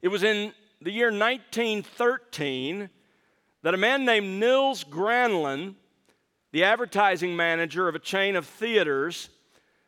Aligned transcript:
It 0.00 0.08
was 0.08 0.22
in 0.22 0.52
the 0.80 0.92
year 0.92 1.10
1913 1.10 2.88
that 3.62 3.74
a 3.74 3.78
man 3.78 4.04
named 4.04 4.38
Nils 4.38 4.84
Granlund, 4.84 5.74
the 6.52 6.62
advertising 6.62 7.34
manager 7.34 7.88
of 7.88 7.96
a 7.96 7.98
chain 7.98 8.36
of 8.36 8.46
theaters, 8.46 9.28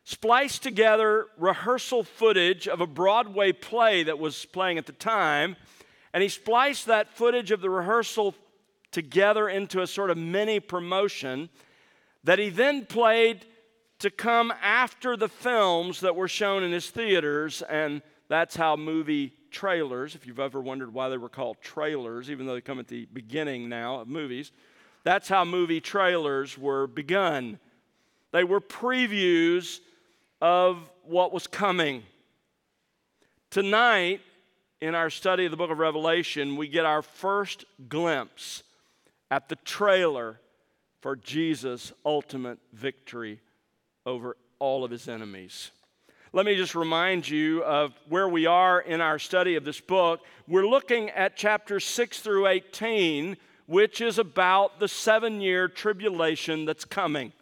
spliced 0.03 0.65
together 0.65 1.27
rehearsal 1.39 2.03
footage 2.03 2.67
of 2.67 2.81
a 2.81 2.89
Broadway 2.89 3.53
play 3.53 4.03
that 4.03 4.19
was 4.19 4.47
playing 4.47 4.79
at 4.79 4.87
the 4.87 4.93
time, 4.93 5.55
and 6.13 6.25
he 6.25 6.29
spliced 6.29 6.87
that 6.87 7.15
footage 7.15 7.53
of 7.53 7.61
the 7.61 7.71
rehearsal 7.71 8.35
together 8.91 9.49
into 9.49 9.81
a 9.81 9.87
sort 9.87 10.11
of 10.11 10.19
mini 10.19 10.59
promotion 10.59 11.49
that 12.25 12.41
he 12.41 12.49
then 12.49 12.85
played 12.85 13.47
to 14.01 14.11
come 14.11 14.53
after 14.61 15.17
the 15.17 15.29
films 15.29 16.01
that 16.01 16.17
were 16.17 16.27
shown 16.27 16.65
in 16.65 16.73
his 16.73 16.91
theaters, 16.91 17.63
and 17.63 18.03
that's 18.29 18.57
how 18.57 18.75
movie 18.75 19.35
trailers, 19.51 20.15
if 20.15 20.27
you've 20.27 20.41
ever 20.41 20.61
wondered 20.61 20.93
why 20.93 21.09
they 21.09 21.17
were 21.17 21.29
called 21.29 21.61
trailers, 21.61 22.31
even 22.31 22.47
though 22.47 22.55
they 22.55 22.61
come 22.61 22.79
at 22.79 22.89
the 22.89 23.07
beginning 23.13 23.69
now 23.69 24.01
of 24.01 24.09
movies, 24.09 24.53
that's 25.05 25.29
how 25.29 25.45
movie 25.45 25.81
trailers 25.81 26.59
were 26.59 26.87
begun. 26.87 27.59
They 28.33 28.45
were 28.45 28.61
previews 28.61 29.81
of 30.41 30.79
what 31.05 31.33
was 31.33 31.47
coming. 31.47 32.03
Tonight, 33.51 34.21
in 34.81 34.95
our 34.95 35.11
study 35.11 35.45
of 35.45 35.51
the 35.51 35.57
book 35.57 35.71
of 35.71 35.79
Revelation, 35.79 36.57
we 36.57 36.69
get 36.69 36.87
our 36.87 37.03
first 37.03 37.65
glimpse 37.89 38.63
at 39.31 39.49
the 39.49 39.57
trailer 39.57 40.41
for 41.01 41.17
Jesus' 41.17 41.93
ultimate 42.05 42.59
victory 42.73 43.41
over 44.07 44.37
all 44.59 44.85
of 44.85 44.91
his 44.91 45.09
enemies. 45.09 45.71
Let 46.33 46.47
me 46.47 46.55
just 46.55 46.77
remind 46.77 47.29
you 47.29 47.65
of 47.65 47.93
where 48.09 48.29
we 48.29 48.47
are 48.47 48.81
in 48.81 49.01
our 49.01 49.19
study 49.19 49.57
of 49.57 49.65
this 49.65 49.81
book. 49.81 50.21
We're 50.47 50.67
looking 50.67 51.11
at 51.11 51.37
chapters 51.37 51.85
6 51.85 52.21
through 52.21 52.47
18, 52.47 53.37
which 53.67 54.01
is 54.01 54.17
about 54.17 54.79
the 54.79 54.87
seven 54.87 55.41
year 55.41 55.67
tribulation 55.67 56.67
that's 56.67 56.85
coming. 56.85 57.33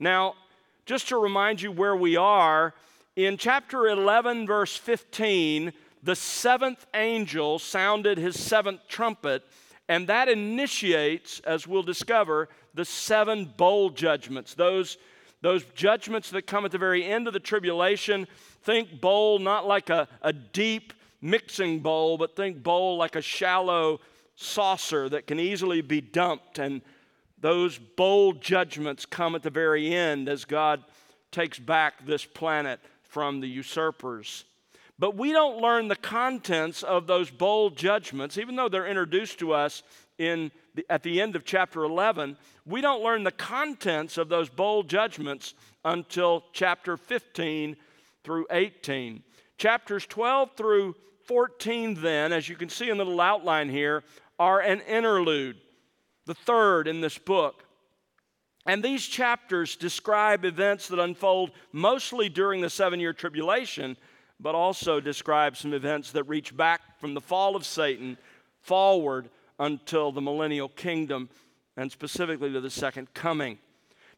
Now, 0.00 0.34
just 0.86 1.06
to 1.10 1.18
remind 1.18 1.62
you 1.62 1.70
where 1.70 1.94
we 1.94 2.16
are, 2.16 2.74
in 3.14 3.36
chapter 3.36 3.86
11, 3.86 4.48
verse 4.48 4.76
15, 4.76 5.72
the 6.02 6.16
seventh 6.16 6.84
angel 6.94 7.60
sounded 7.60 8.18
his 8.18 8.36
seventh 8.36 8.80
trumpet, 8.88 9.44
and 9.88 10.08
that 10.08 10.28
initiates, 10.28 11.38
as 11.44 11.68
we'll 11.68 11.84
discover, 11.84 12.48
the 12.74 12.84
seven 12.84 13.44
bowl 13.56 13.90
judgments. 13.90 14.54
Those 14.54 14.98
those 15.44 15.62
judgments 15.74 16.30
that 16.30 16.46
come 16.46 16.64
at 16.64 16.70
the 16.70 16.78
very 16.78 17.04
end 17.04 17.26
of 17.26 17.34
the 17.34 17.38
tribulation, 17.38 18.26
think 18.62 18.98
bowl 19.02 19.38
not 19.38 19.66
like 19.66 19.90
a, 19.90 20.08
a 20.22 20.32
deep 20.32 20.94
mixing 21.20 21.80
bowl, 21.80 22.16
but 22.16 22.34
think 22.34 22.62
bowl 22.62 22.96
like 22.96 23.14
a 23.14 23.20
shallow 23.20 24.00
saucer 24.36 25.06
that 25.10 25.26
can 25.26 25.38
easily 25.38 25.82
be 25.82 26.00
dumped. 26.00 26.58
And 26.58 26.80
those 27.38 27.76
bowl 27.76 28.32
judgments 28.32 29.04
come 29.04 29.34
at 29.34 29.42
the 29.42 29.50
very 29.50 29.94
end 29.94 30.30
as 30.30 30.46
God 30.46 30.82
takes 31.30 31.58
back 31.58 32.06
this 32.06 32.24
planet 32.24 32.80
from 33.02 33.40
the 33.40 33.46
usurpers. 33.46 34.44
But 34.98 35.14
we 35.14 35.30
don't 35.30 35.60
learn 35.60 35.88
the 35.88 35.96
contents 35.96 36.82
of 36.82 37.06
those 37.06 37.30
bowl 37.30 37.68
judgments, 37.68 38.38
even 38.38 38.56
though 38.56 38.70
they're 38.70 38.86
introduced 38.86 39.40
to 39.40 39.52
us 39.52 39.82
in 40.16 40.50
at 40.88 41.02
the 41.02 41.20
end 41.20 41.36
of 41.36 41.44
chapter 41.44 41.84
11, 41.84 42.36
we 42.66 42.80
don't 42.80 43.02
learn 43.02 43.24
the 43.24 43.30
contents 43.30 44.18
of 44.18 44.28
those 44.28 44.48
bowl 44.48 44.82
judgments 44.82 45.54
until 45.84 46.44
chapter 46.52 46.96
15 46.96 47.76
through 48.24 48.46
18. 48.50 49.22
Chapters 49.58 50.06
12 50.06 50.50
through 50.56 50.94
14, 51.26 51.94
then, 51.94 52.32
as 52.32 52.48
you 52.48 52.56
can 52.56 52.68
see 52.68 52.90
in 52.90 52.98
the 52.98 53.04
little 53.04 53.20
outline 53.20 53.68
here, 53.68 54.02
are 54.38 54.60
an 54.60 54.80
interlude, 54.80 55.56
the 56.26 56.34
third 56.34 56.88
in 56.88 57.00
this 57.00 57.18
book. 57.18 57.64
And 58.66 58.82
these 58.82 59.06
chapters 59.06 59.76
describe 59.76 60.44
events 60.44 60.88
that 60.88 60.98
unfold 60.98 61.50
mostly 61.72 62.28
during 62.28 62.60
the 62.60 62.70
seven 62.70 62.98
year 62.98 63.12
tribulation, 63.12 63.96
but 64.40 64.54
also 64.54 65.00
describe 65.00 65.56
some 65.56 65.74
events 65.74 66.12
that 66.12 66.24
reach 66.24 66.56
back 66.56 66.98
from 66.98 67.14
the 67.14 67.20
fall 67.20 67.56
of 67.56 67.66
Satan 67.66 68.16
forward 68.62 69.28
until 69.58 70.12
the 70.12 70.20
millennial 70.20 70.68
kingdom 70.68 71.28
and 71.76 71.90
specifically 71.90 72.52
to 72.52 72.60
the 72.60 72.70
second 72.70 73.12
coming. 73.14 73.58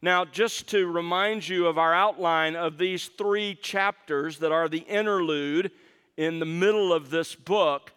Now, 0.03 0.25
just 0.25 0.69
to 0.69 0.87
remind 0.87 1.49
you 1.49 1.67
of 1.67 1.79
our 1.79 1.95
outline 1.95 2.55
of 2.55 2.79
these 2.79 3.07
three 3.07 3.55
chapters 3.55 4.39
that 4.39 4.53
are 4.53 4.69
the 4.69 4.81
interlude 4.81 5.71
in 6.17 6.39
the 6.39 6.47
middle 6.47 6.93
of 6.93 7.11
this 7.11 7.35
book, 7.35 7.93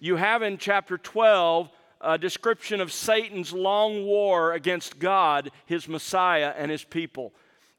you 0.00 0.16
have 0.16 0.42
in 0.42 0.58
chapter 0.58 0.98
12 0.98 1.70
a 2.00 2.18
description 2.18 2.80
of 2.80 2.92
Satan's 2.92 3.52
long 3.52 4.04
war 4.04 4.52
against 4.52 4.98
God, 4.98 5.50
his 5.66 5.88
Messiah, 5.88 6.52
and 6.56 6.70
his 6.70 6.84
people. 6.84 7.32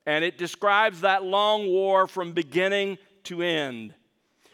And 0.06 0.24
it 0.24 0.38
describes 0.38 1.02
that 1.02 1.24
long 1.24 1.68
war 1.68 2.08
from 2.08 2.32
beginning 2.32 2.98
to 3.26 3.42
end. 3.42 3.94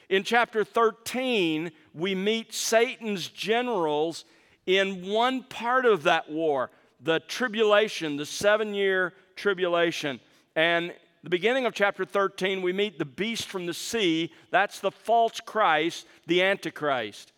In 0.09 0.24
chapter 0.24 0.64
13, 0.64 1.72
we 1.94 2.16
meet 2.16 2.53
Satan's 2.53 3.28
generals 3.28 4.25
in 4.66 5.07
one 5.07 5.44
part 5.44 5.85
of 5.85 6.03
that 6.03 6.29
war, 6.29 6.69
the 7.01 7.19
tribulation, 7.22 8.18
the 8.18 8.25
seven 8.25 8.74
year 8.74 9.13
tribulation. 9.35 10.19
And 10.56 10.94
the 11.24 11.29
beginning 11.29 11.66
of 11.66 11.74
chapter 11.74 12.06
13, 12.06 12.62
we 12.62 12.73
meet 12.73 13.00
the 13.00 13.06
beast 13.06 13.47
from 13.47 13.66
the 13.66 13.73
sea. 13.73 14.31
That's 14.52 14.79
the 14.79 14.91
false 14.91 15.40
Christ, 15.40 16.06
the 16.28 16.44
Antichrist. 16.44 17.31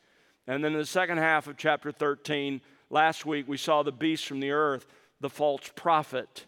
And 0.47 0.63
then 0.63 0.73
in 0.73 0.79
the 0.79 0.85
second 0.85 1.17
half 1.17 1.47
of 1.47 1.57
chapter 1.57 1.91
13, 1.91 2.61
last 2.89 3.25
week, 3.25 3.47
we 3.47 3.57
saw 3.57 3.83
the 3.83 3.91
beast 3.91 4.27
from 4.27 4.39
the 4.39 4.51
earth, 4.51 4.85
the 5.19 5.29
false 5.29 5.69
prophet. 5.75 6.45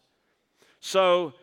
So 0.79 1.33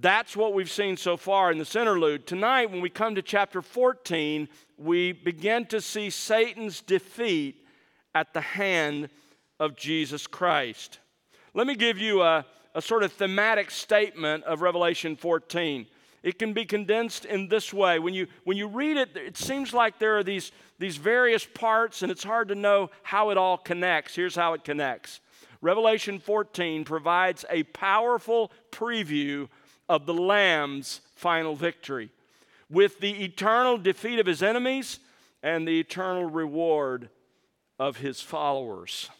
that's 0.00 0.36
what 0.36 0.54
we've 0.54 0.70
seen 0.70 0.96
so 0.96 1.16
far 1.16 1.50
in 1.50 1.58
this 1.58 1.76
interlude. 1.76 2.26
Tonight, 2.26 2.70
when 2.70 2.80
we 2.80 2.90
come 2.90 3.14
to 3.14 3.22
chapter 3.22 3.62
14, 3.62 4.48
we 4.76 5.12
begin 5.12 5.66
to 5.66 5.80
see 5.80 6.10
Satan's 6.10 6.80
defeat 6.80 7.63
at 8.14 8.32
the 8.32 8.40
hand 8.40 9.08
of 9.58 9.76
Jesus 9.76 10.26
Christ. 10.26 10.98
Let 11.54 11.66
me 11.66 11.74
give 11.74 11.98
you 11.98 12.22
a, 12.22 12.44
a 12.74 12.82
sort 12.82 13.02
of 13.02 13.12
thematic 13.12 13.70
statement 13.70 14.44
of 14.44 14.60
Revelation 14.60 15.16
14. 15.16 15.86
It 16.22 16.38
can 16.38 16.52
be 16.52 16.64
condensed 16.64 17.26
in 17.26 17.48
this 17.48 17.72
way. 17.72 17.98
When 17.98 18.14
you, 18.14 18.26
when 18.44 18.56
you 18.56 18.66
read 18.66 18.96
it, 18.96 19.16
it 19.16 19.36
seems 19.36 19.74
like 19.74 19.98
there 19.98 20.16
are 20.16 20.24
these, 20.24 20.52
these 20.78 20.96
various 20.96 21.44
parts, 21.44 22.02
and 22.02 22.10
it's 22.10 22.24
hard 22.24 22.48
to 22.48 22.54
know 22.54 22.90
how 23.02 23.30
it 23.30 23.36
all 23.36 23.58
connects. 23.58 24.16
Here's 24.16 24.34
how 24.34 24.54
it 24.54 24.64
connects 24.64 25.20
Revelation 25.60 26.18
14 26.18 26.84
provides 26.84 27.44
a 27.50 27.62
powerful 27.62 28.52
preview 28.70 29.48
of 29.88 30.06
the 30.06 30.14
Lamb's 30.14 31.00
final 31.14 31.54
victory 31.54 32.10
with 32.70 33.00
the 33.00 33.24
eternal 33.24 33.78
defeat 33.78 34.18
of 34.18 34.26
his 34.26 34.42
enemies 34.42 34.98
and 35.42 35.66
the 35.66 35.78
eternal 35.80 36.24
reward 36.24 37.08
of 37.78 37.96
his 37.96 38.20
followers. 38.20 39.10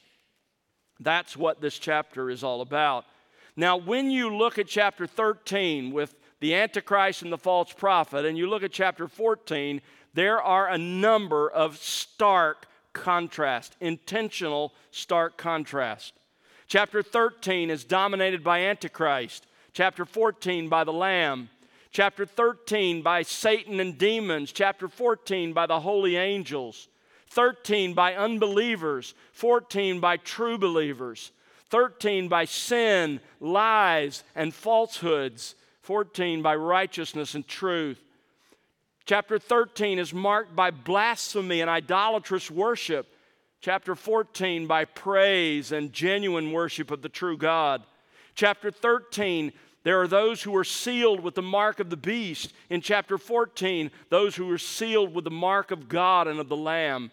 That's 1.01 1.37
what 1.37 1.61
this 1.61 1.79
chapter 1.79 2.31
is 2.31 2.45
all 2.45 2.61
about. 2.61 3.05
Now, 3.57 3.77
when 3.77 4.11
you 4.11 4.35
look 4.35 4.59
at 4.59 4.67
chapter 4.67 5.07
13 5.07 5.93
with 5.93 6.15
the 6.41 6.55
Antichrist 6.55 7.23
and 7.23 7.33
the 7.33 7.39
false 7.39 7.73
prophet, 7.73 8.25
and 8.25 8.37
you 8.37 8.49
look 8.49 8.63
at 8.63 8.73
chapter 8.73 9.09
14, 9.09 9.81
there 10.15 10.43
are 10.43 10.69
a 10.69 10.79
number 10.79 11.51
of 11.51 11.77
stark 11.79 12.67
contrast, 12.93 13.77
intentional 13.81 14.73
stark 14.91 15.37
contrast. 15.37 16.15
Chapter 16.67 17.03
13 17.03 17.71
is 17.71 17.85
dominated 17.85 18.43
by 18.43 18.61
Antichrist, 18.61 19.47
chapter 19.73 20.05
14 20.05 20.69
by 20.69 20.85
the 20.85 20.93
Lamb, 20.93 21.51
chapter 21.91 22.25
13 22.25 23.03
by 23.03 23.23
Satan 23.23 23.81
and 23.81 23.99
demons, 23.99 24.53
chapter 24.53 24.89
14 24.89 25.53
by 25.53 25.67
the 25.67 25.81
holy 25.81 26.17
angels. 26.17 26.89
13 27.35 27.95
by 27.95 28.15
unbelievers, 28.15 29.15
14 29.33 29.99
by 29.99 30.17
true 30.17 30.57
believers, 30.57 31.33
13 31.71 32.29
by 32.29 32.45
sin, 32.45 33.21
lies, 33.41 34.23
and 34.37 34.55
falsehoods, 34.55 35.57
14 35.83 36.43
by 36.43 36.55
righteousness 36.55 37.35
and 37.35 37.47
truth. 37.47 38.01
Chapter 39.05 39.39
13 39.39 39.99
is 39.99 40.15
marked 40.15 40.55
by 40.55 40.71
blasphemy 40.71 41.61
and 41.61 41.69
idolatrous 41.69 42.51
worship. 42.51 43.09
Chapter 43.61 43.95
14 43.95 44.67
by 44.67 44.85
praise 44.85 45.73
and 45.73 45.93
genuine 45.93 46.53
worship 46.53 46.91
of 46.91 47.03
the 47.03 47.09
true 47.09 47.37
God. 47.37 47.83
Chapter 48.35 48.71
13 48.71 49.53
there 49.85 50.01
are 50.01 50.09
those 50.09 50.43
who 50.43 50.57
are 50.57 50.65
sealed 50.65 51.21
with 51.21 51.35
the 51.35 51.43
mark 51.43 51.79
of 51.79 51.91
the 51.91 51.97
beast. 51.97 52.55
In 52.71 52.81
chapter 52.81 53.19
14, 53.19 53.91
those 54.09 54.35
who 54.35 54.51
are 54.51 54.59
sealed 54.59 55.15
with 55.15 55.25
the 55.25 55.31
mark 55.31 55.71
of 55.71 55.91
God 55.91 56.27
and 56.27 56.41
of 56.41 56.49
the 56.49 56.57
Lamb. 56.57 57.11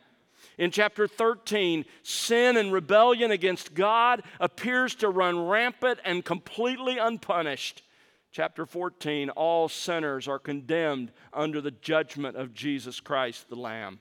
In 0.57 0.71
chapter 0.71 1.07
13, 1.07 1.85
sin 2.03 2.57
and 2.57 2.73
rebellion 2.73 3.31
against 3.31 3.73
God 3.73 4.23
appears 4.39 4.95
to 4.95 5.09
run 5.09 5.47
rampant 5.47 5.99
and 6.03 6.23
completely 6.23 6.97
unpunished. 6.97 7.83
Chapter 8.31 8.65
14, 8.65 9.29
all 9.31 9.67
sinners 9.67 10.27
are 10.27 10.39
condemned 10.39 11.11
under 11.33 11.59
the 11.59 11.71
judgment 11.71 12.37
of 12.37 12.53
Jesus 12.53 12.99
Christ 12.99 13.49
the 13.49 13.55
Lamb. 13.55 13.99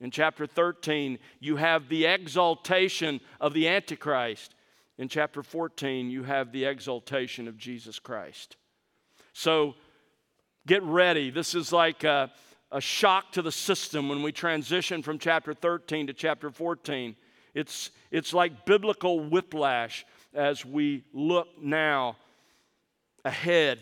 In 0.00 0.10
chapter 0.10 0.46
13, 0.46 1.18
you 1.40 1.56
have 1.56 1.88
the 1.88 2.04
exaltation 2.04 3.20
of 3.40 3.54
the 3.54 3.68
Antichrist. 3.68 4.54
In 4.98 5.08
chapter 5.08 5.42
14, 5.42 6.10
you 6.10 6.24
have 6.24 6.52
the 6.52 6.64
exaltation 6.64 7.48
of 7.48 7.56
Jesus 7.56 7.98
Christ. 7.98 8.56
So 9.32 9.74
get 10.66 10.82
ready. 10.82 11.30
This 11.30 11.54
is 11.54 11.72
like 11.72 12.04
a, 12.04 12.30
a 12.70 12.80
shock 12.80 13.32
to 13.32 13.42
the 13.42 13.52
system 13.52 14.08
when 14.08 14.22
we 14.22 14.32
transition 14.32 15.02
from 15.02 15.18
chapter 15.18 15.54
13 15.54 16.08
to 16.08 16.12
chapter 16.12 16.50
14. 16.50 17.16
It's, 17.54 17.90
it's 18.10 18.34
like 18.34 18.64
biblical 18.64 19.20
whiplash 19.20 20.04
as 20.34 20.64
we 20.64 21.04
look 21.12 21.48
now 21.60 22.16
ahead. 23.24 23.78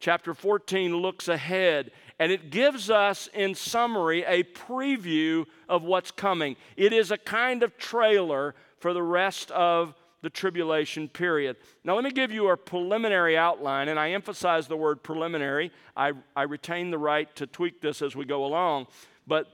Chapter 0.00 0.34
14 0.34 0.96
looks 0.96 1.26
ahead 1.26 1.90
and 2.20 2.32
it 2.32 2.50
gives 2.50 2.90
us, 2.90 3.28
in 3.32 3.54
summary, 3.54 4.24
a 4.24 4.42
preview 4.42 5.44
of 5.68 5.82
what's 5.82 6.10
coming. 6.10 6.56
It 6.76 6.92
is 6.92 7.10
a 7.10 7.18
kind 7.18 7.62
of 7.62 7.76
trailer 7.78 8.54
for 8.80 8.92
the 8.92 9.02
rest 9.02 9.50
of 9.52 9.94
the 10.22 10.30
tribulation 10.30 11.08
period. 11.08 11.56
Now, 11.84 11.94
let 11.94 12.04
me 12.04 12.10
give 12.10 12.32
you 12.32 12.48
a 12.48 12.56
preliminary 12.56 13.36
outline, 13.36 13.88
and 13.88 13.98
I 13.98 14.10
emphasize 14.10 14.66
the 14.66 14.76
word 14.76 15.02
preliminary. 15.02 15.70
I, 15.96 16.12
I 16.34 16.42
retain 16.42 16.90
the 16.90 16.98
right 16.98 17.34
to 17.36 17.46
tweak 17.46 17.80
this 17.80 18.02
as 18.02 18.16
we 18.16 18.24
go 18.24 18.44
along. 18.44 18.88
But 19.26 19.46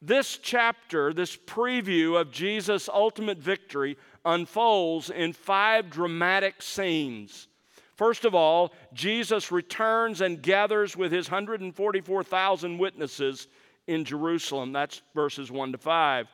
this 0.00 0.38
chapter, 0.42 1.12
this 1.12 1.36
preview 1.36 2.20
of 2.20 2.30
Jesus' 2.30 2.88
ultimate 2.88 3.38
victory, 3.38 3.96
unfolds 4.24 5.10
in 5.10 5.32
five 5.32 5.90
dramatic 5.90 6.62
scenes. 6.62 7.48
First 7.96 8.24
of 8.24 8.34
all, 8.34 8.72
Jesus 8.92 9.52
returns 9.52 10.20
and 10.20 10.42
gathers 10.42 10.96
with 10.96 11.12
his 11.12 11.30
144,000 11.30 12.78
witnesses 12.78 13.48
in 13.86 14.04
Jerusalem. 14.04 14.72
That's 14.72 15.02
verses 15.14 15.50
1 15.50 15.72
to 15.72 15.78
5. 15.78 16.26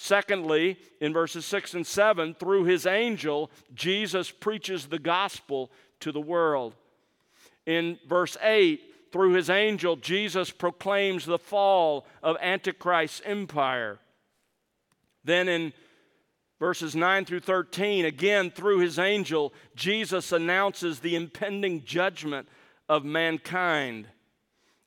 Secondly, 0.00 0.78
in 1.00 1.12
verses 1.12 1.44
6 1.46 1.74
and 1.74 1.84
7, 1.84 2.34
through 2.34 2.62
his 2.64 2.86
angel, 2.86 3.50
Jesus 3.74 4.30
preaches 4.30 4.86
the 4.86 5.00
gospel 5.00 5.72
to 5.98 6.12
the 6.12 6.20
world. 6.20 6.76
In 7.66 7.98
verse 8.08 8.36
8, 8.40 8.80
through 9.10 9.32
his 9.32 9.50
angel, 9.50 9.96
Jesus 9.96 10.52
proclaims 10.52 11.26
the 11.26 11.36
fall 11.36 12.06
of 12.22 12.36
Antichrist's 12.40 13.20
empire. 13.24 13.98
Then 15.24 15.48
in 15.48 15.72
verses 16.60 16.94
9 16.94 17.24
through 17.24 17.40
13, 17.40 18.04
again 18.04 18.52
through 18.52 18.78
his 18.78 19.00
angel, 19.00 19.52
Jesus 19.74 20.30
announces 20.30 21.00
the 21.00 21.16
impending 21.16 21.84
judgment 21.84 22.48
of 22.88 23.04
mankind. 23.04 24.06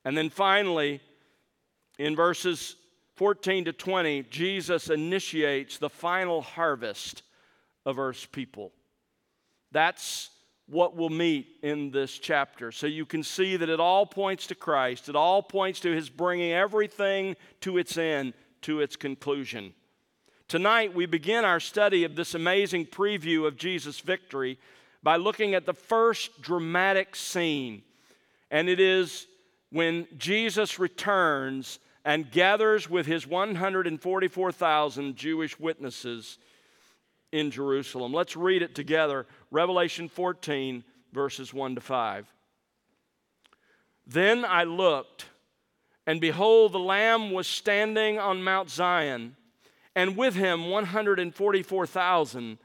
And 0.05 0.17
then 0.17 0.29
finally, 0.29 1.01
in 1.99 2.15
verses 2.15 2.77
14 3.21 3.65
to 3.65 3.71
20, 3.71 4.23
Jesus 4.31 4.89
initiates 4.89 5.77
the 5.77 5.91
final 5.91 6.41
harvest 6.41 7.21
of 7.85 7.99
Earth's 7.99 8.25
people. 8.25 8.71
That's 9.71 10.31
what 10.65 10.95
we'll 10.95 11.09
meet 11.09 11.59
in 11.61 11.91
this 11.91 12.17
chapter. 12.17 12.71
So 12.71 12.87
you 12.87 13.05
can 13.05 13.21
see 13.21 13.57
that 13.57 13.69
it 13.69 13.79
all 13.79 14.07
points 14.07 14.47
to 14.47 14.55
Christ, 14.55 15.07
it 15.07 15.15
all 15.15 15.43
points 15.43 15.79
to 15.81 15.91
his 15.91 16.09
bringing 16.09 16.51
everything 16.51 17.35
to 17.59 17.77
its 17.77 17.95
end, 17.95 18.33
to 18.63 18.79
its 18.81 18.95
conclusion. 18.95 19.75
Tonight, 20.47 20.95
we 20.95 21.05
begin 21.05 21.45
our 21.45 21.59
study 21.59 22.03
of 22.03 22.15
this 22.15 22.33
amazing 22.33 22.87
preview 22.87 23.45
of 23.45 23.55
Jesus' 23.55 23.99
victory 23.99 24.57
by 25.03 25.17
looking 25.17 25.53
at 25.53 25.67
the 25.67 25.75
first 25.75 26.41
dramatic 26.41 27.15
scene. 27.15 27.83
And 28.49 28.67
it 28.67 28.79
is 28.79 29.27
when 29.69 30.07
Jesus 30.17 30.79
returns 30.79 31.77
and 32.03 32.31
gathers 32.31 32.89
with 32.89 33.05
his 33.05 33.27
144,000 33.27 35.15
Jewish 35.15 35.59
witnesses 35.59 36.37
in 37.31 37.51
Jerusalem. 37.51 38.13
Let's 38.13 38.35
read 38.35 38.61
it 38.61 38.75
together 38.75 39.25
Revelation 39.51 40.09
14, 40.09 40.83
verses 41.13 41.53
1 41.53 41.75
to 41.75 41.81
5. 41.81 42.33
Then 44.07 44.43
I 44.43 44.63
looked, 44.63 45.25
and 46.07 46.19
behold, 46.19 46.73
the 46.73 46.79
Lamb 46.79 47.31
was 47.31 47.47
standing 47.47 48.17
on 48.19 48.43
Mount 48.43 48.69
Zion, 48.69 49.35
and 49.95 50.17
with 50.17 50.35
him 50.35 50.69
144,000, 50.69 52.57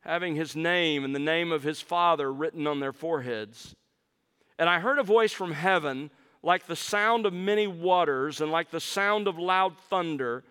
having 0.00 0.36
his 0.36 0.54
name 0.54 1.04
and 1.04 1.14
the 1.14 1.18
name 1.18 1.50
of 1.50 1.64
his 1.64 1.80
Father 1.80 2.32
written 2.32 2.66
on 2.66 2.80
their 2.80 2.92
foreheads. 2.92 3.74
And 4.58 4.68
I 4.68 4.78
heard 4.78 4.98
a 4.98 5.02
voice 5.02 5.32
from 5.32 5.52
heaven 5.52 6.10
like 6.42 6.66
the 6.66 6.76
sound 6.76 7.26
of 7.26 7.32
many 7.32 7.66
waters 7.66 8.40
and 8.40 8.50
like 8.50 8.70
the 8.70 8.80
sound 8.80 9.28
of 9.28 9.38
loud 9.38 9.78
thunder. 9.90 10.44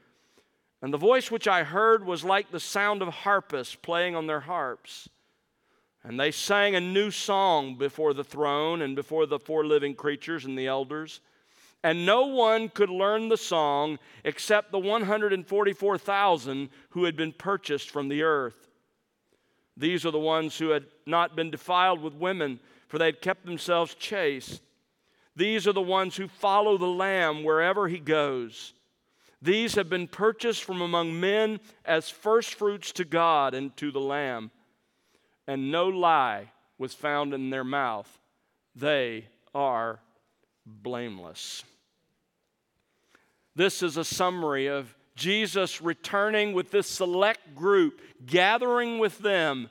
And 0.81 0.93
the 0.93 0.97
voice 0.97 1.31
which 1.31 1.47
I 1.47 1.63
heard 1.63 2.05
was 2.05 2.23
like 2.23 2.51
the 2.51 2.59
sound 2.59 3.01
of 3.01 3.09
harpists 3.09 3.75
playing 3.75 4.15
on 4.15 4.27
their 4.27 4.41
harps. 4.41 5.09
And 6.03 6.19
they 6.19 6.31
sang 6.31 6.75
a 6.75 6.81
new 6.81 7.09
song 7.09 7.77
before 7.77 8.13
the 8.13 8.23
throne 8.23 8.81
and 8.83 8.95
before 8.95 9.25
the 9.25 9.39
four 9.39 9.65
living 9.65 9.95
creatures 9.95 10.45
and 10.45 10.57
the 10.57 10.67
elders. 10.67 11.21
And 11.83 12.05
no 12.05 12.27
one 12.27 12.69
could 12.69 12.89
learn 12.89 13.29
the 13.29 13.37
song 13.37 13.99
except 14.23 14.71
the 14.71 14.79
144,000 14.79 16.69
who 16.89 17.03
had 17.05 17.15
been 17.15 17.31
purchased 17.31 17.89
from 17.89 18.09
the 18.09 18.23
earth. 18.23 18.69
These 19.77 20.05
are 20.05 20.11
the 20.11 20.19
ones 20.19 20.57
who 20.57 20.69
had 20.69 20.85
not 21.05 21.35
been 21.35 21.51
defiled 21.51 22.01
with 22.01 22.13
women, 22.13 22.59
for 22.87 22.97
they 22.97 23.05
had 23.07 23.21
kept 23.21 23.45
themselves 23.45 23.93
chaste. 23.95 24.61
These 25.35 25.67
are 25.67 25.73
the 25.73 25.81
ones 25.81 26.15
who 26.15 26.27
follow 26.27 26.77
the 26.77 26.85
Lamb 26.85 27.43
wherever 27.43 27.87
he 27.87 27.99
goes. 27.99 28.73
These 29.41 29.75
have 29.75 29.89
been 29.89 30.07
purchased 30.07 30.63
from 30.63 30.81
among 30.81 31.19
men 31.19 31.59
as 31.83 32.09
firstfruits 32.09 32.91
to 32.93 33.05
God 33.05 33.53
and 33.53 33.75
to 33.77 33.91
the 33.91 33.99
Lamb. 33.99 34.51
And 35.47 35.71
no 35.71 35.87
lie 35.87 36.51
was 36.77 36.93
found 36.93 37.33
in 37.33 37.49
their 37.49 37.63
mouth. 37.63 38.09
They 38.75 39.27
are 39.53 39.99
blameless. 40.65 41.63
This 43.55 43.83
is 43.83 43.97
a 43.97 44.03
summary 44.03 44.67
of 44.67 44.93
Jesus 45.15 45.81
returning 45.81 46.53
with 46.53 46.71
this 46.71 46.87
select 46.87 47.55
group, 47.55 48.01
gathering 48.25 48.99
with 48.99 49.19
them 49.19 49.69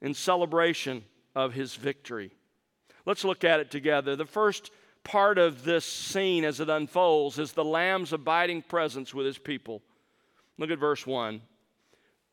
in 0.00 0.14
celebration 0.14 1.04
of 1.34 1.54
his 1.54 1.74
victory. 1.74 2.32
Let's 3.06 3.24
look 3.24 3.44
at 3.44 3.60
it 3.60 3.70
together. 3.70 4.16
The 4.16 4.26
first 4.26 4.72
part 5.04 5.38
of 5.38 5.62
this 5.62 5.84
scene 5.84 6.44
as 6.44 6.58
it 6.58 6.68
unfolds 6.68 7.38
is 7.38 7.52
the 7.52 7.64
Lamb's 7.64 8.12
abiding 8.12 8.62
presence 8.62 9.14
with 9.14 9.24
his 9.24 9.38
people. 9.38 9.80
Look 10.58 10.70
at 10.70 10.80
verse 10.80 11.06
1. 11.06 11.40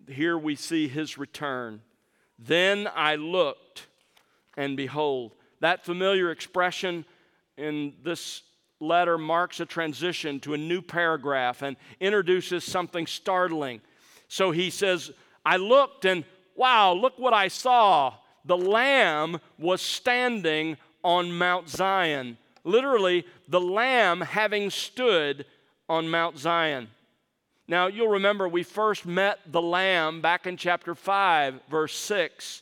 Here 0.09 0.37
we 0.37 0.55
see 0.55 0.87
his 0.87 1.17
return. 1.17 1.81
Then 2.39 2.89
I 2.95 3.15
looked, 3.15 3.87
and 4.57 4.75
behold, 4.75 5.35
that 5.59 5.85
familiar 5.85 6.31
expression 6.31 7.05
in 7.55 7.93
this 8.03 8.41
letter 8.79 9.19
marks 9.19 9.59
a 9.59 9.65
transition 9.65 10.39
to 10.39 10.55
a 10.55 10.57
new 10.57 10.81
paragraph 10.81 11.61
and 11.61 11.77
introduces 11.99 12.63
something 12.63 13.05
startling. 13.05 13.79
So 14.27 14.49
he 14.49 14.71
says, 14.71 15.11
I 15.45 15.57
looked, 15.57 16.05
and 16.05 16.25
wow, 16.55 16.93
look 16.93 17.19
what 17.19 17.33
I 17.33 17.49
saw 17.49 18.15
the 18.45 18.57
Lamb 18.57 19.39
was 19.57 19.81
standing 19.81 20.77
on 21.03 21.31
Mount 21.31 21.69
Zion. 21.69 22.37
Literally, 22.63 23.25
the 23.47 23.61
Lamb 23.61 24.21
having 24.21 24.69
stood 24.69 25.45
on 25.89 26.09
Mount 26.09 26.37
Zion. 26.37 26.87
Now, 27.67 27.87
you'll 27.87 28.09
remember 28.09 28.47
we 28.47 28.63
first 28.63 29.05
met 29.05 29.39
the 29.51 29.61
Lamb 29.61 30.21
back 30.21 30.47
in 30.47 30.57
chapter 30.57 30.95
5, 30.95 31.61
verse 31.69 31.95
6, 31.95 32.61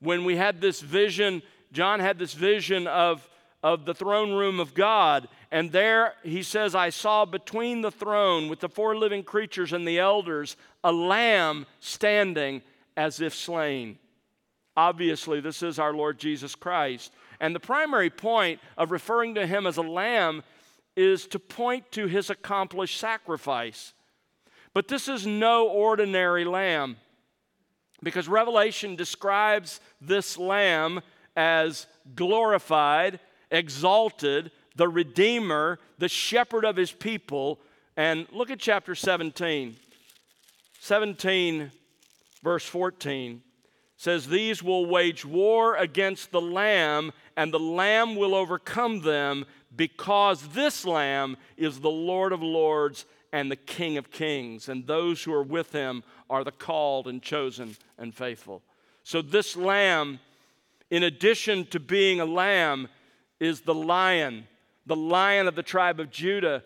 when 0.00 0.24
we 0.24 0.36
had 0.36 0.60
this 0.60 0.80
vision. 0.80 1.42
John 1.72 2.00
had 2.00 2.18
this 2.18 2.34
vision 2.34 2.86
of, 2.86 3.28
of 3.62 3.84
the 3.84 3.94
throne 3.94 4.32
room 4.32 4.60
of 4.60 4.74
God. 4.74 5.28
And 5.50 5.70
there 5.70 6.14
he 6.24 6.42
says, 6.42 6.74
I 6.74 6.90
saw 6.90 7.24
between 7.24 7.80
the 7.80 7.90
throne 7.90 8.48
with 8.48 8.60
the 8.60 8.68
four 8.68 8.96
living 8.96 9.22
creatures 9.22 9.72
and 9.72 9.86
the 9.86 9.98
elders 9.98 10.56
a 10.82 10.92
lamb 10.92 11.66
standing 11.80 12.62
as 12.96 13.20
if 13.20 13.34
slain. 13.34 13.98
Obviously, 14.76 15.40
this 15.40 15.62
is 15.62 15.78
our 15.78 15.92
Lord 15.92 16.18
Jesus 16.18 16.54
Christ. 16.54 17.12
And 17.40 17.54
the 17.54 17.60
primary 17.60 18.10
point 18.10 18.60
of 18.76 18.90
referring 18.90 19.34
to 19.36 19.46
him 19.46 19.66
as 19.66 19.76
a 19.76 19.82
lamb 19.82 20.42
is 20.96 21.26
to 21.28 21.38
point 21.38 21.90
to 21.92 22.06
his 22.06 22.30
accomplished 22.30 22.98
sacrifice. 22.98 23.92
But 24.72 24.88
this 24.88 25.08
is 25.08 25.26
no 25.26 25.68
ordinary 25.68 26.44
lamb 26.44 26.96
because 28.02 28.28
Revelation 28.28 28.96
describes 28.96 29.80
this 30.00 30.36
lamb 30.36 31.00
as 31.36 31.86
glorified, 32.14 33.20
exalted, 33.50 34.50
the 34.76 34.88
Redeemer, 34.88 35.78
the 35.98 36.08
shepherd 36.08 36.64
of 36.64 36.76
his 36.76 36.90
people. 36.90 37.60
And 37.96 38.26
look 38.32 38.50
at 38.50 38.58
chapter 38.58 38.96
17. 38.96 39.76
17, 40.80 41.70
verse 42.42 42.66
14 42.66 43.40
says 44.04 44.26
these 44.26 44.62
will 44.62 44.84
wage 44.84 45.24
war 45.24 45.76
against 45.76 46.30
the 46.30 46.40
lamb 46.40 47.10
and 47.38 47.50
the 47.50 47.58
lamb 47.58 48.16
will 48.16 48.34
overcome 48.34 49.00
them 49.00 49.46
because 49.74 50.48
this 50.48 50.84
lamb 50.84 51.38
is 51.56 51.80
the 51.80 51.90
Lord 51.90 52.30
of 52.34 52.42
lords 52.42 53.06
and 53.32 53.50
the 53.50 53.56
King 53.56 53.96
of 53.96 54.10
kings 54.10 54.68
and 54.68 54.86
those 54.86 55.24
who 55.24 55.32
are 55.32 55.42
with 55.42 55.72
him 55.72 56.04
are 56.28 56.44
the 56.44 56.52
called 56.52 57.08
and 57.08 57.22
chosen 57.22 57.78
and 57.96 58.14
faithful. 58.14 58.60
So 59.04 59.22
this 59.22 59.56
lamb 59.56 60.20
in 60.90 61.02
addition 61.02 61.64
to 61.68 61.80
being 61.80 62.20
a 62.20 62.26
lamb 62.26 62.88
is 63.40 63.62
the 63.62 63.74
lion, 63.74 64.46
the 64.84 64.94
lion 64.94 65.48
of 65.48 65.54
the 65.54 65.62
tribe 65.62 65.98
of 65.98 66.10
Judah 66.10 66.62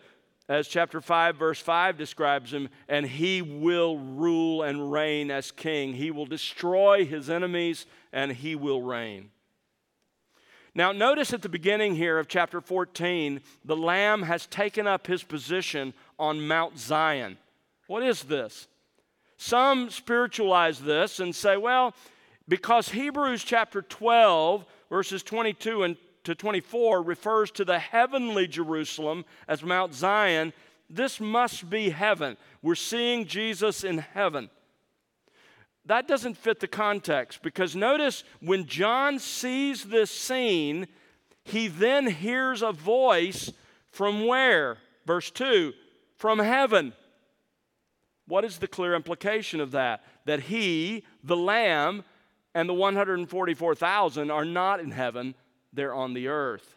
as 0.49 0.67
chapter 0.67 0.99
5, 0.99 1.35
verse 1.37 1.61
5 1.61 1.95
describes 1.95 2.51
him, 2.51 2.69
and 2.89 3.05
he 3.05 3.43
will 3.43 3.99
rule 3.99 4.63
and 4.63 4.91
reign 4.91 5.29
as 5.29 5.51
king. 5.51 5.93
He 5.93 6.09
will 6.09 6.25
destroy 6.25 7.05
his 7.05 7.29
enemies 7.29 7.85
and 8.11 8.31
he 8.31 8.55
will 8.55 8.81
reign. 8.81 9.29
Now, 10.73 10.91
notice 10.91 11.33
at 11.33 11.43
the 11.43 11.49
beginning 11.49 11.95
here 11.95 12.17
of 12.17 12.27
chapter 12.27 12.61
14, 12.61 13.41
the 13.63 13.77
Lamb 13.77 14.23
has 14.23 14.47
taken 14.47 14.87
up 14.87 15.05
his 15.05 15.23
position 15.23 15.93
on 16.17 16.47
Mount 16.47 16.79
Zion. 16.79 17.37
What 17.87 18.01
is 18.01 18.23
this? 18.23 18.67
Some 19.37 19.89
spiritualize 19.89 20.79
this 20.79 21.19
and 21.19 21.35
say, 21.35 21.57
well, 21.57 21.93
because 22.47 22.89
Hebrews 22.89 23.43
chapter 23.43 23.83
12, 23.83 24.65
verses 24.89 25.21
22 25.21 25.83
and 25.83 25.97
to 26.23 26.35
24 26.35 27.01
refers 27.01 27.51
to 27.51 27.65
the 27.65 27.79
heavenly 27.79 28.47
Jerusalem 28.47 29.25
as 29.47 29.63
Mount 29.63 29.93
Zion. 29.93 30.53
This 30.89 31.19
must 31.19 31.69
be 31.69 31.89
heaven. 31.89 32.37
We're 32.61 32.75
seeing 32.75 33.25
Jesus 33.25 33.83
in 33.83 33.99
heaven. 33.99 34.49
That 35.85 36.07
doesn't 36.07 36.37
fit 36.37 36.59
the 36.59 36.67
context 36.67 37.41
because 37.41 37.75
notice 37.75 38.23
when 38.41 38.65
John 38.65 39.17
sees 39.17 39.85
this 39.85 40.11
scene, 40.11 40.87
he 41.43 41.67
then 41.67 42.07
hears 42.07 42.61
a 42.61 42.71
voice 42.71 43.51
from 43.91 44.27
where? 44.27 44.77
Verse 45.05 45.31
2 45.31 45.73
from 46.15 46.39
heaven. 46.39 46.93
What 48.27 48.45
is 48.45 48.59
the 48.59 48.67
clear 48.67 48.93
implication 48.93 49.59
of 49.59 49.71
that? 49.71 50.03
That 50.25 50.41
he, 50.41 51.05
the 51.23 51.37
Lamb, 51.37 52.03
and 52.53 52.69
the 52.69 52.73
144,000 52.73 54.29
are 54.29 54.45
not 54.45 54.79
in 54.79 54.91
heaven, 54.91 55.33
they're 55.73 55.93
on 55.93 56.13
the 56.13 56.27
earth. 56.27 56.75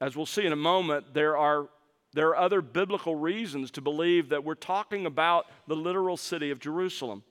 As 0.00 0.16
we'll 0.16 0.26
see 0.26 0.44
in 0.44 0.52
a 0.52 0.56
moment, 0.56 1.14
there 1.14 1.36
are, 1.36 1.68
there 2.12 2.28
are 2.28 2.36
other 2.36 2.60
biblical 2.60 3.16
reasons 3.16 3.70
to 3.72 3.80
believe 3.80 4.28
that 4.28 4.44
we're 4.44 4.54
talking 4.54 5.06
about 5.06 5.46
the 5.66 5.76
literal 5.76 6.16
city 6.16 6.50
of 6.50 6.60
Jerusalem. 6.60 7.22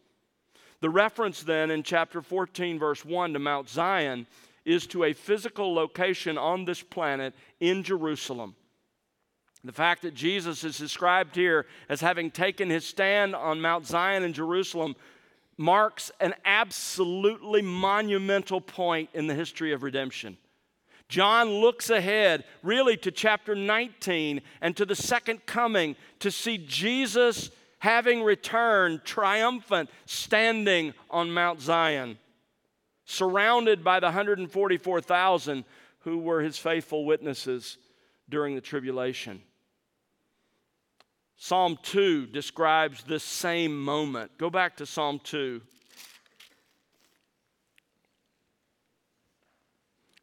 The 0.81 0.89
reference 0.89 1.43
then 1.43 1.71
in 1.71 1.83
chapter 1.83 2.21
14, 2.21 2.79
verse 2.79 3.05
1 3.05 3.33
to 3.33 3.39
Mount 3.39 3.69
Zion 3.69 4.27
is 4.65 4.87
to 4.87 5.05
a 5.05 5.13
physical 5.13 5.73
location 5.73 6.37
on 6.37 6.65
this 6.65 6.81
planet 6.81 7.33
in 7.59 7.83
Jerusalem. 7.83 8.55
The 9.63 9.71
fact 9.71 10.01
that 10.01 10.13
Jesus 10.13 10.63
is 10.65 10.77
described 10.77 11.35
here 11.35 11.65
as 11.87 12.01
having 12.01 12.31
taken 12.31 12.69
his 12.69 12.85
stand 12.85 13.33
on 13.33 13.61
Mount 13.61 13.87
Zion 13.87 14.23
in 14.23 14.33
Jerusalem 14.33 14.95
marks 15.57 16.11
an 16.19 16.33
absolutely 16.45 17.61
monumental 17.61 18.61
point 18.61 19.09
in 19.13 19.27
the 19.27 19.35
history 19.35 19.73
of 19.73 19.83
redemption. 19.83 20.37
John 21.09 21.49
looks 21.49 21.89
ahead, 21.89 22.43
really, 22.63 22.97
to 22.97 23.11
chapter 23.11 23.55
19 23.55 24.41
and 24.61 24.75
to 24.77 24.85
the 24.85 24.95
second 24.95 25.45
coming 25.45 25.95
to 26.19 26.31
see 26.31 26.57
Jesus 26.57 27.51
having 27.79 28.23
returned 28.23 29.03
triumphant, 29.03 29.89
standing 30.05 30.93
on 31.09 31.29
Mount 31.29 31.59
Zion, 31.61 32.17
surrounded 33.05 33.83
by 33.83 33.99
the 33.99 34.07
144,000 34.07 35.65
who 35.99 36.17
were 36.17 36.41
his 36.41 36.57
faithful 36.57 37.05
witnesses 37.05 37.77
during 38.29 38.55
the 38.55 38.61
tribulation. 38.61 39.41
Psalm 41.37 41.77
2 41.83 42.27
describes 42.27 43.03
this 43.03 43.23
same 43.23 43.83
moment. 43.83 44.37
Go 44.37 44.49
back 44.49 44.77
to 44.77 44.85
Psalm 44.85 45.19
2. 45.23 45.61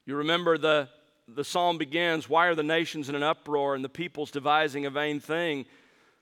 You 0.06 0.16
remember 0.16 0.58
the, 0.58 0.88
the 1.28 1.44
psalm 1.44 1.78
begins 1.78 2.28
Why 2.28 2.46
are 2.46 2.54
the 2.54 2.62
nations 2.62 3.08
in 3.08 3.14
an 3.14 3.22
uproar 3.22 3.74
and 3.74 3.84
the 3.84 3.88
peoples 3.88 4.30
devising 4.30 4.86
a 4.86 4.90
vain 4.90 5.20
thing? 5.20 5.66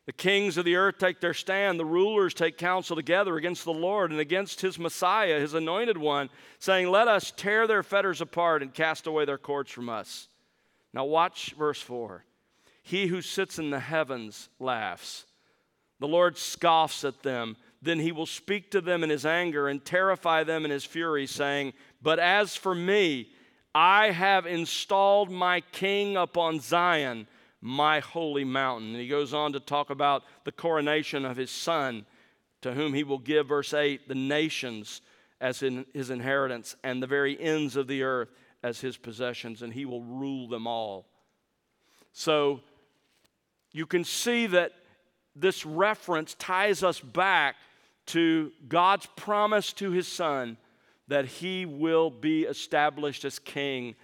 The 0.08 0.12
kings 0.12 0.56
of 0.56 0.64
the 0.64 0.76
earth 0.76 0.96
take 0.96 1.20
their 1.20 1.34
stand, 1.34 1.78
the 1.78 1.84
rulers 1.84 2.32
take 2.32 2.56
counsel 2.56 2.96
together 2.96 3.36
against 3.36 3.66
the 3.66 3.74
Lord 3.74 4.10
and 4.10 4.18
against 4.18 4.62
his 4.62 4.78
Messiah, 4.78 5.38
his 5.38 5.52
anointed 5.52 5.98
one, 5.98 6.30
saying, 6.58 6.90
Let 6.90 7.08
us 7.08 7.30
tear 7.36 7.66
their 7.66 7.82
fetters 7.82 8.22
apart 8.22 8.62
and 8.62 8.72
cast 8.72 9.06
away 9.06 9.26
their 9.26 9.36
cords 9.36 9.70
from 9.70 9.90
us. 9.90 10.28
Now, 10.94 11.04
watch 11.04 11.54
verse 11.58 11.80
4. 11.82 12.24
He 12.88 13.08
who 13.08 13.20
sits 13.20 13.58
in 13.58 13.68
the 13.68 13.80
heavens 13.80 14.48
laughs. 14.58 15.26
The 16.00 16.08
Lord 16.08 16.38
scoffs 16.38 17.04
at 17.04 17.22
them. 17.22 17.58
Then 17.82 17.98
he 17.98 18.12
will 18.12 18.24
speak 18.24 18.70
to 18.70 18.80
them 18.80 19.04
in 19.04 19.10
his 19.10 19.26
anger 19.26 19.68
and 19.68 19.84
terrify 19.84 20.42
them 20.42 20.64
in 20.64 20.70
his 20.70 20.86
fury, 20.86 21.26
saying, 21.26 21.74
But 22.00 22.18
as 22.18 22.56
for 22.56 22.74
me, 22.74 23.28
I 23.74 24.10
have 24.12 24.46
installed 24.46 25.30
my 25.30 25.60
king 25.60 26.16
upon 26.16 26.60
Zion, 26.60 27.26
my 27.60 28.00
holy 28.00 28.44
mountain. 28.44 28.92
And 28.92 29.02
he 29.02 29.06
goes 29.06 29.34
on 29.34 29.52
to 29.52 29.60
talk 29.60 29.90
about 29.90 30.22
the 30.44 30.52
coronation 30.52 31.26
of 31.26 31.36
his 31.36 31.50
son, 31.50 32.06
to 32.62 32.72
whom 32.72 32.94
he 32.94 33.04
will 33.04 33.18
give, 33.18 33.48
verse 33.48 33.74
8, 33.74 34.08
the 34.08 34.14
nations 34.14 35.02
as 35.42 35.62
in 35.62 35.84
his 35.92 36.08
inheritance, 36.08 36.74
and 36.82 37.02
the 37.02 37.06
very 37.06 37.38
ends 37.38 37.76
of 37.76 37.86
the 37.86 38.02
earth 38.02 38.30
as 38.62 38.80
his 38.80 38.96
possessions, 38.96 39.60
and 39.60 39.74
he 39.74 39.84
will 39.84 40.02
rule 40.04 40.48
them 40.48 40.66
all. 40.66 41.04
So 42.12 42.62
you 43.72 43.86
can 43.86 44.04
see 44.04 44.46
that 44.46 44.72
this 45.34 45.64
reference 45.64 46.34
ties 46.34 46.82
us 46.82 47.00
back 47.00 47.56
to 48.06 48.50
God's 48.68 49.06
promise 49.16 49.72
to 49.74 49.90
his 49.90 50.08
son 50.08 50.56
that 51.08 51.26
he 51.26 51.66
will 51.66 52.10
be 52.10 52.42
established 52.42 53.24
as 53.24 53.38
king 53.38 53.94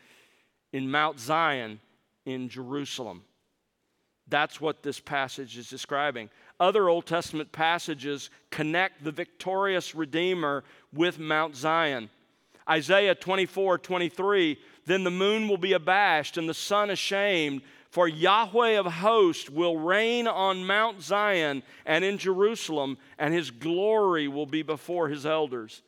in 0.72 0.90
Mount 0.90 1.18
Zion 1.20 1.80
in 2.24 2.48
Jerusalem. 2.48 3.22
That's 4.28 4.60
what 4.60 4.82
this 4.82 5.00
passage 5.00 5.58
is 5.58 5.68
describing. 5.68 6.30
Other 6.58 6.88
Old 6.88 7.06
Testament 7.06 7.52
passages 7.52 8.30
connect 8.50 9.04
the 9.04 9.12
victorious 9.12 9.94
Redeemer 9.94 10.64
with 10.92 11.18
Mount 11.18 11.56
Zion. 11.56 12.08
Isaiah 12.68 13.14
24 13.14 13.78
23, 13.78 14.58
then 14.86 15.04
the 15.04 15.10
moon 15.10 15.48
will 15.48 15.58
be 15.58 15.74
abashed 15.74 16.38
and 16.38 16.48
the 16.48 16.54
sun 16.54 16.88
ashamed 16.88 17.60
for 17.94 18.08
Yahweh 18.08 18.70
of 18.70 18.86
hosts 18.86 19.48
will 19.48 19.78
reign 19.78 20.26
on 20.26 20.66
Mount 20.66 21.00
Zion 21.00 21.62
and 21.86 22.04
in 22.04 22.18
Jerusalem, 22.18 22.98
and 23.20 23.32
his 23.32 23.52
glory 23.52 24.26
will 24.26 24.46
be 24.46 24.62
before 24.62 25.08
his 25.08 25.24
elders. 25.24 25.80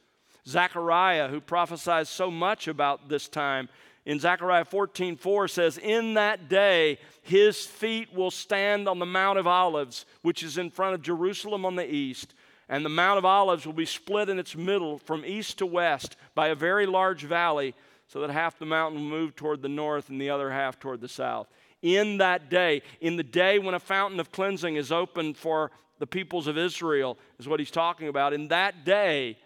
Zechariah, 0.46 1.26
who 1.26 1.40
prophesies 1.40 2.08
so 2.08 2.30
much 2.30 2.68
about 2.68 3.08
this 3.08 3.26
time, 3.26 3.68
in 4.04 4.20
Zechariah 4.20 4.64
14 4.64 5.16
4 5.16 5.48
says, 5.48 5.78
In 5.78 6.14
that 6.14 6.48
day 6.48 7.00
his 7.22 7.66
feet 7.66 8.14
will 8.14 8.30
stand 8.30 8.88
on 8.88 9.00
the 9.00 9.04
Mount 9.04 9.40
of 9.40 9.48
Olives, 9.48 10.06
which 10.22 10.44
is 10.44 10.58
in 10.58 10.70
front 10.70 10.94
of 10.94 11.02
Jerusalem 11.02 11.66
on 11.66 11.74
the 11.74 11.92
east. 11.92 12.34
And 12.68 12.84
the 12.84 12.88
Mount 12.88 13.18
of 13.18 13.24
Olives 13.24 13.66
will 13.66 13.72
be 13.72 13.84
split 13.84 14.28
in 14.28 14.38
its 14.38 14.54
middle 14.54 14.98
from 14.98 15.24
east 15.24 15.58
to 15.58 15.66
west 15.66 16.14
by 16.36 16.48
a 16.48 16.54
very 16.54 16.86
large 16.86 17.24
valley, 17.24 17.74
so 18.06 18.20
that 18.20 18.30
half 18.30 18.60
the 18.60 18.64
mountain 18.64 19.00
will 19.00 19.18
move 19.18 19.34
toward 19.34 19.60
the 19.60 19.68
north 19.68 20.08
and 20.08 20.20
the 20.20 20.30
other 20.30 20.52
half 20.52 20.78
toward 20.78 21.00
the 21.00 21.08
south 21.08 21.48
in 21.86 22.18
that 22.18 22.50
day, 22.50 22.82
in 23.00 23.16
the 23.16 23.22
day 23.22 23.60
when 23.60 23.74
a 23.74 23.80
fountain 23.80 24.18
of 24.18 24.32
cleansing 24.32 24.74
is 24.74 24.90
opened 24.90 25.36
for 25.36 25.70
the 26.00 26.06
peoples 26.06 26.48
of 26.48 26.58
Israel, 26.58 27.16
is 27.38 27.46
what 27.46 27.60
he's 27.60 27.70
talking 27.70 28.08
about. 28.08 28.32
In 28.32 28.48
that 28.48 28.84
day, 28.84 29.38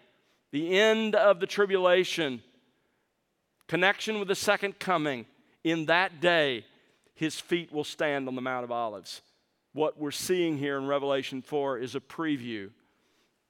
the 0.51 0.77
end 0.79 1.13
of 1.13 1.39
the 1.39 1.45
tribulation, 1.45 2.41
connection 3.67 4.17
with 4.17 4.27
the 4.27 4.35
second 4.35 4.79
coming, 4.79 5.27
in 5.63 5.85
that 5.85 6.19
day, 6.19 6.65
his 7.13 7.39
feet 7.39 7.71
will 7.71 7.83
stand 7.83 8.27
on 8.27 8.33
the 8.33 8.41
Mount 8.41 8.63
of 8.63 8.71
Olives. 8.71 9.21
What 9.73 9.99
we're 9.99 10.09
seeing 10.09 10.57
here 10.57 10.77
in 10.77 10.87
Revelation 10.87 11.43
4 11.43 11.77
is 11.77 11.93
a 11.93 11.99
preview 11.99 12.71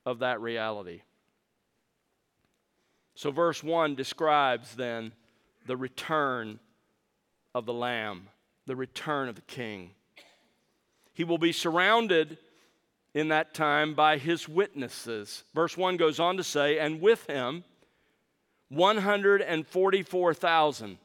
of 0.06 0.20
that 0.20 0.42
reality. 0.42 1.02
So, 3.16 3.32
verse 3.32 3.64
1 3.64 3.96
describes 3.96 4.76
then 4.76 5.14
the 5.66 5.78
return 5.78 6.60
of 7.56 7.66
the 7.66 7.74
Lamb 7.74 8.28
the 8.66 8.76
return 8.76 9.30
of 9.30 9.36
the 9.36 9.42
king. 9.42 9.92
He 11.14 11.24
will 11.24 11.38
be 11.38 11.52
surrounded 11.52 12.40
in 13.14 13.28
that 13.30 13.54
time 13.54 13.94
by 13.94 14.18
his 14.18 14.48
witnesses. 14.48 15.44
Verse 15.54 15.78
1 15.78 15.98
goes 15.98 16.20
on 16.20 16.38
to 16.38 16.44
say, 16.44 16.80
and 16.80 17.02
with 17.02 17.28
him 17.28 17.64
144,000. 18.70 20.98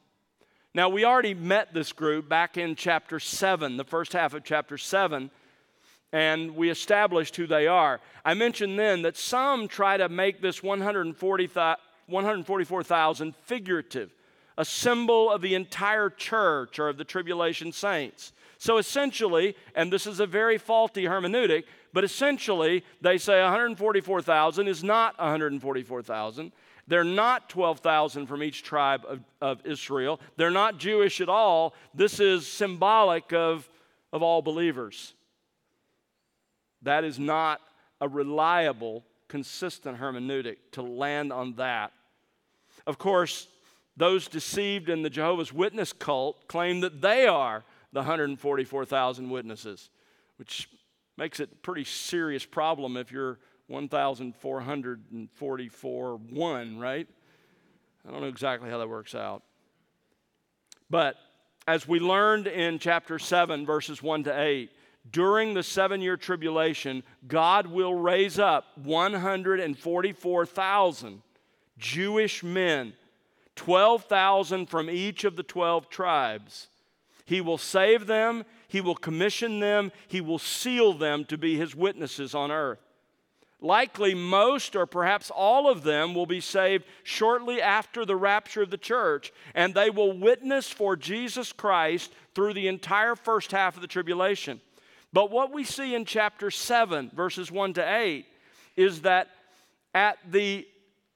Now, 0.72 0.88
we 0.88 1.04
already 1.04 1.34
met 1.34 1.74
this 1.74 1.92
group 1.92 2.28
back 2.28 2.56
in 2.56 2.76
chapter 2.76 3.18
7, 3.18 3.76
the 3.76 3.84
first 3.84 4.12
half 4.12 4.34
of 4.34 4.44
chapter 4.44 4.78
7. 4.78 5.30
and 6.12 6.54
we 6.56 6.70
established 6.70 7.36
who 7.36 7.46
they 7.46 7.66
are. 7.66 8.00
I 8.24 8.32
mentioned 8.34 8.78
then 8.78 9.02
that 9.02 9.16
some 9.16 9.68
try 9.68 9.98
to 9.98 10.08
make 10.08 10.40
this 10.40 10.62
144,000 10.62 13.36
figurative, 13.36 14.12
a 14.58 14.64
symbol 14.64 15.30
of 15.30 15.42
the 15.42 15.54
entire 15.54 16.10
church 16.10 16.78
or 16.78 16.88
of 16.88 16.96
the 16.96 17.04
tribulation 17.04 17.72
saints. 17.72 18.32
So 18.58 18.78
essentially, 18.78 19.54
and 19.74 19.92
this 19.92 20.06
is 20.06 20.20
a 20.20 20.26
very 20.26 20.58
faulty 20.58 21.04
hermeneutic, 21.04 21.64
but 21.92 22.04
essentially 22.04 22.84
they 23.00 23.18
say 23.18 23.42
144,000 23.42 24.68
is 24.68 24.82
not 24.82 25.18
144,000. 25.18 26.52
They're 26.88 27.04
not 27.04 27.48
12,000 27.48 28.26
from 28.26 28.42
each 28.42 28.62
tribe 28.62 29.04
of, 29.06 29.20
of 29.40 29.66
Israel. 29.66 30.20
They're 30.36 30.50
not 30.50 30.78
Jewish 30.78 31.20
at 31.20 31.28
all. 31.28 31.74
This 31.94 32.20
is 32.20 32.46
symbolic 32.46 33.32
of, 33.32 33.68
of 34.12 34.22
all 34.22 34.40
believers. 34.40 35.14
That 36.82 37.04
is 37.04 37.18
not 37.18 37.60
a 38.00 38.08
reliable, 38.08 39.04
consistent 39.28 39.98
hermeneutic 39.98 40.56
to 40.72 40.82
land 40.82 41.32
on 41.32 41.54
that. 41.54 41.92
Of 42.86 42.98
course, 42.98 43.48
those 43.96 44.28
deceived 44.28 44.88
in 44.88 45.02
the 45.02 45.10
Jehovah's 45.10 45.52
Witness 45.52 45.92
cult 45.92 46.46
claim 46.48 46.80
that 46.80 47.00
they 47.00 47.26
are 47.26 47.64
the 47.92 48.00
144,000 48.00 49.30
witnesses, 49.30 49.90
which 50.36 50.68
makes 51.16 51.40
it 51.40 51.50
a 51.52 51.56
pretty 51.56 51.84
serious 51.84 52.44
problem 52.44 52.96
if 52.96 53.10
you're 53.10 53.38
1,444 53.68 56.16
1, 56.16 56.78
right? 56.78 57.08
I 58.06 58.10
don't 58.10 58.20
know 58.20 58.28
exactly 58.28 58.70
how 58.70 58.78
that 58.78 58.88
works 58.88 59.14
out. 59.14 59.42
But 60.88 61.16
as 61.66 61.88
we 61.88 61.98
learned 61.98 62.46
in 62.46 62.78
chapter 62.78 63.18
7, 63.18 63.66
verses 63.66 64.02
1 64.02 64.24
to 64.24 64.40
8, 64.40 64.70
during 65.10 65.54
the 65.54 65.62
seven 65.62 66.00
year 66.00 66.16
tribulation, 66.16 67.04
God 67.26 67.66
will 67.66 67.94
raise 67.94 68.38
up 68.38 68.66
144,000 68.76 71.22
Jewish 71.78 72.42
men, 72.42 72.94
12,000 73.56 74.66
from 74.66 74.88
each 74.88 75.24
of 75.24 75.36
the 75.36 75.42
12 75.42 75.88
tribes. 75.90 76.68
He 77.24 77.40
will 77.40 77.58
save 77.58 78.06
them, 78.06 78.44
He 78.68 78.80
will 78.80 78.94
commission 78.94 79.58
them, 79.60 79.90
He 80.06 80.20
will 80.20 80.38
seal 80.38 80.92
them 80.92 81.24
to 81.24 81.36
be 81.36 81.56
His 81.56 81.74
witnesses 81.74 82.34
on 82.34 82.50
earth. 82.52 82.78
Likely, 83.60 84.14
most 84.14 84.76
or 84.76 84.86
perhaps 84.86 85.30
all 85.30 85.68
of 85.68 85.82
them 85.82 86.14
will 86.14 86.26
be 86.26 86.40
saved 86.40 86.84
shortly 87.02 87.60
after 87.60 88.04
the 88.04 88.14
rapture 88.14 88.62
of 88.62 88.70
the 88.70 88.76
church, 88.76 89.32
and 89.54 89.74
they 89.74 89.88
will 89.88 90.16
witness 90.16 90.68
for 90.68 90.94
Jesus 90.94 91.52
Christ 91.52 92.12
through 92.34 92.52
the 92.52 92.68
entire 92.68 93.16
first 93.16 93.50
half 93.50 93.74
of 93.74 93.80
the 93.80 93.88
tribulation. 93.88 94.60
But 95.12 95.30
what 95.30 95.52
we 95.52 95.64
see 95.64 95.94
in 95.94 96.04
chapter 96.04 96.50
7, 96.50 97.10
verses 97.14 97.50
1 97.50 97.72
to 97.74 97.96
8, 97.96 98.26
is 98.76 99.00
that 99.02 99.30
at 99.94 100.18
the 100.30 100.68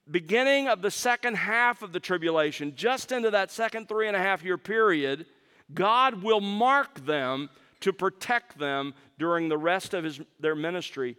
beginning 0.09 0.67
of 0.67 0.81
the 0.81 0.91
second 0.91 1.35
half 1.35 1.81
of 1.81 1.93
the 1.93 1.99
tribulation, 1.99 2.73
just 2.75 3.11
into 3.11 3.31
that 3.31 3.51
second 3.51 3.87
three 3.87 4.07
and 4.07 4.15
a 4.15 4.19
half 4.19 4.43
year 4.43 4.57
period, 4.57 5.25
God 5.73 6.23
will 6.23 6.41
mark 6.41 7.05
them 7.05 7.49
to 7.81 7.93
protect 7.93 8.57
them 8.57 8.93
during 9.17 9.49
the 9.49 9.57
rest 9.57 9.93
of 9.93 10.03
his, 10.03 10.21
their 10.39 10.55
ministry 10.55 11.17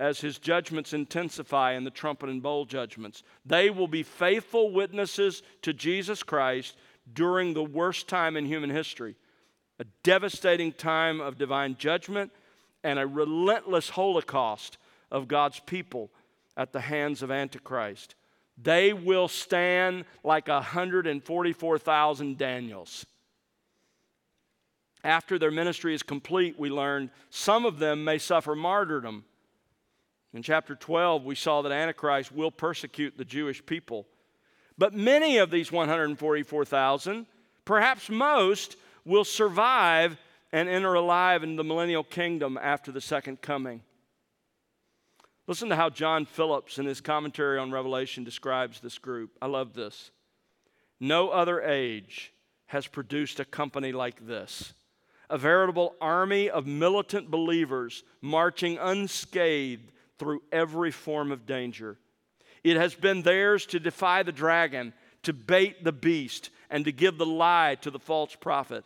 as 0.00 0.20
his 0.20 0.38
judgments 0.38 0.92
intensify 0.92 1.72
in 1.72 1.84
the 1.84 1.90
trumpet 1.90 2.28
and 2.28 2.42
bowl 2.42 2.64
judgments. 2.64 3.22
They 3.46 3.70
will 3.70 3.88
be 3.88 4.02
faithful 4.02 4.72
witnesses 4.72 5.42
to 5.62 5.72
Jesus 5.72 6.22
Christ 6.22 6.76
during 7.12 7.54
the 7.54 7.62
worst 7.62 8.08
time 8.08 8.36
in 8.36 8.46
human 8.46 8.70
history 8.70 9.16
a 9.80 9.84
devastating 10.02 10.72
time 10.72 11.20
of 11.20 11.38
divine 11.38 11.76
judgment 11.76 12.30
and 12.82 12.98
a 12.98 13.06
relentless 13.06 13.90
holocaust 13.90 14.78
of 15.10 15.28
God's 15.28 15.60
people 15.60 16.10
at 16.56 16.72
the 16.72 16.80
hands 16.80 17.22
of 17.22 17.30
Antichrist. 17.30 18.14
They 18.56 18.92
will 18.92 19.28
stand 19.28 20.04
like 20.22 20.48
144,000 20.48 22.38
Daniels. 22.38 23.06
After 25.02 25.38
their 25.38 25.50
ministry 25.50 25.94
is 25.94 26.02
complete, 26.02 26.58
we 26.58 26.70
learned 26.70 27.10
some 27.30 27.66
of 27.66 27.78
them 27.78 28.04
may 28.04 28.18
suffer 28.18 28.54
martyrdom 28.54 29.24
in 30.34 30.42
chapter 30.42 30.74
12, 30.74 31.24
we 31.24 31.36
saw 31.36 31.62
that 31.62 31.70
Antichrist 31.70 32.32
will 32.32 32.50
persecute 32.50 33.16
the 33.16 33.24
Jewish 33.24 33.64
people. 33.64 34.04
But 34.76 34.92
many 34.92 35.38
of 35.38 35.52
these 35.52 35.70
144,000, 35.70 37.26
perhaps 37.64 38.10
most, 38.10 38.76
will 39.04 39.24
survive 39.24 40.18
and 40.52 40.68
enter 40.68 40.94
alive 40.94 41.44
in 41.44 41.54
the 41.54 41.62
millennial 41.62 42.02
kingdom 42.02 42.58
after 42.60 42.90
the 42.90 43.00
second 43.00 43.42
coming. 43.42 43.82
Listen 45.46 45.68
to 45.68 45.76
how 45.76 45.90
John 45.90 46.24
Phillips, 46.24 46.78
in 46.78 46.86
his 46.86 47.00
commentary 47.00 47.58
on 47.58 47.70
Revelation, 47.70 48.24
describes 48.24 48.80
this 48.80 48.98
group. 48.98 49.36
I 49.42 49.46
love 49.46 49.74
this. 49.74 50.10
No 50.98 51.28
other 51.28 51.60
age 51.60 52.32
has 52.66 52.86
produced 52.86 53.40
a 53.40 53.44
company 53.44 53.92
like 53.92 54.26
this 54.26 54.72
a 55.30 55.38
veritable 55.38 55.94
army 56.00 56.50
of 56.50 56.66
militant 56.66 57.30
believers 57.30 58.04
marching 58.20 58.78
unscathed 58.78 59.90
through 60.18 60.42
every 60.52 60.90
form 60.90 61.32
of 61.32 61.46
danger. 61.46 61.98
It 62.62 62.76
has 62.76 62.94
been 62.94 63.22
theirs 63.22 63.66
to 63.66 63.80
defy 63.80 64.22
the 64.22 64.32
dragon, 64.32 64.92
to 65.22 65.32
bait 65.32 65.82
the 65.82 65.92
beast, 65.92 66.50
and 66.70 66.84
to 66.84 66.92
give 66.92 67.18
the 67.18 67.26
lie 67.26 67.76
to 67.80 67.90
the 67.90 67.98
false 67.98 68.34
prophet. 68.34 68.84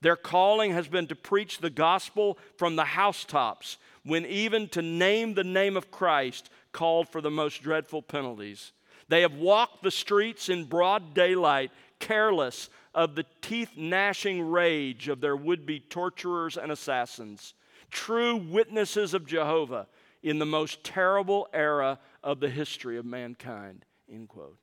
Their 0.00 0.16
calling 0.16 0.72
has 0.72 0.88
been 0.88 1.06
to 1.08 1.16
preach 1.16 1.58
the 1.58 1.70
gospel 1.70 2.38
from 2.56 2.76
the 2.76 2.84
housetops, 2.84 3.78
when 4.08 4.24
even 4.26 4.68
to 4.68 4.82
name 4.82 5.34
the 5.34 5.44
name 5.44 5.76
of 5.76 5.90
Christ 5.90 6.50
called 6.72 7.08
for 7.08 7.20
the 7.20 7.30
most 7.30 7.62
dreadful 7.62 8.00
penalties. 8.00 8.72
They 9.08 9.20
have 9.20 9.34
walked 9.34 9.82
the 9.82 9.90
streets 9.90 10.48
in 10.48 10.64
broad 10.64 11.14
daylight, 11.14 11.70
careless 11.98 12.70
of 12.94 13.14
the 13.14 13.26
teeth 13.42 13.72
gnashing 13.76 14.50
rage 14.50 15.08
of 15.08 15.20
their 15.20 15.36
would 15.36 15.66
be 15.66 15.80
torturers 15.80 16.56
and 16.56 16.72
assassins. 16.72 17.54
True 17.90 18.36
witnesses 18.36 19.12
of 19.14 19.26
Jehovah 19.26 19.86
in 20.22 20.38
the 20.38 20.46
most 20.46 20.82
terrible 20.84 21.48
era 21.52 21.98
of 22.24 22.40
the 22.40 22.50
history 22.50 22.96
of 22.96 23.04
mankind. 23.04 23.84
End 24.10 24.28
quote. 24.28 24.58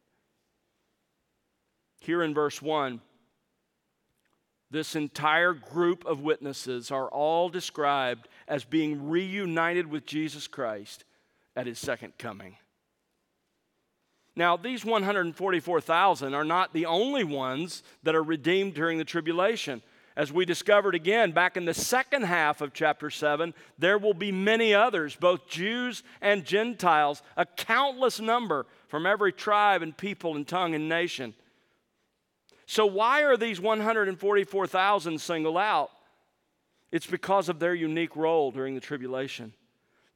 Here 2.00 2.24
in 2.24 2.34
verse 2.34 2.62
1, 2.62 3.00
this 4.72 4.96
entire 4.96 5.54
group 5.54 6.06
of 6.06 6.22
witnesses 6.22 6.92
are 6.92 7.08
all 7.08 7.50
described 7.50 8.28
as 8.48 8.64
being 8.64 9.10
reunited 9.10 9.88
with 9.88 10.06
Jesus 10.06 10.48
Christ 10.48 11.04
at 11.56 11.68
his 11.68 11.80
second 11.80 12.18
coming. 12.18 12.58
Now, 14.36 14.58
these 14.58 14.84
144,000 14.84 16.34
are 16.34 16.44
not 16.44 16.74
the 16.74 16.86
only 16.88 17.24
ones 17.24 17.84
that 18.04 18.16
are 18.16 18.24
redeemed 18.24 18.74
during 18.74 18.98
the 18.98 19.06
tribulation. 19.06 19.82
As 20.18 20.32
we 20.32 20.46
discovered 20.46 20.96
again 20.96 21.32
back 21.32 21.56
in 21.58 21.66
the 21.66 21.74
second 21.74 22.24
half 22.24 22.62
of 22.62 22.74
chapter 22.74 23.10
7, 23.10 23.54
there 23.78 23.98
will 23.98 24.14
be 24.14 24.32
many 24.32 24.74
others, 24.74 25.16
both 25.16 25.48
Jews 25.48 26.04
and 26.22 26.46
Gentiles, 26.46 27.22
a 27.38 27.46
countless 27.46 28.20
number 28.20 28.66
from 28.88 29.06
every 29.06 29.32
tribe 29.32 29.82
and 29.82 29.96
people 29.96 30.36
and 30.36 30.48
tongue 30.48 30.74
and 30.76 30.90
nation. 30.90 31.34
So, 32.68 32.86
why 32.86 33.24
are 33.24 33.38
these 33.38 33.62
144,000 33.62 35.22
singled 35.22 35.58
out? 35.58 35.92
It's 36.92 37.06
because 37.06 37.50
of 37.50 37.60
their 37.60 37.76
unique 37.76 38.16
role 38.16 38.52
during 38.52 38.74
the 38.74 38.82
tribulation. 38.82 39.54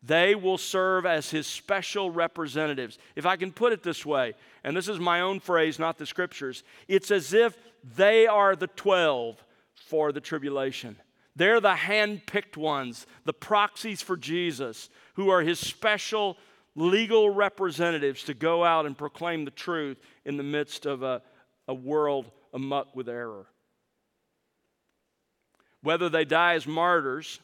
They 0.01 0.33
will 0.33 0.57
serve 0.57 1.05
as 1.05 1.29
his 1.29 1.45
special 1.45 2.09
representatives. 2.09 2.97
If 3.15 3.25
I 3.25 3.35
can 3.35 3.51
put 3.51 3.73
it 3.73 3.83
this 3.83 4.05
way, 4.05 4.33
and 4.63 4.75
this 4.75 4.87
is 4.87 4.99
my 4.99 5.21
own 5.21 5.41
phrase, 5.41 5.77
not 5.77 5.97
the 5.97 6.05
scriptures, 6.05 6.63
it's 6.87 7.11
as 7.11 7.33
if 7.33 7.57
they 7.95 8.25
are 8.25 8.55
the 8.55 8.67
12 8.67 9.43
for 9.73 10.11
the 10.11 10.21
tribulation. 10.21 10.95
They're 11.35 11.59
the 11.59 11.75
hand 11.75 12.25
picked 12.25 12.57
ones, 12.57 13.07
the 13.25 13.33
proxies 13.33 14.01
for 14.01 14.15
Jesus, 14.15 14.89
who 15.15 15.29
are 15.29 15.41
his 15.41 15.59
special 15.59 16.37
legal 16.75 17.29
representatives 17.29 18.23
to 18.23 18.33
go 18.33 18.63
out 18.63 18.85
and 18.85 18.97
proclaim 18.97 19.43
the 19.43 19.51
truth 19.51 19.99
in 20.25 20.37
the 20.37 20.43
midst 20.43 20.85
of 20.85 21.03
a, 21.03 21.21
a 21.67 21.73
world 21.73 22.31
amuck 22.53 22.95
with 22.95 23.09
error. 23.09 23.47
Whether 25.81 26.09
they 26.09 26.25
die 26.25 26.55
as 26.55 26.67
martyrs 26.67 27.39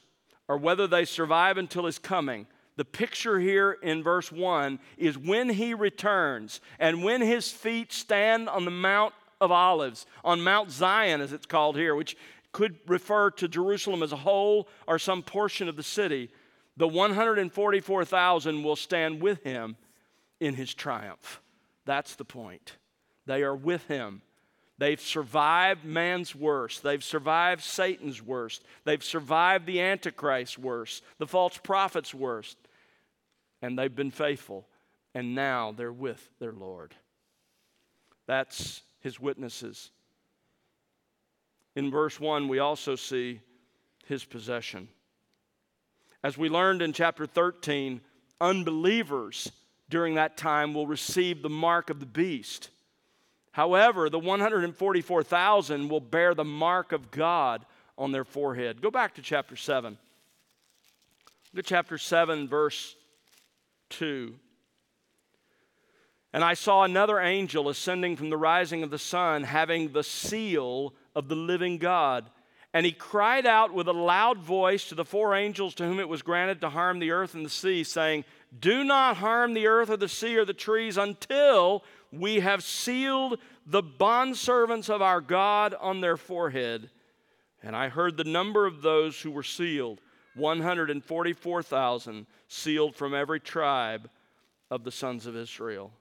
or 0.47 0.57
whether 0.57 0.87
they 0.87 1.05
survive 1.05 1.57
until 1.57 1.85
his 1.85 1.99
coming, 1.99 2.47
the 2.75 2.85
picture 2.85 3.39
here 3.39 3.71
in 3.71 4.03
verse 4.03 4.31
1 4.31 4.79
is 4.97 5.17
when 5.17 5.49
he 5.49 5.73
returns 5.73 6.59
and 6.77 7.03
when 7.03 7.21
his 7.21 7.51
feet 7.51 7.93
stand 7.93 8.49
on 8.49 8.65
the 8.65 8.71
Mount 8.71 9.13
of 9.39 9.51
Olives, 9.51 10.05
on 10.23 10.41
Mount 10.41 10.71
Zion, 10.71 11.21
as 11.21 11.31
it's 11.31 11.45
called 11.45 11.77
here, 11.77 11.95
which 11.95 12.17
could 12.51 12.77
refer 12.87 13.31
to 13.31 13.47
Jerusalem 13.47 14.03
as 14.03 14.11
a 14.11 14.17
whole 14.17 14.67
or 14.87 14.99
some 14.99 15.23
portion 15.23 15.67
of 15.67 15.75
the 15.75 15.83
city, 15.83 16.29
the 16.77 16.87
144,000 16.87 18.63
will 18.63 18.75
stand 18.75 19.21
with 19.21 19.43
him 19.43 19.77
in 20.39 20.53
his 20.53 20.73
triumph. 20.73 21.41
That's 21.85 22.15
the 22.15 22.25
point. 22.25 22.77
They 23.25 23.43
are 23.43 23.55
with 23.55 23.87
him. 23.87 24.21
They've 24.77 24.99
survived 24.99 25.85
man's 25.85 26.35
worst. 26.35 26.83
They've 26.83 27.03
survived 27.03 27.63
Satan's 27.63 28.21
worst. 28.21 28.63
They've 28.83 29.03
survived 29.03 29.65
the 29.65 29.79
Antichrist's 29.79 30.57
worst, 30.57 31.03
the 31.17 31.27
false 31.27 31.57
prophet's 31.57 32.13
worst. 32.13 32.57
And 33.61 33.79
they've 33.79 33.95
been 33.95 34.11
faithful. 34.11 34.67
And 35.13 35.33
now 35.33 35.71
they're 35.71 35.93
with 35.93 36.29
their 36.39 36.51
Lord. 36.51 36.93
That's 38.27 38.81
his 38.99 39.19
witnesses. 39.19 39.91
In 41.75 41.89
verse 41.89 42.19
1, 42.19 42.47
we 42.47 42.59
also 42.59 42.95
see 42.95 43.39
his 44.05 44.25
possession. 44.25 44.89
As 46.23 46.37
we 46.37 46.49
learned 46.49 46.81
in 46.81 46.91
chapter 46.91 47.25
13, 47.25 48.01
unbelievers 48.41 49.51
during 49.89 50.15
that 50.15 50.37
time 50.37 50.73
will 50.73 50.87
receive 50.87 51.41
the 51.41 51.49
mark 51.49 51.89
of 51.89 51.99
the 51.99 52.05
beast. 52.05 52.69
However, 53.55 54.09
the 54.09 54.19
144,000 54.19 55.87
will 55.87 56.01
bear 56.01 56.33
the 56.33 56.43
mark 56.43 56.91
of 56.91 57.09
God 57.09 57.65
on 57.97 58.11
their 58.11 58.25
forehead. 58.25 58.81
Go 58.81 58.91
back 58.91 59.15
to 59.15 59.21
chapter 59.21 59.55
7. 59.55 59.97
Look 61.53 61.59
at 61.59 61.65
chapter 61.65 61.97
7, 61.97 62.49
verse 62.49 62.97
2. 63.91 64.35
And 66.33 66.43
I 66.43 66.53
saw 66.53 66.83
another 66.83 67.17
angel 67.17 67.69
ascending 67.69 68.17
from 68.17 68.29
the 68.29 68.35
rising 68.35 68.83
of 68.83 68.89
the 68.89 68.99
sun, 68.99 69.43
having 69.43 69.93
the 69.93 70.03
seal 70.03 70.93
of 71.15 71.29
the 71.29 71.37
living 71.37 71.77
God. 71.77 72.29
And 72.73 72.85
he 72.85 72.91
cried 72.91 73.45
out 73.45 73.73
with 73.73 73.87
a 73.87 73.93
loud 73.93 74.39
voice 74.39 74.89
to 74.89 74.95
the 74.95 75.05
four 75.05 75.33
angels 75.33 75.75
to 75.75 75.85
whom 75.85 76.01
it 76.01 76.09
was 76.09 76.21
granted 76.21 76.59
to 76.59 76.69
harm 76.69 76.99
the 76.99 77.11
earth 77.11 77.33
and 77.33 77.45
the 77.45 77.49
sea, 77.49 77.85
saying, 77.85 78.25
Do 78.59 78.83
not 78.83 79.15
harm 79.15 79.53
the 79.53 79.67
earth 79.67 79.89
or 79.89 79.95
the 79.95 80.09
sea 80.09 80.35
or 80.35 80.43
the 80.43 80.53
trees 80.53 80.97
until 80.97 81.85
we 82.19 82.39
have 82.39 82.63
sealed 82.63 83.39
the 83.65 83.83
bondservants 83.83 84.89
of 84.89 85.01
our 85.01 85.21
God 85.21 85.73
on 85.79 86.01
their 86.01 86.17
forehead. 86.17 86.89
And 87.63 87.75
I 87.75 87.89
heard 87.89 88.17
the 88.17 88.23
number 88.23 88.65
of 88.65 88.81
those 88.81 89.19
who 89.19 89.31
were 89.31 89.43
sealed 89.43 90.01
144,000, 90.35 92.27
sealed 92.47 92.95
from 92.95 93.13
every 93.13 93.39
tribe 93.39 94.09
of 94.69 94.83
the 94.83 94.91
sons 94.91 95.25
of 95.25 95.35
Israel. 95.35 95.91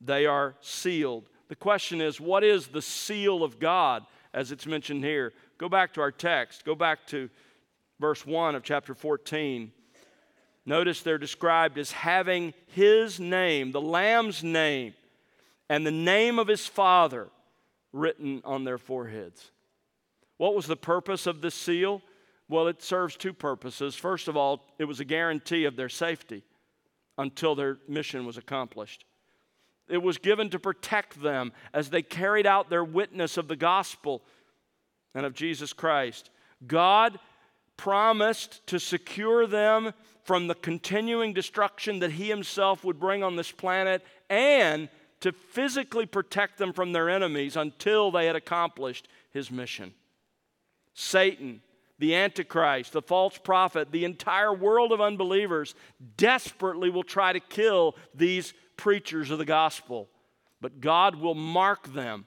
They 0.00 0.26
are 0.26 0.54
sealed. 0.60 1.28
The 1.48 1.56
question 1.56 2.00
is, 2.00 2.20
what 2.20 2.44
is 2.44 2.68
the 2.68 2.82
seal 2.82 3.42
of 3.42 3.58
God 3.58 4.04
as 4.32 4.52
it's 4.52 4.66
mentioned 4.66 5.04
here? 5.04 5.32
Go 5.58 5.68
back 5.68 5.92
to 5.94 6.00
our 6.00 6.12
text. 6.12 6.64
Go 6.64 6.74
back 6.74 7.06
to 7.08 7.28
verse 7.98 8.24
1 8.24 8.54
of 8.54 8.62
chapter 8.62 8.94
14. 8.94 9.72
Notice 10.66 11.02
they're 11.02 11.18
described 11.18 11.78
as 11.78 11.90
having 11.90 12.54
his 12.68 13.18
name, 13.18 13.72
the 13.72 13.80
Lamb's 13.80 14.44
name, 14.44 14.94
and 15.70 15.86
the 15.86 15.92
name 15.92 16.40
of 16.40 16.48
his 16.48 16.66
father 16.66 17.28
written 17.92 18.42
on 18.44 18.64
their 18.64 18.76
foreheads. 18.76 19.52
What 20.36 20.56
was 20.56 20.66
the 20.66 20.76
purpose 20.76 21.28
of 21.28 21.40
this 21.40 21.54
seal? 21.54 22.02
Well, 22.48 22.66
it 22.66 22.82
serves 22.82 23.16
two 23.16 23.32
purposes. 23.32 23.94
First 23.94 24.26
of 24.26 24.36
all, 24.36 24.64
it 24.80 24.84
was 24.84 24.98
a 24.98 25.04
guarantee 25.04 25.66
of 25.66 25.76
their 25.76 25.88
safety 25.88 26.42
until 27.16 27.54
their 27.54 27.78
mission 27.86 28.26
was 28.26 28.36
accomplished. 28.36 29.04
It 29.88 30.02
was 30.02 30.18
given 30.18 30.50
to 30.50 30.58
protect 30.58 31.22
them 31.22 31.52
as 31.72 31.90
they 31.90 32.02
carried 32.02 32.48
out 32.48 32.68
their 32.68 32.84
witness 32.84 33.36
of 33.36 33.46
the 33.46 33.56
gospel 33.56 34.22
and 35.14 35.24
of 35.24 35.34
Jesus 35.34 35.72
Christ. 35.72 36.30
God 36.66 37.20
promised 37.76 38.66
to 38.66 38.80
secure 38.80 39.46
them 39.46 39.92
from 40.24 40.48
the 40.48 40.54
continuing 40.56 41.32
destruction 41.32 42.00
that 42.00 42.12
He 42.12 42.28
Himself 42.28 42.84
would 42.84 42.98
bring 42.98 43.22
on 43.22 43.36
this 43.36 43.52
planet 43.52 44.04
and 44.28 44.88
to 45.20 45.32
physically 45.32 46.06
protect 46.06 46.58
them 46.58 46.72
from 46.72 46.92
their 46.92 47.08
enemies 47.08 47.56
until 47.56 48.10
they 48.10 48.26
had 48.26 48.36
accomplished 48.36 49.08
his 49.30 49.50
mission. 49.50 49.92
Satan, 50.94 51.60
the 51.98 52.14
Antichrist, 52.14 52.92
the 52.92 53.02
false 53.02 53.36
prophet, 53.38 53.92
the 53.92 54.04
entire 54.04 54.52
world 54.52 54.92
of 54.92 55.00
unbelievers 55.00 55.74
desperately 56.16 56.90
will 56.90 57.02
try 57.02 57.32
to 57.32 57.40
kill 57.40 57.94
these 58.14 58.54
preachers 58.76 59.30
of 59.30 59.38
the 59.38 59.44
gospel. 59.44 60.08
But 60.60 60.80
God 60.80 61.16
will 61.16 61.34
mark 61.34 61.92
them 61.92 62.26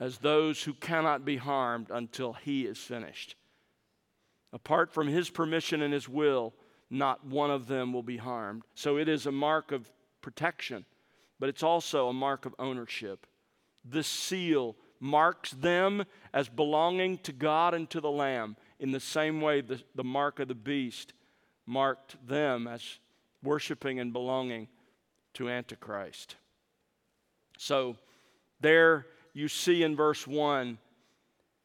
as 0.00 0.18
those 0.18 0.62
who 0.62 0.74
cannot 0.74 1.24
be 1.24 1.36
harmed 1.36 1.88
until 1.90 2.32
He 2.34 2.66
is 2.66 2.78
finished. 2.78 3.36
Apart 4.52 4.92
from 4.92 5.08
His 5.08 5.30
permission 5.30 5.82
and 5.82 5.92
His 5.92 6.08
will, 6.08 6.54
not 6.90 7.24
one 7.24 7.50
of 7.50 7.66
them 7.66 7.92
will 7.92 8.02
be 8.02 8.16
harmed. 8.16 8.62
So 8.74 8.96
it 8.96 9.08
is 9.08 9.26
a 9.26 9.32
mark 9.32 9.72
of 9.72 9.90
protection 10.20 10.84
but 11.38 11.48
it's 11.48 11.62
also 11.62 12.08
a 12.08 12.12
mark 12.12 12.46
of 12.46 12.54
ownership. 12.58 13.26
The 13.84 14.02
seal 14.02 14.76
marks 15.00 15.52
them 15.52 16.04
as 16.32 16.48
belonging 16.48 17.18
to 17.18 17.32
God 17.32 17.74
and 17.74 17.88
to 17.90 18.00
the 18.00 18.10
Lamb 18.10 18.56
in 18.80 18.90
the 18.90 19.00
same 19.00 19.40
way 19.40 19.60
the, 19.60 19.80
the 19.94 20.04
mark 20.04 20.40
of 20.40 20.48
the 20.48 20.54
beast 20.54 21.12
marked 21.66 22.16
them 22.26 22.66
as 22.66 22.82
worshiping 23.42 24.00
and 24.00 24.12
belonging 24.12 24.68
to 25.34 25.48
Antichrist. 25.48 26.36
So, 27.58 27.96
there 28.60 29.06
you 29.34 29.48
see 29.48 29.82
in 29.84 29.94
verse 29.94 30.26
1, 30.26 30.78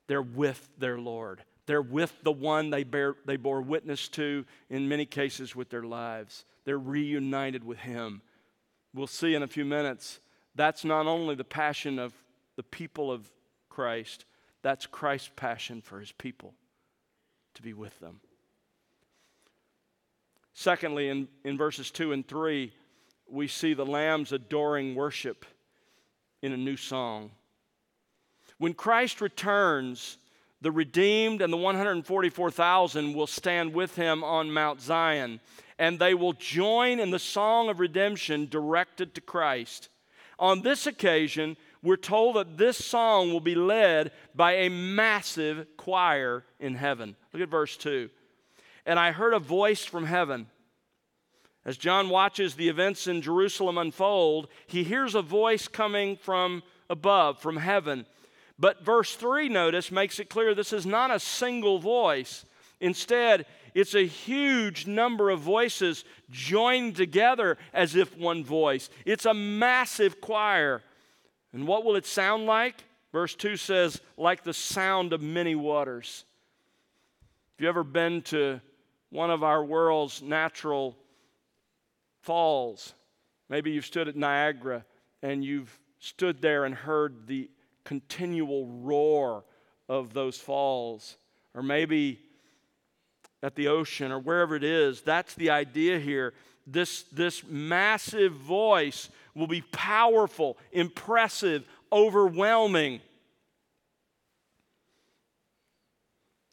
they're 0.07 0.21
with 0.21 0.69
their 0.77 0.99
Lord. 0.99 1.43
They're 1.65 1.81
with 1.81 2.13
the 2.23 2.31
one 2.31 2.69
they, 2.69 2.83
bear, 2.83 3.15
they 3.25 3.37
bore 3.37 3.61
witness 3.61 4.09
to, 4.09 4.45
in 4.69 4.89
many 4.89 5.05
cases 5.05 5.55
with 5.55 5.69
their 5.69 5.83
lives. 5.83 6.45
They're 6.65 6.77
reunited 6.77 7.63
with 7.63 7.79
Him 7.79 8.21
we'll 8.93 9.07
see 9.07 9.35
in 9.35 9.43
a 9.43 9.47
few 9.47 9.65
minutes, 9.65 10.19
that's 10.55 10.85
not 10.85 11.07
only 11.07 11.35
the 11.35 11.43
passion 11.43 11.99
of 11.99 12.13
the 12.55 12.63
people 12.63 13.11
of 13.11 13.29
Christ, 13.69 14.25
that's 14.61 14.85
Christ's 14.85 15.31
passion 15.35 15.81
for 15.81 15.99
his 15.99 16.11
people 16.11 16.53
to 17.55 17.61
be 17.61 17.73
with 17.73 17.99
them. 17.99 18.19
Secondly, 20.53 21.09
in, 21.09 21.27
in 21.43 21.57
verses 21.57 21.89
2 21.89 22.11
and 22.11 22.27
3, 22.27 22.71
we 23.29 23.47
see 23.47 23.73
the 23.73 23.85
lamb's 23.85 24.31
adoring 24.31 24.93
worship 24.93 25.45
in 26.41 26.51
a 26.53 26.57
new 26.57 26.77
song. 26.77 27.31
When 28.59 28.73
Christ 28.73 29.19
returns, 29.19 30.17
the 30.63 30.71
redeemed 30.71 31.41
and 31.41 31.53
the 31.53 31.57
144,000 31.57 33.13
will 33.13 33.27
stand 33.27 33.73
with 33.73 33.95
him 33.95 34.23
on 34.23 34.51
Mount 34.51 34.81
Zion 34.81 35.39
and 35.77 35.99
they 35.99 36.13
will 36.13 36.33
join 36.33 36.99
in 36.99 37.11
the 37.11 37.19
song 37.19 37.69
of 37.69 37.79
redemption 37.79 38.47
directed 38.49 39.13
to 39.15 39.21
Christ. 39.21 39.89
On 40.39 40.61
this 40.61 40.87
occasion, 40.87 41.57
we're 41.81 41.97
told 41.97 42.37
that 42.37 42.57
this 42.57 42.77
song 42.77 43.31
will 43.31 43.41
be 43.41 43.55
led 43.55 44.11
by 44.33 44.53
a 44.53 44.69
massive 44.69 45.67
choir 45.77 46.45
in 46.59 46.75
heaven. 46.75 47.15
Look 47.33 47.43
at 47.43 47.49
verse 47.49 47.75
2. 47.77 48.09
And 48.85 48.99
I 48.99 49.11
heard 49.11 49.33
a 49.33 49.39
voice 49.39 49.83
from 49.83 50.05
heaven. 50.05 50.47
As 51.65 51.77
John 51.77 52.09
watches 52.09 52.55
the 52.55 52.69
events 52.69 53.07
in 53.07 53.21
Jerusalem 53.21 53.77
unfold, 53.77 54.47
he 54.67 54.83
hears 54.83 55.15
a 55.15 55.21
voice 55.21 55.67
coming 55.67 56.17
from 56.17 56.63
above, 56.89 57.39
from 57.39 57.57
heaven. 57.57 58.05
But 58.59 58.83
verse 58.85 59.15
3, 59.15 59.49
notice, 59.49 59.91
makes 59.91 60.19
it 60.19 60.29
clear 60.29 60.53
this 60.53 60.73
is 60.73 60.85
not 60.85 61.11
a 61.11 61.19
single 61.19 61.79
voice. 61.79 62.45
Instead, 62.79 63.45
it's 63.73 63.95
a 63.95 64.05
huge 64.05 64.85
number 64.85 65.29
of 65.29 65.39
voices 65.39 66.03
joined 66.29 66.95
together 66.95 67.57
as 67.73 67.95
if 67.95 68.15
one 68.17 68.43
voice. 68.43 68.89
It's 69.05 69.25
a 69.25 69.33
massive 69.33 70.21
choir. 70.21 70.83
And 71.53 71.67
what 71.67 71.83
will 71.83 71.95
it 71.95 72.05
sound 72.05 72.45
like? 72.45 72.83
Verse 73.11 73.35
2 73.35 73.57
says, 73.57 74.01
like 74.17 74.43
the 74.43 74.53
sound 74.53 75.13
of 75.13 75.21
many 75.21 75.55
waters. 75.55 76.25
Have 77.55 77.63
you 77.63 77.69
ever 77.69 77.83
been 77.83 78.21
to 78.23 78.59
one 79.09 79.29
of 79.29 79.43
our 79.43 79.63
world's 79.63 80.21
natural 80.21 80.97
falls? 82.21 82.93
Maybe 83.49 83.71
you've 83.71 83.85
stood 83.85 84.07
at 84.07 84.15
Niagara 84.15 84.83
and 85.21 85.43
you've 85.45 85.79
stood 85.99 86.41
there 86.41 86.65
and 86.65 86.73
heard 86.73 87.27
the 87.27 87.49
continual 87.83 88.67
roar 88.67 89.43
of 89.89 90.13
those 90.13 90.37
falls. 90.37 91.17
Or 91.53 91.61
maybe 91.61 92.19
at 93.43 93.55
the 93.55 93.67
ocean 93.67 94.11
or 94.11 94.19
wherever 94.19 94.55
it 94.55 94.63
is. 94.63 95.01
That's 95.01 95.35
the 95.35 95.51
idea 95.51 95.99
here. 95.99 96.33
This, 96.65 97.03
this 97.11 97.43
massive 97.45 98.31
voice 98.31 99.09
will 99.35 99.47
be 99.47 99.61
powerful, 99.61 100.57
impressive, 100.71 101.67
overwhelming. 101.91 103.01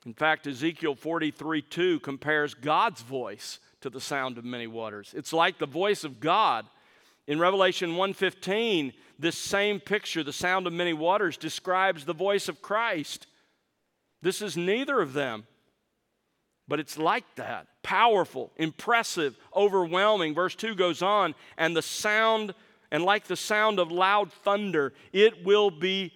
In 0.05 0.15
fact, 0.15 0.47
Ezekiel 0.47 0.97
43 0.97 1.63
2 1.63 2.01
compares 2.01 2.55
God's 2.55 3.03
voice 3.03 3.61
to 3.83 3.91
the 3.91 4.01
sound 4.01 4.37
of 4.37 4.45
many 4.45 4.67
waters. 4.67 5.15
It's 5.17 5.33
like 5.33 5.59
the 5.59 5.67
voice 5.67 6.05
of 6.05 6.21
God. 6.21 6.67
In 7.31 7.39
Revelation 7.39 7.95
1:15, 7.95 8.93
this 9.17 9.39
same 9.39 9.79
picture, 9.79 10.25
the 10.25 10.33
sound 10.33 10.67
of 10.67 10.73
many 10.73 10.93
waters, 10.93 11.37
describes 11.37 12.05
the 12.05 12.13
voice 12.13 12.49
of 12.49 12.61
Christ. 12.61 13.29
This 14.21 14.43
is 14.43 14.57
neither 14.57 15.01
of 15.01 15.13
them. 15.13 15.47
But 16.67 16.81
it's 16.81 16.99
like 16.99 17.37
that 17.37 17.69
powerful, 17.85 18.51
impressive, 18.57 19.39
overwhelming. 19.55 20.35
Verse 20.35 20.57
2 20.57 20.75
goes 20.75 21.03
on, 21.03 21.37
and 21.57 21.77
the 21.77 21.83
sound, 21.83 22.53
and 22.91 23.05
like 23.05 23.29
the 23.29 23.37
sound 23.37 23.79
of 23.79 23.93
loud 23.93 24.33
thunder, 24.33 24.93
it 25.13 25.45
will 25.45 25.71
be 25.71 26.13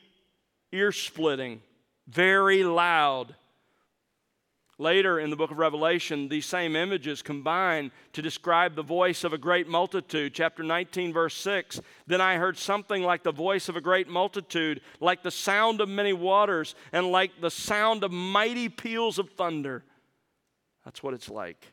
ear 0.72 0.90
splitting, 0.90 1.62
very 2.08 2.64
loud. 2.64 3.36
Later 4.78 5.20
in 5.20 5.30
the 5.30 5.36
book 5.36 5.52
of 5.52 5.58
Revelation, 5.58 6.28
these 6.28 6.46
same 6.46 6.74
images 6.74 7.22
combine 7.22 7.92
to 8.12 8.20
describe 8.20 8.74
the 8.74 8.82
voice 8.82 9.22
of 9.22 9.32
a 9.32 9.38
great 9.38 9.68
multitude. 9.68 10.34
Chapter 10.34 10.64
19, 10.64 11.12
verse 11.12 11.36
6 11.36 11.80
Then 12.08 12.20
I 12.20 12.36
heard 12.36 12.58
something 12.58 13.02
like 13.02 13.22
the 13.22 13.32
voice 13.32 13.68
of 13.68 13.76
a 13.76 13.80
great 13.80 14.08
multitude, 14.08 14.80
like 15.00 15.22
the 15.22 15.30
sound 15.30 15.80
of 15.80 15.88
many 15.88 16.12
waters, 16.12 16.74
and 16.92 17.12
like 17.12 17.40
the 17.40 17.50
sound 17.50 18.02
of 18.02 18.10
mighty 18.10 18.68
peals 18.68 19.18
of 19.18 19.30
thunder. 19.30 19.84
That's 20.84 21.02
what 21.02 21.14
it's 21.14 21.30
like. 21.30 21.72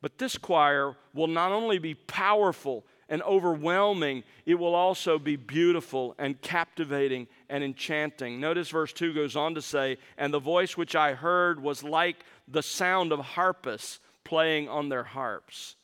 But 0.00 0.18
this 0.18 0.38
choir 0.38 0.94
will 1.12 1.26
not 1.26 1.50
only 1.50 1.78
be 1.78 1.94
powerful 1.94 2.86
and 3.08 3.22
overwhelming, 3.22 4.24
it 4.44 4.56
will 4.56 4.74
also 4.74 5.18
be 5.18 5.36
beautiful 5.36 6.14
and 6.18 6.40
captivating 6.40 7.28
and 7.48 7.62
enchanting. 7.62 8.40
Notice 8.40 8.68
verse 8.68 8.92
2 8.92 9.14
goes 9.14 9.36
on 9.36 9.54
to 9.54 9.62
say, 9.62 9.98
And 10.18 10.34
the 10.34 10.40
voice 10.40 10.76
which 10.76 10.96
I 10.96 11.14
heard 11.14 11.62
was 11.62 11.84
like 11.84 12.24
the 12.48 12.62
sound 12.62 13.12
of 13.12 13.20
harpists 13.20 14.00
playing 14.24 14.68
on 14.68 14.88
their 14.88 15.04
harps. 15.04 15.76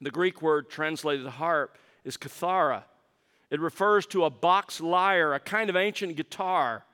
The 0.00 0.10
Greek 0.10 0.40
word 0.40 0.70
translated 0.70 1.26
harp 1.26 1.76
is 2.04 2.16
kithara. 2.16 2.84
It 3.50 3.60
refers 3.60 4.06
to 4.06 4.24
a 4.24 4.30
box 4.30 4.80
lyre, 4.80 5.34
a 5.34 5.40
kind 5.40 5.68
of 5.68 5.76
ancient 5.76 6.16
guitar. 6.16 6.84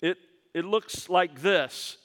It, 0.00 0.18
it 0.54 0.64
looks 0.64 1.08
like 1.08 1.40
this. 1.40 1.98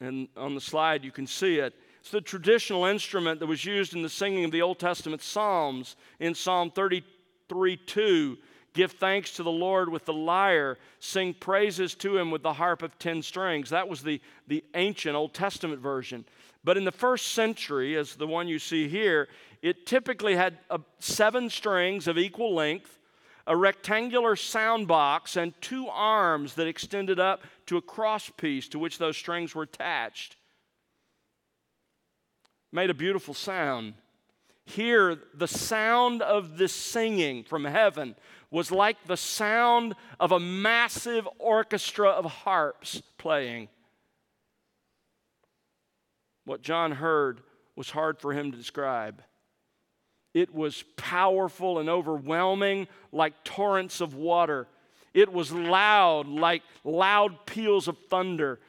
And 0.00 0.28
on 0.36 0.54
the 0.54 0.60
slide, 0.60 1.04
you 1.04 1.12
can 1.12 1.26
see 1.28 1.58
it. 1.58 1.74
It's 2.02 2.10
the 2.10 2.20
traditional 2.20 2.84
instrument 2.84 3.38
that 3.38 3.46
was 3.46 3.64
used 3.64 3.94
in 3.94 4.02
the 4.02 4.08
singing 4.08 4.44
of 4.44 4.50
the 4.50 4.60
Old 4.60 4.80
Testament 4.80 5.22
Psalms. 5.22 5.94
In 6.18 6.34
Psalm 6.34 6.72
33 6.72 7.76
2, 7.76 8.38
give 8.72 8.90
thanks 8.90 9.34
to 9.34 9.44
the 9.44 9.52
Lord 9.52 9.88
with 9.88 10.04
the 10.04 10.12
lyre, 10.12 10.78
sing 10.98 11.32
praises 11.32 11.94
to 11.94 12.18
him 12.18 12.32
with 12.32 12.42
the 12.42 12.54
harp 12.54 12.82
of 12.82 12.98
ten 12.98 13.22
strings. 13.22 13.70
That 13.70 13.88
was 13.88 14.02
the, 14.02 14.20
the 14.48 14.64
ancient 14.74 15.14
Old 15.14 15.32
Testament 15.32 15.80
version. 15.80 16.24
But 16.64 16.76
in 16.76 16.84
the 16.84 16.90
first 16.90 17.28
century, 17.28 17.96
as 17.96 18.16
the 18.16 18.26
one 18.26 18.48
you 18.48 18.58
see 18.58 18.88
here, 18.88 19.28
it 19.62 19.86
typically 19.86 20.34
had 20.34 20.58
seven 20.98 21.50
strings 21.50 22.08
of 22.08 22.18
equal 22.18 22.52
length, 22.52 22.98
a 23.46 23.56
rectangular 23.56 24.34
sound 24.34 24.88
box, 24.88 25.36
and 25.36 25.54
two 25.60 25.86
arms 25.86 26.54
that 26.54 26.66
extended 26.66 27.20
up 27.20 27.44
to 27.66 27.76
a 27.76 27.82
crosspiece 27.82 28.68
to 28.70 28.80
which 28.80 28.98
those 28.98 29.16
strings 29.16 29.54
were 29.54 29.62
attached 29.62 30.34
made 32.72 32.90
a 32.90 32.94
beautiful 32.94 33.34
sound. 33.34 33.94
Here, 34.64 35.18
the 35.34 35.48
sound 35.48 36.22
of 36.22 36.56
this 36.56 36.72
singing 36.72 37.44
from 37.44 37.64
heaven 37.64 38.14
was 38.50 38.70
like 38.70 38.96
the 39.06 39.16
sound 39.16 39.94
of 40.18 40.32
a 40.32 40.40
massive 40.40 41.28
orchestra 41.38 42.08
of 42.08 42.24
harps 42.24 43.02
playing. 43.18 43.68
What 46.44 46.62
John 46.62 46.92
heard 46.92 47.40
was 47.76 47.90
hard 47.90 48.20
for 48.20 48.32
him 48.32 48.52
to 48.52 48.58
describe. 48.58 49.22
It 50.34 50.54
was 50.54 50.84
powerful 50.96 51.78
and 51.78 51.88
overwhelming 51.88 52.88
like 53.10 53.44
torrents 53.44 54.00
of 54.00 54.14
water. 54.14 54.66
It 55.12 55.32
was 55.32 55.52
loud 55.52 56.26
like 56.26 56.62
loud 56.84 57.46
peals 57.46 57.88
of 57.88 57.98
thunder. 58.08 58.60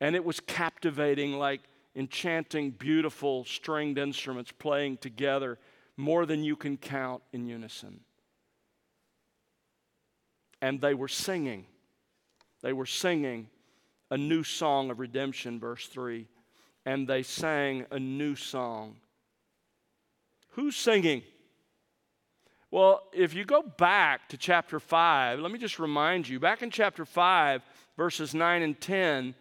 And 0.00 0.14
it 0.14 0.24
was 0.24 0.40
captivating 0.40 1.38
like 1.38 1.62
enchanting, 1.96 2.70
beautiful 2.70 3.44
stringed 3.44 3.98
instruments 3.98 4.52
playing 4.52 4.98
together 4.98 5.58
more 5.96 6.26
than 6.26 6.44
you 6.44 6.54
can 6.54 6.76
count 6.76 7.22
in 7.32 7.46
unison. 7.46 8.00
And 10.60 10.80
they 10.80 10.94
were 10.94 11.08
singing. 11.08 11.66
They 12.62 12.72
were 12.72 12.86
singing 12.86 13.48
a 14.10 14.16
new 14.16 14.44
song 14.44 14.90
of 14.90 15.00
redemption, 15.00 15.58
verse 15.58 15.86
3. 15.86 16.26
And 16.84 17.08
they 17.08 17.22
sang 17.22 17.86
a 17.90 17.98
new 17.98 18.36
song. 18.36 18.96
Who's 20.50 20.76
singing? 20.76 21.22
Well, 22.70 23.02
if 23.12 23.34
you 23.34 23.44
go 23.44 23.62
back 23.62 24.28
to 24.30 24.36
chapter 24.36 24.78
5, 24.80 25.40
let 25.40 25.50
me 25.50 25.58
just 25.58 25.78
remind 25.78 26.28
you 26.28 26.38
back 26.38 26.62
in 26.62 26.70
chapter 26.70 27.04
5, 27.04 27.62
verses 27.96 28.34
9 28.34 28.62
and 28.62 28.80
10, 28.80 29.34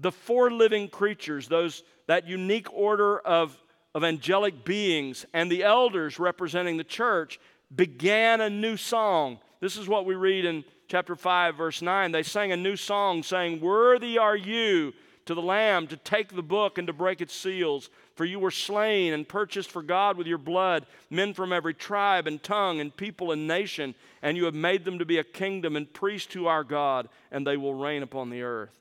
the 0.00 0.10
four 0.10 0.50
living 0.50 0.88
creatures, 0.88 1.46
those, 1.46 1.82
that 2.06 2.26
unique 2.26 2.72
order 2.72 3.18
of, 3.20 3.56
of 3.94 4.02
angelic 4.02 4.64
beings, 4.64 5.26
and 5.34 5.50
the 5.50 5.62
elders 5.62 6.18
representing 6.18 6.76
the 6.76 6.84
church, 6.84 7.38
began 7.74 8.40
a 8.40 8.50
new 8.50 8.76
song. 8.76 9.38
This 9.60 9.76
is 9.76 9.86
what 9.86 10.06
we 10.06 10.14
read 10.14 10.44
in 10.44 10.64
chapter 10.88 11.14
5, 11.14 11.56
verse 11.56 11.82
9. 11.82 12.12
They 12.12 12.22
sang 12.22 12.50
a 12.50 12.56
new 12.56 12.76
song, 12.76 13.22
saying, 13.22 13.60
Worthy 13.60 14.16
are 14.16 14.36
you 14.36 14.92
to 15.26 15.34
the 15.34 15.42
Lamb 15.42 15.86
to 15.88 15.96
take 15.98 16.34
the 16.34 16.42
book 16.42 16.78
and 16.78 16.86
to 16.86 16.92
break 16.92 17.20
its 17.20 17.34
seals. 17.34 17.90
For 18.16 18.24
you 18.24 18.38
were 18.38 18.50
slain 18.50 19.12
and 19.12 19.28
purchased 19.28 19.70
for 19.70 19.82
God 19.82 20.16
with 20.16 20.26
your 20.26 20.38
blood 20.38 20.86
men 21.10 21.34
from 21.34 21.52
every 21.52 21.74
tribe 21.74 22.26
and 22.26 22.42
tongue 22.42 22.80
and 22.80 22.96
people 22.96 23.32
and 23.32 23.46
nation, 23.46 23.94
and 24.22 24.36
you 24.36 24.46
have 24.46 24.54
made 24.54 24.84
them 24.84 24.98
to 24.98 25.04
be 25.04 25.18
a 25.18 25.24
kingdom 25.24 25.76
and 25.76 25.92
priests 25.92 26.32
to 26.32 26.48
our 26.48 26.64
God, 26.64 27.08
and 27.30 27.46
they 27.46 27.56
will 27.56 27.74
reign 27.74 28.02
upon 28.02 28.30
the 28.30 28.42
earth. 28.42 28.79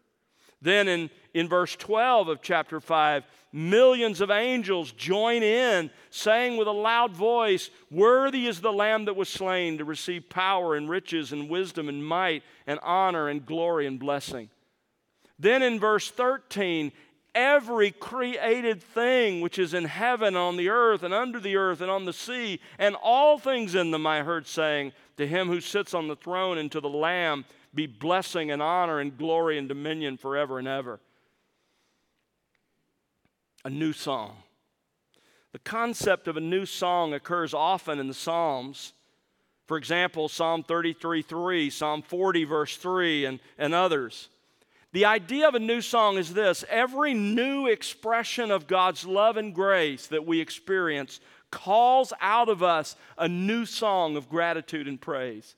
Then 0.61 0.87
in, 0.87 1.09
in 1.33 1.47
verse 1.47 1.75
12 1.75 2.27
of 2.27 2.41
chapter 2.41 2.79
5, 2.79 3.23
millions 3.51 4.21
of 4.21 4.29
angels 4.29 4.91
join 4.91 5.41
in, 5.41 5.89
saying 6.09 6.57
with 6.57 6.67
a 6.67 6.71
loud 6.71 7.11
voice, 7.11 7.69
Worthy 7.89 8.47
is 8.47 8.61
the 8.61 8.73
Lamb 8.73 9.05
that 9.05 9.15
was 9.15 9.29
slain 9.29 9.77
to 9.77 9.85
receive 9.85 10.29
power 10.29 10.75
and 10.75 10.89
riches 10.89 11.31
and 11.31 11.49
wisdom 11.49 11.87
and 11.87 12.05
might 12.05 12.43
and 12.67 12.79
honor 12.83 13.29
and 13.29 13.45
glory 13.45 13.87
and 13.87 13.99
blessing. 13.99 14.49
Then 15.39 15.63
in 15.63 15.79
verse 15.79 16.11
13, 16.11 16.91
every 17.33 17.91
created 17.91 18.83
thing 18.83 19.39
which 19.39 19.57
is 19.57 19.73
in 19.73 19.85
heaven, 19.85 20.35
on 20.35 20.57
the 20.57 20.67
earth, 20.67 21.03
and 21.03 21.13
under 21.13 21.39
the 21.39 21.55
earth, 21.55 21.79
and 21.79 21.89
on 21.89 22.03
the 22.03 22.13
sea, 22.13 22.59
and 22.77 22.95
all 23.01 23.39
things 23.39 23.75
in 23.75 23.91
them, 23.91 24.05
I 24.05 24.23
heard 24.23 24.45
saying, 24.45 24.91
To 25.15 25.25
him 25.25 25.47
who 25.47 25.61
sits 25.61 25.93
on 25.93 26.09
the 26.09 26.17
throne 26.17 26.57
and 26.57 26.69
to 26.73 26.81
the 26.81 26.89
Lamb 26.89 27.45
be 27.73 27.87
blessing 27.87 28.51
and 28.51 28.61
honor 28.61 28.99
and 28.99 29.17
glory 29.17 29.57
and 29.57 29.67
dominion 29.67 30.17
forever 30.17 30.59
and 30.59 30.67
ever. 30.67 30.99
A 33.65 33.69
new 33.69 33.93
song. 33.93 34.37
The 35.51 35.59
concept 35.59 36.27
of 36.27 36.37
a 36.37 36.41
new 36.41 36.65
song 36.65 37.13
occurs 37.13 37.53
often 37.53 37.99
in 37.99 38.07
the 38.07 38.13
Psalms. 38.13 38.93
For 39.67 39.77
example, 39.77 40.29
Psalm 40.29 40.63
33 40.63 41.21
3, 41.21 41.69
Psalm 41.69 42.01
40, 42.01 42.43
verse 42.45 42.77
3, 42.77 43.25
and, 43.25 43.39
and 43.57 43.73
others. 43.73 44.29
The 44.91 45.05
idea 45.05 45.47
of 45.47 45.53
a 45.53 45.59
new 45.59 45.81
song 45.81 46.17
is 46.17 46.33
this 46.33 46.65
every 46.69 47.13
new 47.13 47.67
expression 47.67 48.49
of 48.49 48.67
God's 48.67 49.05
love 49.05 49.37
and 49.37 49.53
grace 49.53 50.07
that 50.07 50.25
we 50.25 50.39
experience 50.39 51.19
calls 51.51 52.13
out 52.21 52.49
of 52.49 52.63
us 52.63 52.95
a 53.17 53.27
new 53.27 53.65
song 53.65 54.17
of 54.17 54.29
gratitude 54.29 54.87
and 54.87 54.99
praise. 54.99 55.55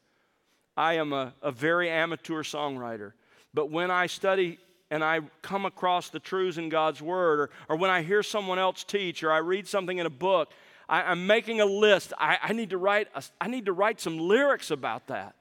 I 0.81 0.93
am 0.93 1.13
a, 1.13 1.31
a 1.43 1.51
very 1.51 1.91
amateur 1.91 2.41
songwriter. 2.41 3.11
But 3.53 3.69
when 3.69 3.91
I 3.91 4.07
study 4.07 4.57
and 4.89 5.03
I 5.03 5.19
come 5.43 5.67
across 5.67 6.09
the 6.09 6.19
truths 6.19 6.57
in 6.57 6.69
God's 6.69 7.03
Word, 7.03 7.39
or, 7.39 7.49
or 7.69 7.75
when 7.75 7.91
I 7.91 8.01
hear 8.01 8.23
someone 8.23 8.57
else 8.57 8.83
teach, 8.83 9.23
or 9.23 9.31
I 9.31 9.37
read 9.37 9.67
something 9.67 9.99
in 9.99 10.07
a 10.07 10.09
book, 10.09 10.51
I, 10.89 11.11
am 11.11 11.27
making 11.27 11.61
a 11.61 11.65
list. 11.65 12.13
I, 12.17 12.39
I, 12.41 12.53
need 12.53 12.71
to 12.71 12.79
write 12.79 13.09
a, 13.13 13.23
I 13.39 13.47
need 13.47 13.65
to 13.65 13.73
write 13.73 14.01
some 14.01 14.17
lyrics 14.17 14.71
about 14.71 15.05
that. 15.07 15.35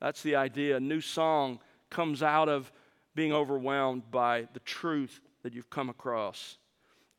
That's 0.00 0.22
the 0.22 0.36
idea. 0.36 0.76
A 0.76 0.80
new 0.80 1.00
song 1.00 1.58
comes 1.90 2.22
out 2.22 2.48
of 2.48 2.70
being 3.16 3.32
overwhelmed 3.32 4.08
by 4.12 4.46
the 4.52 4.60
truth 4.60 5.20
that 5.42 5.52
you've 5.52 5.68
come 5.68 5.90
across. 5.90 6.58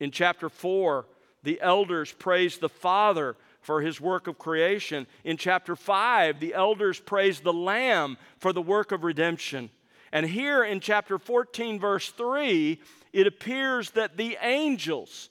In 0.00 0.10
chapter 0.10 0.48
4, 0.48 1.04
the 1.42 1.60
elders 1.60 2.12
praise 2.12 2.56
the 2.56 2.70
Father 2.70 3.36
for 3.62 3.80
his 3.80 4.00
work 4.00 4.26
of 4.26 4.38
creation. 4.38 5.06
In 5.24 5.36
chapter 5.36 5.74
5, 5.74 6.40
the 6.40 6.52
elders 6.52 7.00
praise 7.00 7.40
the 7.40 7.52
Lamb 7.52 8.18
for 8.38 8.52
the 8.52 8.60
work 8.60 8.92
of 8.92 9.04
redemption. 9.04 9.70
And 10.12 10.26
here 10.26 10.62
in 10.62 10.80
chapter 10.80 11.18
14, 11.18 11.80
verse 11.80 12.10
3, 12.10 12.78
it 13.12 13.26
appears 13.26 13.92
that 13.92 14.16
the 14.16 14.36
angels 14.42 15.30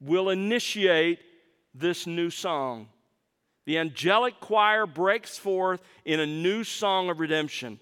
will 0.00 0.28
initiate 0.28 1.20
this 1.74 2.06
new 2.06 2.28
song. 2.28 2.88
The 3.66 3.78
angelic 3.78 4.40
choir 4.40 4.84
breaks 4.86 5.38
forth 5.38 5.82
in 6.04 6.20
a 6.20 6.26
new 6.26 6.64
song 6.64 7.08
of 7.08 7.20
redemption. 7.20 7.78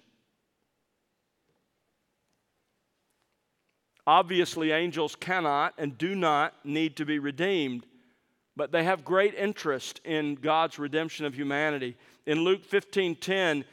Obviously, 4.05 4.71
angels 4.71 5.15
cannot 5.15 5.73
and 5.77 5.97
do 5.97 6.15
not 6.15 6.53
need 6.63 6.95
to 6.97 7.05
be 7.05 7.19
redeemed 7.19 7.85
but 8.59 8.73
they 8.73 8.83
have 8.83 9.05
great 9.05 9.35
interest 9.35 10.01
in 10.03 10.35
God's 10.35 10.77
redemption 10.77 11.25
of 11.25 11.33
humanity. 11.33 11.95
In 12.25 12.43
Luke 12.43 12.65
15 12.65 13.15
10, 13.15 13.63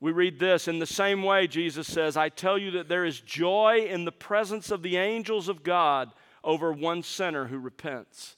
we 0.00 0.12
read 0.12 0.38
this 0.38 0.68
In 0.68 0.78
the 0.78 0.84
same 0.84 1.22
way, 1.22 1.46
Jesus 1.46 1.86
says, 1.86 2.14
I 2.14 2.28
tell 2.28 2.58
you 2.58 2.72
that 2.72 2.90
there 2.90 3.06
is 3.06 3.20
joy 3.20 3.86
in 3.88 4.04
the 4.04 4.12
presence 4.12 4.70
of 4.70 4.82
the 4.82 4.98
angels 4.98 5.48
of 5.48 5.62
God 5.62 6.12
over 6.44 6.72
one 6.72 7.02
sinner 7.02 7.46
who 7.46 7.58
repents. 7.58 8.36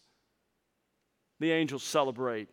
The 1.41 1.51
angels 1.51 1.83
celebrate 1.83 2.49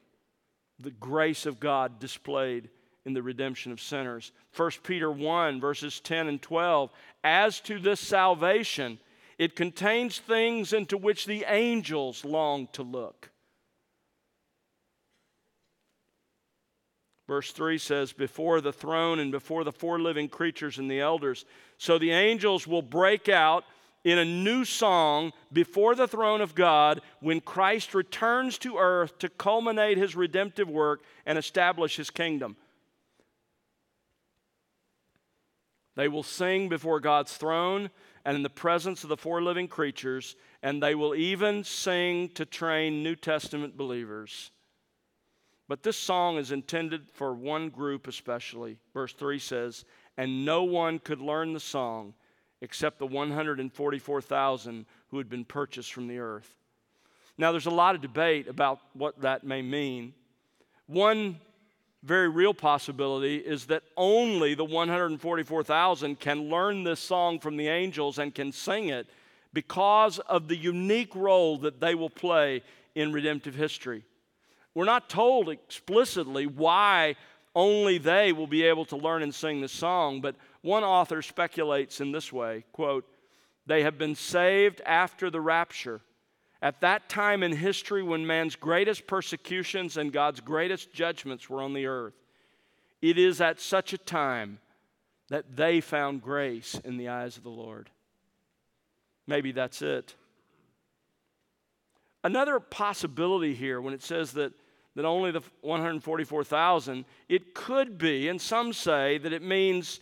the 0.79 0.89
grace 0.89 1.45
of 1.45 1.59
God 1.59 1.99
displayed 1.99 2.69
in 3.05 3.13
the 3.13 3.21
redemption 3.21 3.71
of 3.71 3.79
sinners. 3.79 4.31
1 4.55 4.71
Peter 4.81 5.11
1, 5.11 5.61
verses 5.61 5.99
10 5.99 6.27
and 6.27 6.41
12. 6.41 6.89
As 7.23 7.59
to 7.59 7.77
this 7.77 7.99
salvation, 7.99 8.97
it 9.37 9.55
contains 9.55 10.19
things 10.19 10.73
into 10.73 10.97
which 10.97 11.25
the 11.25 11.45
angels 11.47 12.23
long 12.23 12.67
to 12.73 12.83
look. 12.83 13.31
Verse 17.27 17.51
3 17.51 17.77
says, 17.77 18.13
Before 18.13 18.61
the 18.61 18.73
throne 18.73 19.19
and 19.19 19.31
before 19.31 19.63
the 19.63 19.71
four 19.71 19.99
living 19.99 20.29
creatures 20.29 20.77
and 20.77 20.89
the 20.89 20.99
elders. 20.99 21.45
So 21.77 21.97
the 21.97 22.11
angels 22.11 22.67
will 22.67 22.83
break 22.83 23.29
out 23.29 23.65
in 24.03 24.19
a 24.19 24.25
new 24.25 24.63
song 24.63 25.33
before 25.51 25.95
the 25.95 26.07
throne 26.07 26.39
of 26.39 26.53
God 26.53 27.01
when 27.21 27.41
Christ 27.41 27.95
returns 27.95 28.59
to 28.59 28.77
earth 28.77 29.17
to 29.19 29.29
culminate 29.29 29.97
his 29.97 30.15
redemptive 30.15 30.69
work 30.69 31.01
and 31.25 31.37
establish 31.37 31.95
his 31.95 32.11
kingdom. 32.11 32.55
They 35.95 36.07
will 36.07 36.23
sing 36.23 36.69
before 36.69 36.99
God's 36.99 37.35
throne 37.35 37.89
and 38.25 38.35
in 38.35 38.43
the 38.43 38.49
presence 38.49 39.03
of 39.03 39.09
the 39.09 39.17
four 39.17 39.41
living 39.41 39.67
creatures, 39.67 40.35
and 40.63 40.81
they 40.81 40.95
will 40.95 41.13
even 41.13 41.63
sing 41.63 42.29
to 42.29 42.45
train 42.45 43.03
New 43.03 43.15
Testament 43.15 43.77
believers. 43.77 44.51
But 45.67 45.83
this 45.83 45.97
song 45.97 46.37
is 46.37 46.51
intended 46.51 47.07
for 47.13 47.33
one 47.33 47.69
group 47.69 48.07
especially. 48.07 48.77
Verse 48.93 49.13
3 49.13 49.39
says, 49.39 49.85
And 50.17 50.43
no 50.43 50.63
one 50.63 50.99
could 50.99 51.21
learn 51.21 51.53
the 51.53 51.59
song 51.59 52.15
except 52.61 52.99
the 52.99 53.05
144,000 53.05 54.85
who 55.09 55.17
had 55.17 55.29
been 55.29 55.45
purchased 55.45 55.93
from 55.93 56.07
the 56.07 56.19
earth. 56.19 56.55
Now, 57.37 57.51
there's 57.51 57.65
a 57.65 57.71
lot 57.71 57.95
of 57.95 58.01
debate 58.01 58.47
about 58.47 58.79
what 58.93 59.21
that 59.21 59.43
may 59.43 59.61
mean. 59.61 60.13
One 60.87 61.39
very 62.05 62.29
real 62.29 62.53
possibility 62.53 63.37
is 63.37 63.65
that 63.65 63.81
only 63.97 64.53
the 64.53 64.63
144,000 64.63 66.19
can 66.19 66.49
learn 66.49 66.83
this 66.83 66.99
song 66.99 67.39
from 67.39 67.57
the 67.57 67.67
angels 67.67 68.19
and 68.19 68.33
can 68.33 68.51
sing 68.51 68.89
it 68.89 69.07
because 69.53 70.19
of 70.19 70.47
the 70.47 70.55
unique 70.55 71.15
role 71.15 71.57
that 71.57 71.79
they 71.79 71.95
will 71.95 72.09
play 72.09 72.61
in 72.93 73.11
redemptive 73.11 73.55
history. 73.55 74.03
We're 74.75 74.85
not 74.85 75.09
told 75.09 75.49
explicitly 75.49 76.45
why 76.45 77.15
only 77.55 77.97
they 77.97 78.33
will 78.33 78.47
be 78.47 78.63
able 78.63 78.85
to 78.85 78.97
learn 78.97 79.23
and 79.23 79.33
sing 79.33 79.61
the 79.61 79.67
song, 79.67 80.21
but 80.21 80.35
one 80.61 80.83
author 80.83 81.21
speculates 81.21 82.01
in 82.01 82.11
this 82.11 82.31
way 82.31 82.65
quote, 82.71 83.05
They 83.65 83.81
have 83.81 83.97
been 83.97 84.15
saved 84.15 84.79
after 84.85 85.31
the 85.31 85.41
rapture. 85.41 86.01
At 86.65 86.81
that 86.81 87.09
time 87.09 87.43
in 87.43 87.51
history 87.51 88.01
when 88.01 88.25
man's 88.25 88.55
greatest 88.55 89.05
persecutions 89.05 89.97
and 89.97 90.11
God's 90.11 90.39
greatest 90.39 90.91
judgments 90.91 91.47
were 91.47 91.61
on 91.61 91.73
the 91.73 91.85
earth, 91.85 92.15
it 93.03 93.19
is 93.19 93.39
at 93.39 93.59
such 93.59 93.93
a 93.93 93.99
time 93.99 94.57
that 95.29 95.55
they 95.55 95.79
found 95.79 96.23
grace 96.23 96.73
in 96.83 96.97
the 96.97 97.09
eyes 97.09 97.37
of 97.37 97.43
the 97.43 97.49
Lord. 97.49 97.91
Maybe 99.27 99.51
that's 99.51 99.83
it. 99.83 100.15
Another 102.23 102.59
possibility 102.59 103.53
here 103.53 103.79
when 103.79 103.93
it 103.93 104.01
says 104.01 104.31
that 104.31 104.51
that 104.95 105.05
only 105.05 105.29
the 105.29 105.43
144,000, 105.61 107.05
it 107.29 107.53
could 107.53 107.99
be, 107.99 108.27
and 108.27 108.41
some 108.41 108.73
say 108.73 109.19
that 109.19 109.33
it 109.33 109.43
means 109.43 109.99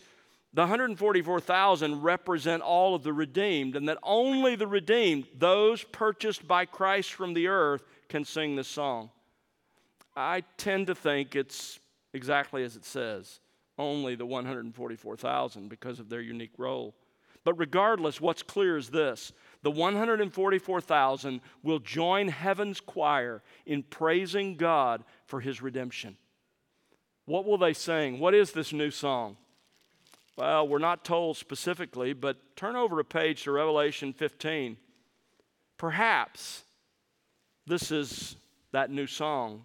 the 0.54 0.62
144,000 0.62 2.02
represent 2.02 2.62
all 2.62 2.94
of 2.94 3.02
the 3.02 3.12
redeemed, 3.12 3.74
and 3.76 3.88
that 3.88 3.98
only 4.02 4.54
the 4.54 4.68
redeemed, 4.68 5.26
those 5.36 5.82
purchased 5.82 6.46
by 6.46 6.64
Christ 6.64 7.12
from 7.12 7.34
the 7.34 7.48
earth, 7.48 7.84
can 8.08 8.24
sing 8.24 8.54
this 8.54 8.68
song. 8.68 9.10
I 10.16 10.44
tend 10.56 10.86
to 10.86 10.94
think 10.94 11.34
it's 11.34 11.80
exactly 12.12 12.62
as 12.62 12.76
it 12.76 12.84
says 12.84 13.40
only 13.78 14.14
the 14.14 14.26
144,000 14.26 15.68
because 15.68 15.98
of 15.98 16.08
their 16.08 16.20
unique 16.20 16.52
role. 16.58 16.94
But 17.42 17.58
regardless, 17.58 18.20
what's 18.20 18.42
clear 18.42 18.76
is 18.76 18.88
this 18.88 19.32
the 19.62 19.70
144,000 19.70 21.40
will 21.62 21.78
join 21.78 22.28
heaven's 22.28 22.80
choir 22.80 23.42
in 23.66 23.82
praising 23.82 24.56
God 24.56 25.04
for 25.26 25.40
his 25.40 25.60
redemption. 25.60 26.16
What 27.26 27.44
will 27.44 27.58
they 27.58 27.72
sing? 27.72 28.20
What 28.20 28.34
is 28.34 28.52
this 28.52 28.72
new 28.72 28.90
song? 28.90 29.36
Well, 30.36 30.66
we're 30.66 30.78
not 30.78 31.04
told 31.04 31.36
specifically, 31.36 32.12
but 32.12 32.56
turn 32.56 32.74
over 32.74 32.98
a 32.98 33.04
page 33.04 33.44
to 33.44 33.52
Revelation 33.52 34.12
15. 34.12 34.76
Perhaps 35.78 36.64
this 37.66 37.90
is 37.90 38.36
that 38.72 38.90
new 38.90 39.06
song. 39.06 39.64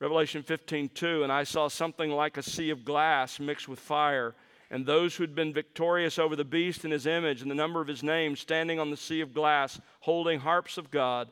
Revelation 0.00 0.42
15, 0.42 0.90
2, 0.90 1.22
and 1.22 1.32
I 1.32 1.44
saw 1.44 1.68
something 1.68 2.10
like 2.10 2.36
a 2.36 2.42
sea 2.42 2.70
of 2.70 2.84
glass 2.84 3.40
mixed 3.40 3.68
with 3.68 3.78
fire 3.78 4.34
and 4.70 4.86
those 4.86 5.16
who 5.16 5.24
had 5.24 5.34
been 5.34 5.52
victorious 5.52 6.18
over 6.18 6.36
the 6.36 6.44
beast 6.44 6.84
and 6.84 6.92
his 6.92 7.06
image 7.06 7.42
and 7.42 7.50
the 7.50 7.56
number 7.56 7.80
of 7.80 7.88
his 7.88 8.02
name 8.02 8.36
standing 8.36 8.78
on 8.78 8.90
the 8.90 8.96
sea 8.96 9.20
of 9.20 9.34
glass, 9.34 9.80
holding 10.00 10.40
harps 10.40 10.78
of 10.78 10.90
God. 10.90 11.28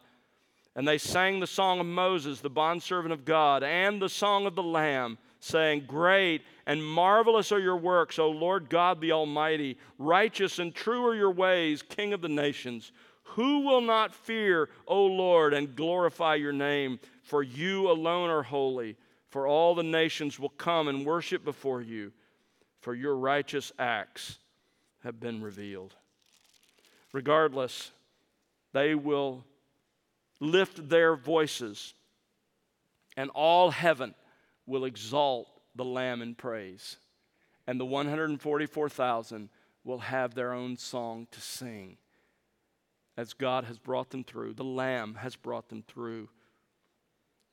And 0.75 0.87
they 0.87 0.99
sang 0.99 1.39
the 1.39 1.47
song 1.47 1.79
of 1.81 1.87
Moses, 1.87 2.41
the 2.41 2.51
bondservant 2.51 3.13
of 3.13 3.25
God, 3.25 3.63
and 3.63 4.03
the 4.03 4.09
song 4.09 4.47
of 4.47 4.57
the 4.57 4.63
Lamb, 4.63 5.19
saying, 5.41 5.85
Great 5.87 6.43
and 6.67 6.85
marvelous 6.85 7.53
are 7.53 7.61
your 7.61 7.77
works, 7.77 8.19
O 8.19 8.31
Lord 8.31 8.69
God 8.69 9.01
the 9.01 9.13
Almighty. 9.13 9.79
Righteous 9.99 10.59
and 10.59 10.75
true 10.75 11.07
are 11.07 11.15
your 11.15 11.31
ways, 11.31 11.83
King 11.83 12.13
of 12.13 12.21
the 12.21 12.29
nations. 12.29 12.93
Who 13.35 13.61
will 13.61 13.81
not 13.81 14.15
fear, 14.15 14.69
O 14.87 15.05
Lord, 15.05 15.55
and 15.55 15.77
glorify 15.77 16.37
your 16.37 16.53
name? 16.53 16.99
For 17.23 17.43
you 17.43 17.91
alone 17.91 18.31
are 18.31 18.43
holy. 18.43 18.97
For 19.29 19.47
all 19.47 19.75
the 19.75 19.83
nations 19.83 20.39
will 20.41 20.49
come 20.49 20.89
and 20.89 21.05
worship 21.05 21.45
before 21.45 21.83
you 21.83 22.13
for 22.81 22.95
your 22.95 23.17
righteous 23.17 23.73
acts 23.79 24.39
have 25.03 25.21
been 25.21 25.43
revealed. 25.43 25.95
Regardless, 27.13 27.91
they 28.73 28.95
will 28.95 29.45
lift 30.41 30.89
their 30.89 31.17
voices, 31.17 31.95
and 33.17 33.31
all 33.31 33.71
heaven 33.71 34.15
will 34.69 34.85
exalt 34.85 35.49
the 35.75 35.85
Lamb 35.85 36.23
in 36.23 36.35
praise. 36.35 36.97
And 37.67 37.81
the 37.81 37.87
144,000 37.87 39.49
will 39.85 39.99
have 39.99 40.35
their 40.35 40.53
own 40.53 40.77
song 40.77 41.27
to 41.33 41.41
sing 41.41 41.97
as 43.17 43.33
God 43.33 43.65
has 43.65 43.79
brought 43.79 44.11
them 44.11 44.23
through. 44.23 44.55
The 44.55 44.65
Lamb 44.65 45.17
has 45.17 45.35
brought 45.35 45.69
them 45.69 45.83
through. 45.89 46.29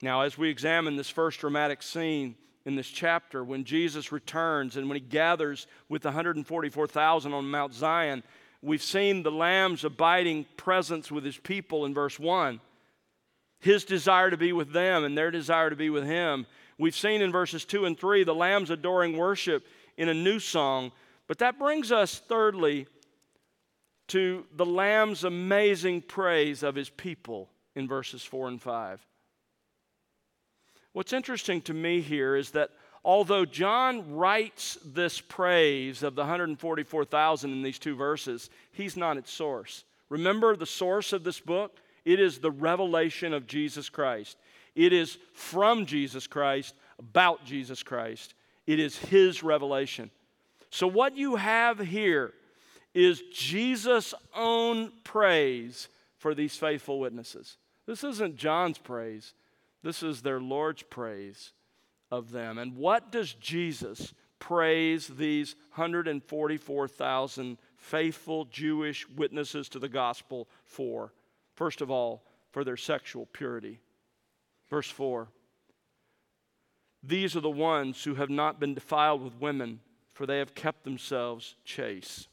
Now, 0.02 0.22
as 0.22 0.38
we 0.38 0.50
examine 0.50 0.96
this 0.96 1.10
first 1.10 1.40
dramatic 1.40 1.82
scene, 1.82 2.36
in 2.66 2.76
this 2.76 2.88
chapter 2.88 3.44
when 3.44 3.64
Jesus 3.64 4.12
returns 4.12 4.76
and 4.76 4.90
when 4.90 4.96
he 4.96 5.02
gathers 5.02 5.68
with 5.88 6.02
the 6.02 6.10
144,000 6.10 7.34
on 7.34 7.50
Mount 7.50 7.74
Zion. 7.74 8.24
We've 8.62 8.82
seen 8.82 9.22
the 9.22 9.32
Lamb's 9.32 9.84
abiding 9.84 10.48
presence 10.58 11.12
with 11.12 11.24
his 11.24 11.38
people 11.38 11.86
in 11.86 11.94
verse 11.94 12.20
1, 12.20 12.60
his 13.60 13.86
desire 13.86 14.32
to 14.32 14.38
be 14.38 14.52
with 14.52 14.74
them 14.74 15.04
and 15.04 15.16
their 15.16 15.30
desire 15.30 15.70
to 15.70 15.76
be 15.76 15.92
with 15.92 16.04
him. 16.04 16.48
We've 16.78 16.96
seen 16.96 17.22
in 17.22 17.32
verses 17.32 17.66
2 17.66 17.86
and 17.86 17.98
3 17.98 18.24
the 18.24 18.36
Lamb's 18.36 18.70
adoring 18.70 19.18
worship 19.18 19.66
in 19.98 20.10
a 20.10 20.14
new 20.14 20.40
song. 20.40 20.92
But 21.28 21.40
that 21.40 21.58
brings 21.58 21.92
us, 21.92 22.20
thirdly, 22.20 22.88
to 24.08 24.46
the 24.56 24.66
Lamb's 24.66 25.24
amazing 25.24 26.02
praise 26.02 26.64
of 26.64 26.76
his 26.76 26.90
people 26.90 27.50
in 27.76 27.88
verses 27.88 28.24
4 28.24 28.50
and 28.50 28.62
5. 28.62 29.06
What's 30.94 31.14
interesting 31.14 31.62
to 31.64 31.74
me 31.74 32.02
here 32.02 32.36
is 32.36 32.52
that 32.52 32.70
although 33.04 33.46
John 33.46 34.16
writes 34.16 34.78
this 34.86 35.20
praise 35.20 36.04
of 36.04 36.16
the 36.16 36.22
144,000 36.22 37.52
in 37.52 37.62
these 37.62 37.80
two 37.80 37.96
verses, 37.96 38.50
he's 38.72 38.96
not 38.96 39.18
its 39.18 39.32
source. 39.32 39.84
Remember 40.10 40.56
the 40.56 40.66
source 40.66 41.12
of 41.14 41.24
this 41.24 41.40
book? 41.40 41.78
It 42.06 42.20
is 42.20 42.38
the 42.38 42.52
revelation 42.52 43.34
of 43.34 43.48
Jesus 43.48 43.90
Christ. 43.90 44.38
It 44.76 44.94
is 44.94 45.18
from 45.34 45.86
Jesus 45.86 46.28
Christ, 46.28 46.76
about 47.00 47.46
Jesus 47.46 47.82
Christ. 47.84 48.34
It 48.68 48.80
is 48.80 48.98
his 48.98 49.44
revelation. 49.44 50.12
So, 50.70 50.88
what 50.88 51.16
you 51.16 51.36
have 51.38 51.80
here 51.80 52.34
is 52.94 53.24
Jesus' 53.32 54.14
own 54.36 54.92
praise 55.04 55.88
for 56.18 56.34
these 56.34 56.56
faithful 56.56 57.00
witnesses. 57.00 57.58
This 57.86 58.04
isn't 58.04 58.38
John's 58.38 58.78
praise. 58.78 59.34
This 59.84 60.02
is 60.02 60.22
their 60.22 60.40
Lord's 60.40 60.82
praise 60.82 61.52
of 62.10 62.32
them. 62.32 62.58
And 62.58 62.76
what 62.76 63.12
does 63.12 63.34
Jesus 63.34 64.14
praise 64.40 65.08
these 65.08 65.56
144,000 65.76 67.58
faithful 67.78 68.46
Jewish 68.46 69.08
witnesses 69.10 69.70
to 69.70 69.80
the 69.80 69.90
gospel 69.90 70.48
for? 70.66 71.14
First 71.54 71.82
of 71.82 71.92
all, 71.92 72.24
for 72.52 72.64
their 72.64 72.78
sexual 72.78 73.28
purity. 73.28 73.80
Verse 74.70 74.90
4 74.90 75.28
These 77.04 77.36
are 77.36 77.42
the 77.42 77.50
ones 77.50 78.04
who 78.04 78.16
have 78.16 78.30
not 78.30 78.60
been 78.60 78.74
defiled 78.74 79.24
with 79.24 79.40
women, 79.40 79.80
for 80.14 80.26
they 80.26 80.40
have 80.40 80.56
kept 80.56 80.84
themselves 80.84 81.56
chaste. 81.64 82.28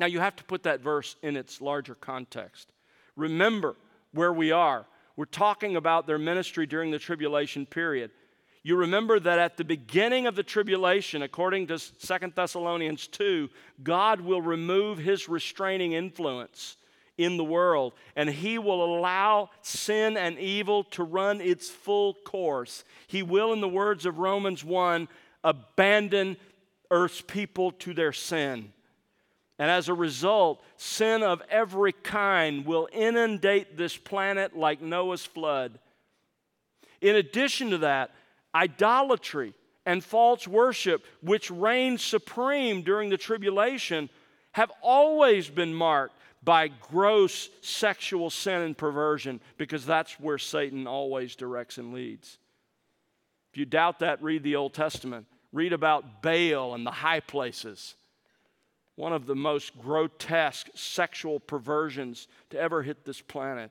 Now, 0.00 0.06
you 0.06 0.20
have 0.20 0.36
to 0.36 0.44
put 0.44 0.64
that 0.64 0.80
verse 0.80 1.16
in 1.22 1.36
its 1.36 1.60
larger 1.60 1.94
context. 1.94 2.72
Remember 3.16 3.76
where 4.12 4.32
we 4.32 4.52
are 4.52 4.86
We're 5.14 5.26
talking 5.26 5.76
about 5.76 6.06
their 6.06 6.18
ministry 6.18 6.66
during 6.66 6.90
the 6.90 6.98
tribulation 6.98 7.66
period. 7.66 8.10
You 8.62 8.76
remember 8.76 9.20
that 9.20 9.38
at 9.38 9.56
the 9.56 9.64
beginning 9.64 10.26
of 10.26 10.36
the 10.36 10.42
tribulation, 10.42 11.22
according 11.22 11.66
to 11.66 11.78
Second 11.78 12.34
Thessalonians 12.34 13.08
2, 13.08 13.50
God 13.82 14.20
will 14.20 14.40
remove 14.40 14.98
his 14.98 15.28
restraining 15.28 15.92
influence 15.92 16.76
in 17.24 17.36
the 17.36 17.44
world, 17.44 17.92
and 18.16 18.28
he 18.28 18.58
will 18.58 18.84
allow 18.84 19.50
sin 19.60 20.16
and 20.16 20.38
evil 20.38 20.84
to 20.84 21.02
run 21.02 21.40
its 21.40 21.68
full 21.68 22.14
course. 22.14 22.84
He 23.06 23.22
will, 23.22 23.52
in 23.52 23.60
the 23.60 23.68
words 23.68 24.06
of 24.06 24.18
Romans 24.18 24.64
1, 24.64 25.08
abandon 25.44 26.36
earth's 26.90 27.20
people 27.20 27.72
to 27.72 27.94
their 27.94 28.12
sin. 28.12 28.72
And 29.58 29.70
as 29.70 29.88
a 29.88 29.94
result, 29.94 30.62
sin 30.76 31.22
of 31.22 31.42
every 31.48 31.92
kind 31.92 32.66
will 32.66 32.88
inundate 32.92 33.76
this 33.76 33.96
planet 33.96 34.56
like 34.56 34.82
Noah's 34.82 35.24
flood. 35.24 35.78
In 37.00 37.16
addition 37.16 37.70
to 37.70 37.78
that, 37.78 38.10
idolatry 38.54 39.54
and 39.84 40.02
false 40.02 40.46
worship, 40.46 41.04
which 41.20 41.50
reigned 41.50 42.00
supreme 42.00 42.82
during 42.82 43.10
the 43.10 43.16
tribulation, 43.16 44.08
have 44.52 44.70
always 44.82 45.48
been 45.48 45.74
marked 45.74 46.14
by 46.44 46.68
gross 46.68 47.48
sexual 47.60 48.30
sin 48.30 48.62
and 48.62 48.76
perversion 48.76 49.40
because 49.58 49.86
that's 49.86 50.18
where 50.18 50.38
Satan 50.38 50.86
always 50.86 51.36
directs 51.36 51.78
and 51.78 51.94
leads. 51.94 52.38
If 53.52 53.58
you 53.58 53.64
doubt 53.64 54.00
that, 54.00 54.22
read 54.22 54.42
the 54.42 54.56
Old 54.56 54.74
Testament. 54.74 55.26
Read 55.52 55.72
about 55.72 56.22
Baal 56.22 56.74
and 56.74 56.86
the 56.86 56.90
high 56.90 57.20
places. 57.20 57.94
One 58.96 59.12
of 59.12 59.26
the 59.26 59.34
most 59.34 59.78
grotesque 59.78 60.68
sexual 60.74 61.38
perversions 61.38 62.28
to 62.50 62.58
ever 62.58 62.82
hit 62.82 63.04
this 63.04 63.20
planet 63.20 63.70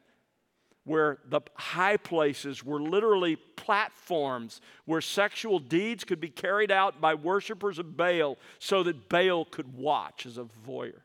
where 0.84 1.20
the 1.30 1.42
high 1.56 1.98
places 1.98 2.64
were 2.64 2.82
literally 2.82 3.36
platforms 3.36 4.62
where 4.86 5.02
sexual 5.02 5.60
deeds 5.60 6.04
could 6.04 6.20
be 6.20 6.30
carried 6.30 6.72
out 6.72 7.00
by 7.00 7.14
worshipers 7.14 7.78
of 7.78 7.96
Baal 7.96 8.38
so 8.58 8.82
that 8.84 9.08
Baal 9.08 9.46
could 9.46 9.76
watch 9.76 10.26
as 10.26 10.38
a 10.38 10.46
voyeur. 10.68 11.02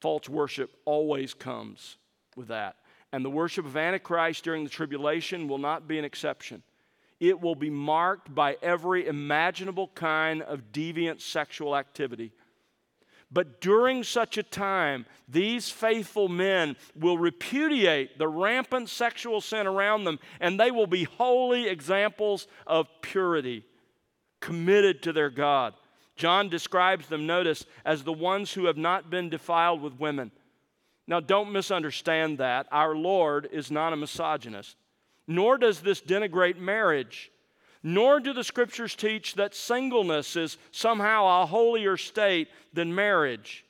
False 0.00 0.28
worship 0.28 0.70
always 0.84 1.34
comes 1.34 1.96
with 2.36 2.48
that. 2.48 2.76
And 3.12 3.24
the 3.24 3.30
worship 3.30 3.64
of 3.64 3.76
Antichrist 3.76 4.44
during 4.44 4.64
the 4.64 4.70
tribulation 4.70 5.48
will 5.48 5.58
not 5.58 5.88
be 5.88 5.98
an 5.98 6.04
exception. 6.04 6.62
It 7.18 7.40
will 7.40 7.54
be 7.54 7.70
marked 7.70 8.34
by 8.34 8.56
every 8.60 9.06
imaginable 9.06 9.88
kind 9.94 10.42
of 10.42 10.72
deviant 10.72 11.20
sexual 11.20 11.76
activity 11.76 12.32
but 13.30 13.60
during 13.60 14.04
such 14.04 14.38
a 14.38 14.42
time, 14.42 15.04
these 15.28 15.68
faithful 15.68 16.28
men 16.28 16.76
will 16.94 17.18
repudiate 17.18 18.18
the 18.18 18.28
rampant 18.28 18.88
sexual 18.88 19.40
sin 19.40 19.66
around 19.66 20.04
them, 20.04 20.20
and 20.40 20.60
they 20.60 20.70
will 20.70 20.86
be 20.86 21.04
holy 21.04 21.66
examples 21.68 22.46
of 22.66 22.88
purity, 23.02 23.64
committed 24.40 25.02
to 25.02 25.12
their 25.12 25.30
God. 25.30 25.74
John 26.16 26.48
describes 26.48 27.08
them, 27.08 27.26
notice, 27.26 27.66
as 27.84 28.02
the 28.02 28.12
ones 28.12 28.52
who 28.52 28.66
have 28.66 28.76
not 28.76 29.10
been 29.10 29.28
defiled 29.28 29.82
with 29.82 30.00
women. 30.00 30.30
Now, 31.06 31.20
don't 31.20 31.52
misunderstand 31.52 32.38
that. 32.38 32.66
Our 32.72 32.96
Lord 32.96 33.48
is 33.52 33.70
not 33.70 33.92
a 33.92 33.96
misogynist, 33.96 34.76
nor 35.28 35.58
does 35.58 35.80
this 35.80 36.00
denigrate 36.00 36.58
marriage. 36.58 37.30
Nor 37.82 38.18
do 38.18 38.32
the 38.32 38.42
scriptures 38.42 38.96
teach 38.96 39.34
that 39.34 39.54
singleness 39.54 40.34
is 40.34 40.58
somehow 40.72 41.42
a 41.42 41.46
holier 41.46 41.96
state 41.96 42.48
than 42.72 42.92
marriage. 42.92 43.64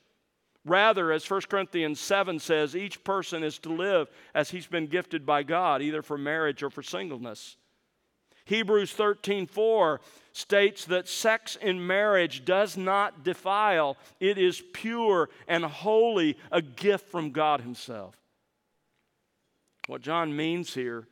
Rather, 0.65 1.11
as 1.11 1.29
1 1.29 1.41
Corinthians 1.41 1.99
7 1.99 2.39
says, 2.39 2.75
each 2.75 3.03
person 3.03 3.43
is 3.43 3.59
to 3.59 3.69
live 3.69 4.07
as 4.33 4.49
he's 4.49 4.65
been 4.65 4.87
gifted 4.87 5.25
by 5.25 5.43
God, 5.43 5.81
either 5.81 6.01
for 6.01 6.17
marriage 6.17 6.63
or 6.63 6.69
for 6.69 6.81
singleness. 6.81 7.57
Hebrews 8.47 8.93
13:4 8.93 9.99
states 10.31 10.85
that 10.85 11.09
sex 11.09 11.57
in 11.57 11.85
marriage 11.85 12.45
does 12.45 12.77
not 12.77 13.23
defile. 13.23 13.97
It 14.21 14.37
is 14.37 14.63
pure 14.71 15.29
and 15.49 15.65
holy, 15.65 16.37
a 16.49 16.61
gift 16.61 17.09
from 17.09 17.31
God 17.31 17.59
himself. 17.61 18.15
What 19.87 20.01
John 20.01 20.33
means 20.35 20.73
here 20.73 21.07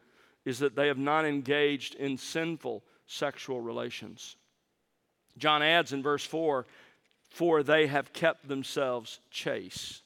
is 0.46 0.60
that 0.60 0.78
they 0.78 0.88
have 0.88 0.98
not 0.98 1.26
engaged 1.26 1.96
in 1.96 2.18
sinful 2.18 2.84
sexual 3.06 3.60
relations. 3.60 4.38
John 5.38 5.62
adds 5.62 5.92
in 5.92 6.02
verse 6.02 6.26
4 6.26 6.66
For 7.30 7.64
they 7.64 7.88
have 7.88 8.14
kept 8.14 8.48
themselves 8.48 9.20
chaste. 9.30 10.04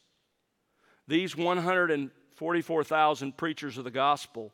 These 1.07 1.37
144,000 1.37 3.37
preachers 3.37 3.77
of 3.77 3.83
the 3.83 3.91
gospel 3.91 4.51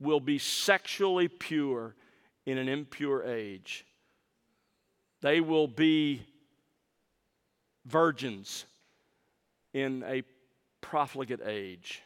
will 0.00 0.20
be 0.20 0.38
sexually 0.38 1.28
pure 1.28 1.94
in 2.46 2.58
an 2.58 2.68
impure 2.68 3.22
age. 3.22 3.84
They 5.20 5.40
will 5.40 5.68
be 5.68 6.22
virgins 7.84 8.64
in 9.74 10.02
a 10.06 10.22
profligate 10.80 11.42
age. 11.44 12.02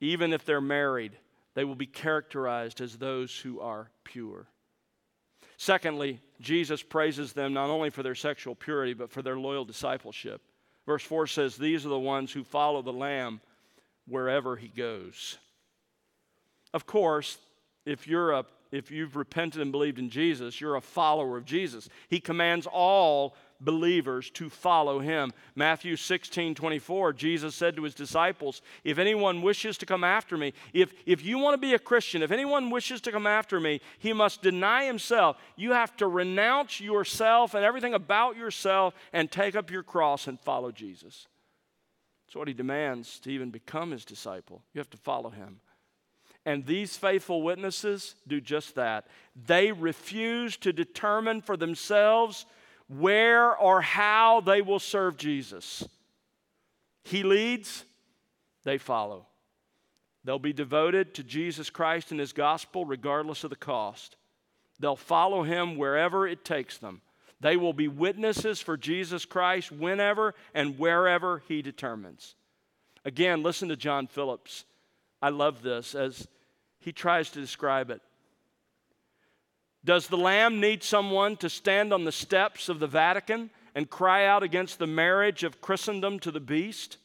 Even 0.00 0.32
if 0.32 0.44
they're 0.44 0.60
married, 0.60 1.12
they 1.54 1.64
will 1.64 1.74
be 1.74 1.86
characterized 1.86 2.80
as 2.80 2.96
those 2.96 3.36
who 3.38 3.60
are 3.60 3.90
pure. 4.04 4.46
Secondly, 5.56 6.20
Jesus 6.40 6.82
praises 6.82 7.32
them 7.32 7.54
not 7.54 7.70
only 7.70 7.90
for 7.90 8.02
their 8.02 8.14
sexual 8.14 8.54
purity, 8.54 8.92
but 8.92 9.10
for 9.10 9.22
their 9.22 9.38
loyal 9.38 9.64
discipleship. 9.64 10.42
Verse 10.84 11.02
4 11.02 11.26
says, 11.26 11.56
These 11.56 11.86
are 11.86 11.90
the 11.90 11.98
ones 11.98 12.32
who 12.32 12.44
follow 12.44 12.82
the 12.82 12.92
Lamb 12.92 13.40
wherever 14.06 14.56
he 14.56 14.68
goes. 14.68 15.38
Of 16.74 16.86
course, 16.86 17.38
if 17.86 18.06
you're 18.06 18.32
a 18.32 18.44
if 18.72 18.90
you've 18.90 19.14
repented 19.14 19.62
and 19.62 19.70
believed 19.70 20.00
in 20.00 20.10
Jesus, 20.10 20.60
you're 20.60 20.74
a 20.74 20.80
follower 20.80 21.36
of 21.36 21.44
Jesus. 21.44 21.88
He 22.08 22.18
commands 22.18 22.66
all 22.66 23.36
believers 23.60 24.30
to 24.30 24.50
follow 24.50 24.98
him. 24.98 25.32
Matthew 25.54 25.94
16 25.94 26.56
24, 26.56 27.12
Jesus 27.12 27.54
said 27.54 27.76
to 27.76 27.84
his 27.84 27.94
disciples, 27.94 28.62
If 28.82 28.98
anyone 28.98 29.42
wishes 29.42 29.78
to 29.78 29.86
come 29.86 30.02
after 30.02 30.36
me, 30.36 30.54
if, 30.72 30.92
if 31.06 31.24
you 31.24 31.38
want 31.38 31.54
to 31.54 31.58
be 31.58 31.74
a 31.74 31.78
Christian, 31.78 32.20
if 32.20 32.32
anyone 32.32 32.68
wishes 32.68 33.00
to 33.02 33.12
come 33.12 33.28
after 33.28 33.60
me, 33.60 33.80
he 34.00 34.12
must 34.12 34.42
deny 34.42 34.86
himself. 34.86 35.36
You 35.54 35.70
have 35.70 35.96
to 35.98 36.08
renounce 36.08 36.80
yourself 36.80 37.54
and 37.54 37.64
everything 37.64 37.94
about 37.94 38.36
yourself 38.36 38.94
and 39.12 39.30
take 39.30 39.54
up 39.54 39.70
your 39.70 39.84
cross 39.84 40.26
and 40.26 40.40
follow 40.40 40.72
Jesus. 40.72 41.28
That's 42.26 42.34
what 42.34 42.48
he 42.48 42.54
demands 42.54 43.20
to 43.20 43.30
even 43.30 43.52
become 43.52 43.92
his 43.92 44.04
disciple. 44.04 44.64
You 44.72 44.80
have 44.80 44.90
to 44.90 44.96
follow 44.96 45.30
him. 45.30 45.60
And 46.46 46.66
these 46.66 46.96
faithful 46.96 47.42
witnesses 47.42 48.14
do 48.26 48.40
just 48.40 48.74
that. 48.74 49.06
They 49.46 49.72
refuse 49.72 50.56
to 50.58 50.72
determine 50.72 51.40
for 51.40 51.56
themselves 51.56 52.44
where 52.88 53.56
or 53.56 53.80
how 53.80 54.40
they 54.40 54.60
will 54.60 54.78
serve 54.78 55.16
Jesus. 55.16 55.88
He 57.02 57.22
leads, 57.22 57.84
they 58.64 58.78
follow. 58.78 59.26
They'll 60.24 60.38
be 60.38 60.52
devoted 60.52 61.14
to 61.14 61.22
Jesus 61.22 61.70
Christ 61.70 62.10
and 62.10 62.20
His 62.20 62.32
gospel 62.32 62.84
regardless 62.84 63.44
of 63.44 63.50
the 63.50 63.56
cost. 63.56 64.16
They'll 64.80 64.96
follow 64.96 65.42
Him 65.42 65.76
wherever 65.76 66.26
it 66.26 66.44
takes 66.44 66.78
them. 66.78 67.02
They 67.40 67.56
will 67.56 67.74
be 67.74 67.88
witnesses 67.88 68.60
for 68.60 68.76
Jesus 68.76 69.24
Christ 69.24 69.70
whenever 69.70 70.34
and 70.54 70.78
wherever 70.78 71.42
He 71.46 71.62
determines. 71.62 72.34
Again, 73.04 73.42
listen 73.42 73.68
to 73.68 73.76
John 73.76 74.06
Phillips. 74.06 74.64
I 75.20 75.28
love 75.28 75.62
this 75.62 75.94
as 75.94 76.26
he 76.84 76.92
tries 76.92 77.30
to 77.30 77.40
describe 77.40 77.90
it. 77.90 78.02
Does 79.84 80.06
the 80.06 80.18
Lamb 80.18 80.60
need 80.60 80.82
someone 80.82 81.36
to 81.38 81.48
stand 81.48 81.92
on 81.92 82.04
the 82.04 82.12
steps 82.12 82.68
of 82.68 82.78
the 82.78 82.86
Vatican 82.86 83.50
and 83.74 83.88
cry 83.88 84.26
out 84.26 84.42
against 84.42 84.78
the 84.78 84.86
marriage 84.86 85.44
of 85.44 85.62
Christendom 85.62 86.18
to 86.20 86.30
the 86.30 86.40
beast? 86.40 86.98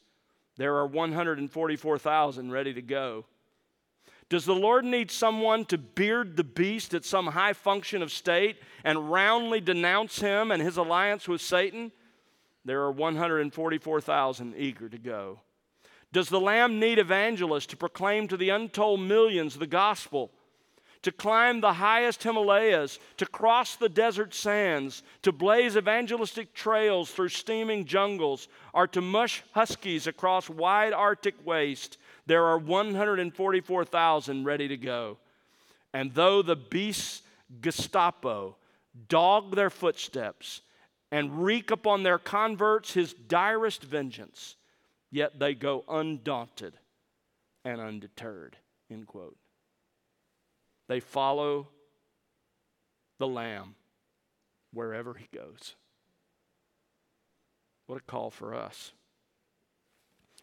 There 0.56 0.76
are 0.76 0.86
144,000 0.86 2.50
ready 2.50 2.74
to 2.74 2.82
go. 2.82 3.24
Does 4.28 4.44
the 4.44 4.54
Lord 4.54 4.84
need 4.84 5.10
someone 5.10 5.64
to 5.66 5.78
beard 5.78 6.36
the 6.36 6.44
beast 6.44 6.92
at 6.92 7.04
some 7.04 7.26
high 7.28 7.54
function 7.54 8.02
of 8.02 8.12
state 8.12 8.58
and 8.84 9.10
roundly 9.10 9.60
denounce 9.60 10.20
him 10.20 10.52
and 10.52 10.62
his 10.62 10.76
alliance 10.76 11.26
with 11.26 11.40
Satan? 11.40 11.90
There 12.66 12.82
are 12.82 12.92
144,000 12.92 14.54
eager 14.56 14.88
to 14.88 14.98
go. 14.98 15.40
Does 16.12 16.28
the 16.28 16.40
Lamb 16.40 16.80
need 16.80 16.98
evangelists 16.98 17.66
to 17.66 17.76
proclaim 17.76 18.28
to 18.28 18.36
the 18.36 18.50
untold 18.50 19.00
millions 19.00 19.56
the 19.56 19.66
gospel 19.66 20.30
to 21.02 21.12
climb 21.12 21.60
the 21.60 21.74
highest 21.74 22.22
Himalayas, 22.22 22.98
to 23.16 23.24
cross 23.24 23.76
the 23.76 23.88
desert 23.88 24.34
sands, 24.34 25.02
to 25.22 25.32
blaze 25.32 25.76
evangelistic 25.76 26.52
trails 26.52 27.10
through 27.10 27.30
steaming 27.30 27.86
jungles, 27.86 28.48
or 28.74 28.86
to 28.88 29.00
mush 29.00 29.42
huskies 29.52 30.06
across 30.06 30.50
wide 30.50 30.92
Arctic 30.92 31.34
waste, 31.46 31.96
there 32.26 32.44
are 32.44 32.58
144,000 32.58 34.44
ready 34.44 34.68
to 34.68 34.76
go. 34.76 35.16
And 35.94 36.12
though 36.14 36.42
the 36.42 36.56
beast's 36.56 37.22
Gestapo 37.60 38.56
dog 39.08 39.56
their 39.56 39.70
footsteps 39.70 40.60
and 41.10 41.44
wreak 41.44 41.70
upon 41.70 42.02
their 42.02 42.18
converts 42.18 42.92
his 42.92 43.12
direst 43.14 43.82
vengeance, 43.82 44.56
yet 45.10 45.38
they 45.38 45.54
go 45.54 45.84
undaunted 45.88 46.74
and 47.64 47.80
undeterred. 47.80 48.56
End 48.90 49.06
quote. 49.06 49.36
They 50.88 51.00
follow 51.00 51.68
the 53.18 53.28
Lamb 53.28 53.74
wherever 54.72 55.14
he 55.14 55.28
goes. 55.34 55.74
What 57.86 57.98
a 57.98 58.02
call 58.02 58.30
for 58.30 58.54
us. 58.54 58.92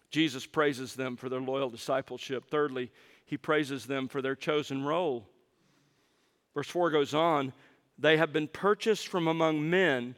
Jesus 0.09 0.45
praises 0.45 0.95
them 0.95 1.18
for 1.18 1.30
their 1.30 1.41
loyal 1.41 1.70
discipleship. 1.70 2.45
Thirdly, 2.49 2.91
he 3.26 3.38
praises 3.38 3.86
them 3.86 4.07
for 4.07 4.22
their 4.22 4.36
chosen 4.36 4.84
role. 4.84 5.28
Verse 6.53 6.68
4 6.68 6.91
goes 6.91 7.13
on 7.13 7.53
they 7.99 8.18
have 8.18 8.32
been 8.32 8.47
purchased 8.47 9.07
from 9.07 9.28
among 9.28 9.70
men 9.70 10.15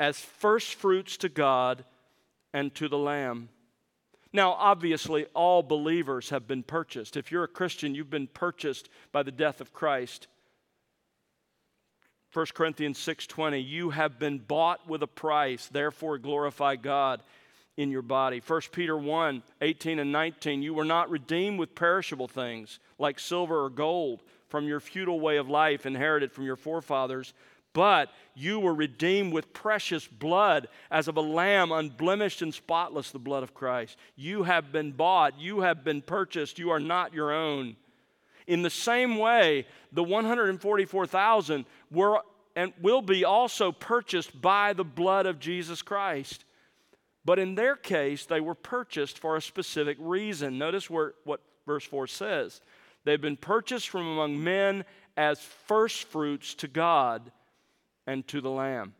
as 0.00 0.18
first 0.18 0.74
fruits 0.74 1.16
to 1.18 1.28
God 1.28 1.84
and 2.52 2.74
to 2.74 2.88
the 2.88 2.98
Lamb. 2.98 3.48
Now, 4.34 4.54
obviously, 4.54 5.26
all 5.32 5.62
believers 5.62 6.30
have 6.30 6.48
been 6.48 6.64
purchased. 6.64 7.16
If 7.16 7.30
you're 7.30 7.44
a 7.44 7.48
Christian, 7.48 7.94
you've 7.94 8.10
been 8.10 8.26
purchased 8.26 8.88
by 9.12 9.22
the 9.22 9.30
death 9.30 9.60
of 9.60 9.72
Christ. 9.72 10.26
1 12.32 12.46
Corinthians 12.52 12.98
6:20 12.98 13.64
you 13.64 13.90
have 13.90 14.18
been 14.18 14.40
bought 14.40 14.88
with 14.88 15.04
a 15.04 15.06
price 15.06 15.68
therefore 15.68 16.18
glorify 16.18 16.74
God 16.74 17.22
in 17.76 17.92
your 17.92 18.02
body 18.02 18.40
1 18.44 18.60
Peter 18.72 18.96
1 18.96 19.40
18 19.60 20.00
and 20.00 20.10
19 20.10 20.60
you 20.60 20.74
were 20.74 20.84
not 20.84 21.10
redeemed 21.10 21.60
with 21.60 21.76
perishable 21.76 22.26
things 22.26 22.80
like 22.98 23.20
silver 23.20 23.64
or 23.64 23.70
gold 23.70 24.20
from 24.48 24.66
your 24.66 24.80
futile 24.80 25.20
way 25.20 25.36
of 25.36 25.48
life 25.48 25.86
inherited 25.86 26.32
from 26.32 26.44
your 26.44 26.56
forefathers 26.56 27.34
but 27.74 28.08
you 28.34 28.58
were 28.58 28.74
redeemed 28.74 29.32
with 29.32 29.52
precious 29.52 30.06
blood 30.06 30.68
as 30.90 31.06
of 31.06 31.18
a 31.18 31.20
lamb 31.20 31.70
unblemished 31.70 32.40
and 32.40 32.54
spotless 32.54 33.10
the 33.10 33.18
blood 33.18 33.42
of 33.42 33.52
Christ 33.52 33.98
you 34.16 34.44
have 34.44 34.72
been 34.72 34.92
bought 34.92 35.38
you 35.38 35.60
have 35.60 35.84
been 35.84 36.00
purchased 36.00 36.58
you 36.58 36.70
are 36.70 36.80
not 36.80 37.12
your 37.12 37.30
own 37.30 37.76
in 38.46 38.62
the 38.62 38.70
same 38.70 39.16
way, 39.16 39.66
the 39.92 40.04
144,000 40.04 41.64
were 41.90 42.20
and 42.56 42.72
will 42.80 43.02
be 43.02 43.24
also 43.24 43.72
purchased 43.72 44.40
by 44.40 44.74
the 44.74 44.84
blood 44.84 45.26
of 45.26 45.40
Jesus 45.40 45.82
Christ. 45.82 46.44
But 47.24 47.40
in 47.40 47.56
their 47.56 47.74
case, 47.74 48.26
they 48.26 48.40
were 48.40 48.54
purchased 48.54 49.18
for 49.18 49.34
a 49.34 49.42
specific 49.42 49.96
reason. 49.98 50.56
Notice 50.56 50.88
where, 50.88 51.14
what 51.24 51.40
verse 51.66 51.84
4 51.84 52.06
says. 52.06 52.60
They've 53.04 53.20
been 53.20 53.36
purchased 53.36 53.88
from 53.88 54.06
among 54.06 54.42
men 54.42 54.84
as 55.16 55.40
firstfruits 55.40 56.54
to 56.56 56.68
God 56.68 57.32
and 58.06 58.26
to 58.28 58.40
the 58.40 58.50
Lamb. 58.50 58.94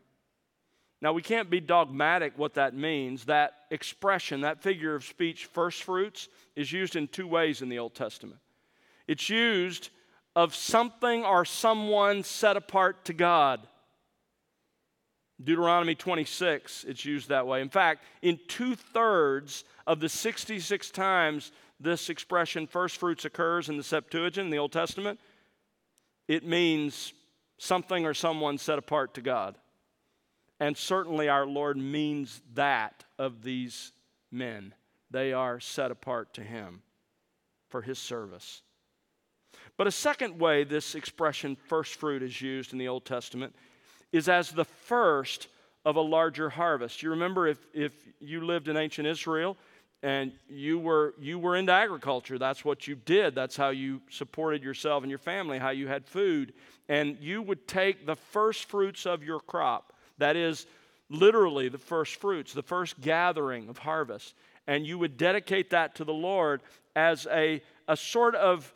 Now, 1.01 1.13
we 1.13 1.21
can't 1.21 1.49
be 1.49 1.59
dogmatic 1.59 2.33
what 2.37 2.55
that 2.55 2.73
means. 2.73 3.25
That 3.25 3.53
expression, 3.69 4.41
that 4.41 4.63
figure 4.63 4.95
of 4.95 5.03
speech, 5.03 5.45
first 5.45 5.83
firstfruits, 5.83 6.29
is 6.55 6.71
used 6.71 6.95
in 6.95 7.07
two 7.07 7.27
ways 7.27 7.61
in 7.61 7.69
the 7.69 7.79
Old 7.79 7.93
Testament. 7.93 8.39
It's 9.07 9.29
used 9.29 9.89
of 10.35 10.55
something 10.55 11.23
or 11.23 11.45
someone 11.45 12.23
set 12.23 12.57
apart 12.57 13.05
to 13.05 13.13
God. 13.13 13.67
Deuteronomy 15.43 15.95
26, 15.95 16.85
it's 16.85 17.03
used 17.03 17.29
that 17.29 17.45
way. 17.45 17.61
In 17.61 17.69
fact, 17.69 18.03
in 18.21 18.39
two 18.47 18.75
thirds 18.75 19.65
of 19.85 19.99
the 19.99 20.09
66 20.09 20.91
times 20.91 21.51
this 21.79 22.09
expression, 22.09 22.67
first 22.67 22.97
fruits, 22.97 23.25
occurs 23.25 23.67
in 23.67 23.75
the 23.75 23.83
Septuagint, 23.83 24.45
in 24.45 24.49
the 24.49 24.57
Old 24.57 24.71
Testament, 24.71 25.19
it 26.27 26.45
means 26.45 27.13
something 27.57 28.05
or 28.05 28.13
someone 28.13 28.57
set 28.57 28.77
apart 28.77 29.13
to 29.15 29.21
God. 29.21 29.55
And 30.59 30.77
certainly 30.77 31.27
our 31.29 31.45
Lord 31.45 31.77
means 31.77 32.41
that 32.53 33.03
of 33.17 33.43
these 33.43 33.91
men. 34.31 34.73
They 35.11 35.33
are 35.33 35.59
set 35.59 35.91
apart 35.91 36.33
to 36.35 36.43
Him 36.43 36.81
for 37.69 37.81
His 37.81 37.99
service. 37.99 38.61
But 39.77 39.87
a 39.87 39.91
second 39.91 40.39
way 40.39 40.63
this 40.63 40.95
expression 40.95 41.55
first 41.55 41.95
fruit 41.95 42.23
is 42.23 42.41
used 42.41 42.71
in 42.71 42.79
the 42.79 42.87
Old 42.87 43.05
Testament 43.05 43.55
is 44.11 44.29
as 44.29 44.51
the 44.51 44.65
first 44.65 45.47
of 45.83 45.97
a 45.97 46.01
larger 46.01 46.49
harvest. 46.49 47.03
You 47.03 47.11
remember 47.11 47.47
if, 47.47 47.59
if 47.73 47.93
you 48.19 48.45
lived 48.45 48.67
in 48.67 48.77
ancient 48.77 49.07
Israel 49.07 49.57
and 50.05 50.33
you 50.47 50.77
were, 50.77 51.15
you 51.19 51.39
were 51.39 51.55
into 51.55 51.71
agriculture, 51.71 52.37
that's 52.37 52.63
what 52.63 52.87
you 52.87 52.93
did. 52.93 53.33
That's 53.33 53.57
how 53.57 53.69
you 53.69 54.03
supported 54.11 54.61
yourself 54.61 55.01
and 55.01 55.09
your 55.09 55.17
family, 55.17 55.57
how 55.57 55.71
you 55.71 55.87
had 55.87 56.05
food. 56.05 56.53
And 56.87 57.17
you 57.19 57.41
would 57.41 57.67
take 57.67 58.05
the 58.05 58.15
first 58.15 58.69
fruits 58.69 59.07
of 59.07 59.23
your 59.23 59.39
crop, 59.39 59.93
that 60.19 60.35
is, 60.35 60.67
literally 61.09 61.69
the 61.69 61.79
first 61.79 62.21
fruits, 62.21 62.53
the 62.53 62.61
first 62.61 63.01
gathering 63.01 63.67
of 63.67 63.79
harvest, 63.79 64.35
and 64.67 64.85
you 64.85 64.99
would 64.99 65.17
dedicate 65.17 65.71
that 65.71 65.95
to 65.95 66.03
the 66.03 66.13
Lord 66.13 66.61
as 66.95 67.25
a, 67.31 67.63
a 67.87 67.97
sort 67.97 68.35
of 68.35 68.71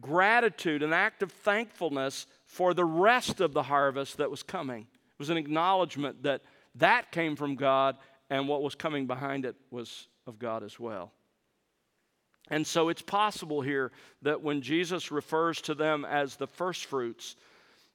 gratitude, 0.00 0.82
an 0.82 0.92
act 0.92 1.22
of 1.22 1.30
thankfulness 1.30 2.26
for 2.44 2.74
the 2.74 2.84
rest 2.84 3.40
of 3.40 3.52
the 3.52 3.62
harvest 3.62 4.16
that 4.16 4.30
was 4.30 4.42
coming. 4.42 4.82
It 4.82 5.18
was 5.18 5.30
an 5.30 5.36
acknowledgement 5.36 6.24
that 6.24 6.42
that 6.74 7.12
came 7.12 7.36
from 7.36 7.54
God 7.54 7.96
and 8.28 8.48
what 8.48 8.62
was 8.62 8.74
coming 8.74 9.06
behind 9.06 9.44
it 9.44 9.54
was 9.70 10.08
of 10.26 10.38
God 10.38 10.62
as 10.62 10.78
well. 10.78 11.12
And 12.48 12.66
so 12.66 12.88
it's 12.88 13.02
possible 13.02 13.60
here 13.60 13.90
that 14.22 14.42
when 14.42 14.62
Jesus 14.62 15.10
refers 15.10 15.60
to 15.62 15.74
them 15.74 16.04
as 16.04 16.36
the 16.36 16.46
first 16.46 16.84
fruits, 16.84 17.36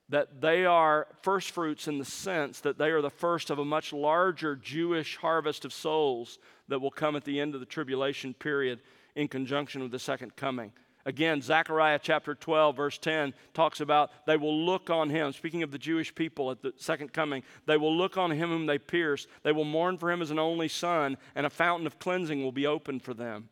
that 0.09 0.41
they 0.41 0.65
are 0.65 1.07
first 1.21 1.51
fruits 1.51 1.87
in 1.87 1.97
the 1.97 2.05
sense 2.05 2.59
that 2.59 2.77
they 2.77 2.89
are 2.89 3.01
the 3.01 3.09
first 3.09 3.49
of 3.49 3.59
a 3.59 3.65
much 3.65 3.93
larger 3.93 4.57
Jewish 4.57 5.15
harvest 5.15 5.63
of 5.63 5.71
souls 5.71 6.37
that 6.67 6.79
will 6.79 6.91
come 6.91 7.15
at 7.15 7.23
the 7.23 7.39
end 7.39 7.53
of 7.53 7.61
the 7.61 7.65
tribulation 7.65 8.33
period 8.33 8.81
in 9.15 9.29
conjunction 9.29 9.81
with 9.81 9.91
the 9.91 9.99
second 9.99 10.35
coming. 10.35 10.73
Again, 11.05 11.41
Zechariah 11.41 11.99
chapter 12.01 12.35
12, 12.35 12.75
verse 12.75 12.97
10 12.97 13.33
talks 13.53 13.81
about 13.81 14.11
they 14.25 14.37
will 14.37 14.65
look 14.65 14.89
on 14.89 15.09
him. 15.09 15.33
Speaking 15.33 15.63
of 15.63 15.71
the 15.71 15.77
Jewish 15.77 16.13
people 16.13 16.51
at 16.51 16.61
the 16.61 16.73
second 16.77 17.11
coming, 17.11 17.43
they 17.65 17.77
will 17.77 17.95
look 17.95 18.17
on 18.17 18.31
him 18.31 18.49
whom 18.49 18.65
they 18.65 18.77
pierced. 18.77 19.27
They 19.43 19.51
will 19.51 19.65
mourn 19.65 19.97
for 19.97 20.11
him 20.11 20.21
as 20.21 20.31
an 20.31 20.39
only 20.39 20.67
son, 20.67 21.17
and 21.35 21.45
a 21.45 21.49
fountain 21.49 21.87
of 21.87 21.99
cleansing 21.99 22.43
will 22.43 22.51
be 22.51 22.67
opened 22.67 23.03
for 23.03 23.13
them. 23.13 23.49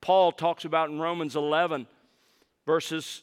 Paul 0.00 0.32
talks 0.32 0.66
about 0.66 0.90
in 0.90 0.98
Romans 0.98 1.36
11, 1.36 1.86
verses 2.66 3.22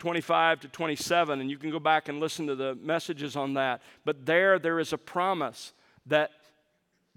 25 0.00 0.60
to 0.60 0.68
27, 0.68 1.40
and 1.40 1.50
you 1.50 1.58
can 1.58 1.70
go 1.70 1.78
back 1.78 2.08
and 2.08 2.20
listen 2.20 2.46
to 2.46 2.56
the 2.56 2.74
messages 2.76 3.36
on 3.36 3.54
that. 3.54 3.82
But 4.04 4.26
there, 4.26 4.58
there 4.58 4.80
is 4.80 4.92
a 4.92 4.98
promise 4.98 5.72
that 6.06 6.30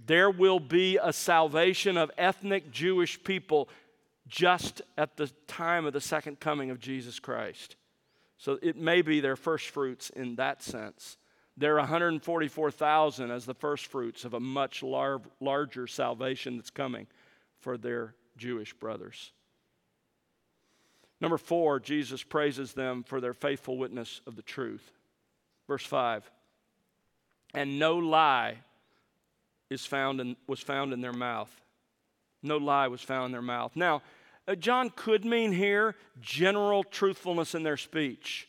there 0.04 0.32
will 0.32 0.60
be 0.60 0.98
a 1.02 1.14
salvation 1.14 1.98
of 1.98 2.12
ethnic 2.18 2.72
Jewish 2.72 3.24
people 3.24 3.70
just 4.32 4.82
at 4.98 5.18
the 5.18 5.28
time 5.46 5.86
of 5.86 5.94
the 5.94 6.02
second 6.02 6.40
coming 6.40 6.72
of 6.72 6.80
Jesus 6.80 7.20
Christ. 7.20 7.76
So 8.38 8.58
it 8.64 8.78
may 8.78 9.02
be 9.04 9.20
their 9.20 9.36
first 9.36 9.68
fruits 9.68 10.10
in 10.10 10.36
that 10.38 10.64
sense. 10.64 11.18
They're 11.58 11.76
144,000 11.76 13.30
as 13.30 13.46
the 13.46 13.54
first 13.54 13.88
fruits 13.88 14.24
of 14.24 14.34
a 14.34 14.40
much 14.40 14.82
lar- 14.82 15.22
larger 15.42 15.86
salvation 15.86 16.56
that's 16.56 16.70
coming 16.70 17.08
for 17.60 17.78
their 17.78 18.16
Jewish 18.38 18.74
brothers. 18.74 19.34
Number 21.20 21.38
four, 21.38 21.80
Jesus 21.80 22.24
praises 22.24 22.74
them 22.74 23.04
for 23.04 23.20
their 23.20 23.34
faithful 23.34 23.78
witness 23.78 24.22
of 24.26 24.38
the 24.38 24.42
truth. 24.42 24.92
Verse 25.68 25.86
5 25.86 26.32
And 27.54 27.78
no 27.78 27.98
lie 27.98 28.56
is 29.70 29.86
found 29.86 30.22
in, 30.22 30.38
was 30.48 30.62
found 30.62 30.94
in 30.94 31.02
their 31.02 31.14
mouth. 31.14 31.52
No 32.42 32.58
lie 32.58 32.88
was 32.88 33.02
found 33.02 33.26
in 33.26 33.32
their 33.34 33.42
mouth. 33.42 33.74
Now, 33.76 34.02
Uh, 34.48 34.56
John 34.56 34.90
could 34.96 35.24
mean 35.26 35.52
here 35.52 35.96
general 36.20 36.84
truthfulness 36.84 37.56
in 37.56 37.64
their 37.64 37.78
speech. 37.78 38.48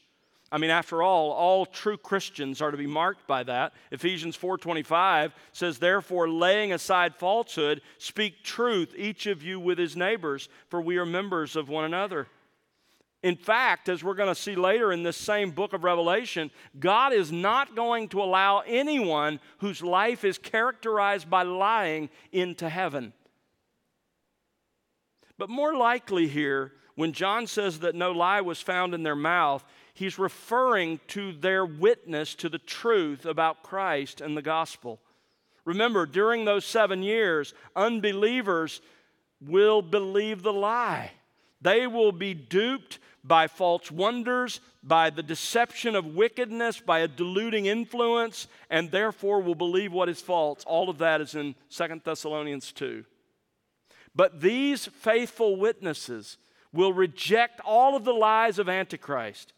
I 0.50 0.58
mean, 0.58 0.68
after 0.68 1.02
all, 1.02 1.30
all 1.30 1.64
true 1.64 1.96
Christians 1.96 2.60
are 2.60 2.70
to 2.70 2.76
be 2.76 2.86
marked 2.86 3.26
by 3.26 3.42
that. 3.44 3.72
Ephesians 3.90 4.36
4:25 4.36 5.32
says, 5.52 5.78
"Therefore, 5.78 6.28
laying 6.28 6.74
aside 6.74 7.16
falsehood, 7.16 7.80
speak 7.96 8.44
truth, 8.44 8.94
each 8.94 9.24
of 9.26 9.42
you 9.42 9.58
with 9.58 9.78
his 9.78 9.96
neighbors, 9.96 10.50
for 10.68 10.82
we 10.82 10.98
are 10.98 11.06
members 11.06 11.56
of 11.56 11.70
one 11.70 11.84
another." 11.84 12.28
In 13.22 13.36
fact, 13.36 13.88
as 13.88 14.02
we're 14.04 14.14
going 14.14 14.28
to 14.28 14.34
see 14.34 14.56
later 14.56 14.92
in 14.92 15.04
this 15.04 15.16
same 15.16 15.52
book 15.52 15.72
of 15.72 15.84
Revelation, 15.84 16.50
God 16.78 17.12
is 17.12 17.30
not 17.30 17.74
going 17.74 18.08
to 18.08 18.22
allow 18.22 18.60
anyone 18.66 19.40
whose 19.58 19.80
life 19.80 20.24
is 20.24 20.38
characterized 20.38 21.30
by 21.30 21.44
lying 21.44 22.10
into 22.32 22.68
heaven. 22.68 23.14
But 25.38 25.50
more 25.50 25.74
likely 25.74 26.28
here, 26.28 26.72
when 26.94 27.12
John 27.12 27.46
says 27.46 27.80
that 27.80 27.94
no 27.94 28.12
lie 28.12 28.40
was 28.40 28.60
found 28.60 28.94
in 28.94 29.02
their 29.02 29.16
mouth, 29.16 29.64
he's 29.94 30.18
referring 30.18 31.00
to 31.08 31.32
their 31.32 31.64
witness 31.64 32.34
to 32.36 32.48
the 32.48 32.58
truth 32.58 33.24
about 33.24 33.62
Christ 33.62 34.20
and 34.20 34.36
the 34.36 34.42
gospel. 34.42 35.00
Remember, 35.64 36.06
during 36.06 36.44
those 36.44 36.64
seven 36.64 37.02
years, 37.02 37.54
unbelievers 37.76 38.80
will 39.40 39.82
believe 39.82 40.42
the 40.42 40.52
lie. 40.52 41.12
They 41.60 41.86
will 41.86 42.12
be 42.12 42.34
duped 42.34 42.98
by 43.24 43.46
false 43.46 43.90
wonders, 43.90 44.60
by 44.82 45.10
the 45.10 45.22
deception 45.22 45.94
of 45.94 46.04
wickedness, 46.06 46.80
by 46.80 47.00
a 47.00 47.08
deluding 47.08 47.66
influence, 47.66 48.48
and 48.68 48.90
therefore 48.90 49.40
will 49.40 49.54
believe 49.54 49.92
what 49.92 50.08
is 50.08 50.20
false. 50.20 50.64
All 50.66 50.90
of 50.90 50.98
that 50.98 51.20
is 51.20 51.36
in 51.36 51.54
2 51.70 52.00
Thessalonians 52.04 52.72
2. 52.72 53.04
But 54.14 54.40
these 54.40 54.86
faithful 54.86 55.56
witnesses 55.56 56.38
will 56.72 56.92
reject 56.92 57.60
all 57.64 57.96
of 57.96 58.04
the 58.04 58.14
lies 58.14 58.58
of 58.58 58.68
Antichrist, 58.68 59.52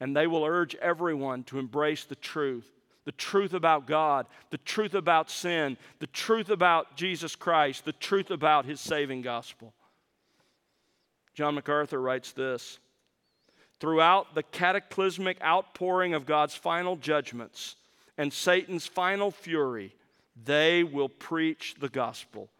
and 0.00 0.16
they 0.16 0.26
will 0.26 0.44
urge 0.44 0.74
everyone 0.76 1.44
to 1.44 1.58
embrace 1.58 2.04
the 2.04 2.16
truth 2.16 2.70
the 3.04 3.12
truth 3.12 3.54
about 3.54 3.86
God, 3.86 4.26
the 4.50 4.58
truth 4.58 4.94
about 4.94 5.30
sin, 5.30 5.76
the 5.98 6.06
truth 6.06 6.50
about 6.50 6.96
Jesus 6.96 7.34
Christ, 7.34 7.84
the 7.84 7.92
truth 7.92 8.30
about 8.30 8.66
his 8.66 8.80
saving 8.80 9.22
gospel. 9.22 9.72
John 11.34 11.54
MacArthur 11.54 12.00
writes 12.00 12.32
this 12.32 12.78
Throughout 13.80 14.34
the 14.34 14.42
cataclysmic 14.42 15.42
outpouring 15.42 16.14
of 16.14 16.26
God's 16.26 16.54
final 16.54 16.96
judgments 16.96 17.76
and 18.18 18.32
Satan's 18.32 18.86
final 18.86 19.30
fury, 19.30 19.94
they 20.44 20.84
will 20.84 21.08
preach 21.08 21.74
the 21.80 21.88
gospel. 21.88 22.50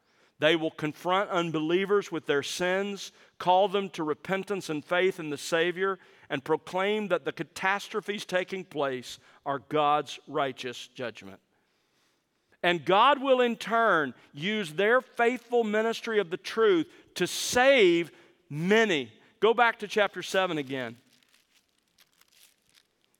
They 0.41 0.57
will 0.57 0.71
confront 0.71 1.29
unbelievers 1.29 2.11
with 2.11 2.25
their 2.25 2.43
sins, 2.43 3.13
call 3.39 3.69
them 3.69 3.91
to 3.91 4.03
repentance 4.03 4.71
and 4.71 4.83
faith 4.83 5.21
in 5.21 5.29
the 5.29 5.39
Savior, 5.39 5.99
and 6.31 6.43
proclaim 6.43 7.09
that 7.09 7.27
the 7.27 7.33
catastrophes 7.33 8.25
taking 8.25 8.65
place 8.65 9.19
are 9.45 9.59
God's 9.59 10.19
righteous 10.27 10.89
judgment. 10.95 11.41
And 12.63 12.87
God 12.87 13.23
will 13.23 13.43
in 13.43 13.57
turn 13.57 14.15
use 14.33 14.73
their 14.73 15.03
faithful 15.03 15.63
ministry 15.63 16.19
of 16.19 16.31
the 16.31 16.37
truth 16.39 16.87
to 17.17 17.27
save 17.27 18.11
many. 18.49 19.13
Go 19.41 19.53
back 19.53 19.79
to 19.81 19.89
chapter 19.89 20.23
7 20.23 20.57
again. 20.57 20.97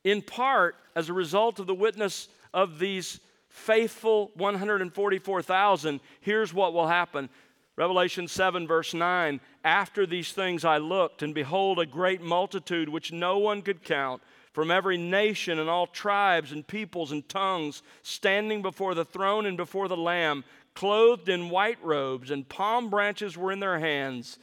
In 0.05 0.23
part, 0.23 0.77
as 0.97 1.11
a 1.11 1.15
result 1.15 1.59
of 1.59 1.67
the 1.67 1.75
witness 1.75 2.29
of 2.55 2.79
these 2.79 3.21
faithful 3.51 4.31
144,000, 4.35 6.01
here's 6.21 6.55
what 6.55 6.73
will 6.73 6.87
happen. 6.87 7.29
Revelation 7.77 8.27
7, 8.27 8.67
verse 8.67 8.95
9 8.95 9.41
After 9.63 10.07
these 10.07 10.33
things 10.33 10.65
I 10.65 10.79
looked, 10.79 11.23
and 11.23 11.35
behold, 11.35 11.79
a 11.79 11.87
great 11.87 12.23
multitude 12.23 12.89
which 12.89 13.13
no 13.13 13.39
one 13.39 13.61
could 13.61 13.85
count, 13.85 14.23
from 14.53 14.71
every 14.71 14.97
nation 14.97 15.59
and 15.59 15.69
all 15.71 15.87
tribes 15.87 16.51
and 16.51 16.67
peoples 16.67 17.13
and 17.13 17.29
tongues, 17.29 17.83
standing 18.03 18.63
before 18.63 18.95
the 18.95 19.05
throne 19.05 19.47
and 19.47 19.57
before 19.57 19.87
the 19.87 19.97
Lamb, 19.97 20.45
clothed 20.75 21.29
in 21.29 21.51
white 21.51 21.79
robes, 21.85 22.31
and 22.31 22.49
palm 22.49 22.91
branches 22.91 23.37
were 23.37 23.53
in 23.53 23.61
their 23.61 23.79
hands 23.79 24.39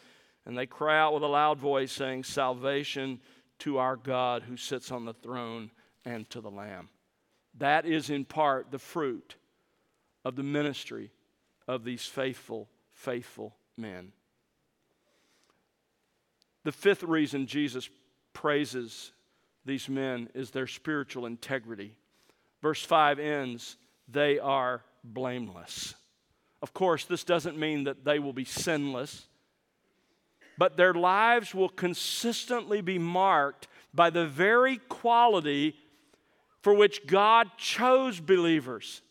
and 0.47 0.57
they 0.57 0.65
cry 0.65 0.97
out 0.97 1.13
with 1.13 1.23
a 1.23 1.27
loud 1.27 1.59
voice, 1.59 1.91
saying, 1.91 2.23
Salvation 2.23 3.19
to 3.59 3.79
our 3.79 3.97
God 3.97 4.43
who 4.43 4.55
sits 4.55 4.91
on 4.91 5.03
the 5.03 5.13
throne 5.13 5.69
and 6.05 6.27
to 6.29 6.39
the 6.39 6.49
Lamb. 6.49 6.87
That 7.59 7.85
is 7.85 8.09
in 8.09 8.25
part 8.25 8.71
the 8.71 8.79
fruit 8.79 9.35
of 10.23 10.35
the 10.35 10.43
ministry 10.43 11.11
of 11.67 11.83
these 11.83 12.05
faithful, 12.05 12.69
faithful 12.91 13.55
men. 13.77 14.11
The 16.63 16.71
fifth 16.71 17.03
reason 17.03 17.47
Jesus 17.47 17.89
praises 18.33 19.11
these 19.65 19.89
men 19.89 20.29
is 20.33 20.51
their 20.51 20.67
spiritual 20.67 21.25
integrity. 21.25 21.95
Verse 22.61 22.83
5 22.83 23.19
ends, 23.19 23.77
they 24.07 24.39
are 24.39 24.83
blameless. 25.03 25.95
Of 26.61 26.73
course, 26.73 27.05
this 27.05 27.23
doesn't 27.23 27.57
mean 27.57 27.85
that 27.85 28.03
they 28.03 28.19
will 28.19 28.33
be 28.33 28.45
sinless 28.45 29.27
but 30.57 30.75
their 30.75 30.93
lives 30.93 31.53
will 31.53 31.69
consistently 31.69 32.81
be 32.81 32.97
marked 32.97 33.67
by 33.93 34.09
the 34.09 34.25
very 34.25 34.77
quality 34.89 35.75
for 36.61 36.73
which 36.73 37.07
God 37.07 37.49
chose 37.57 38.19
believers. 38.19 39.01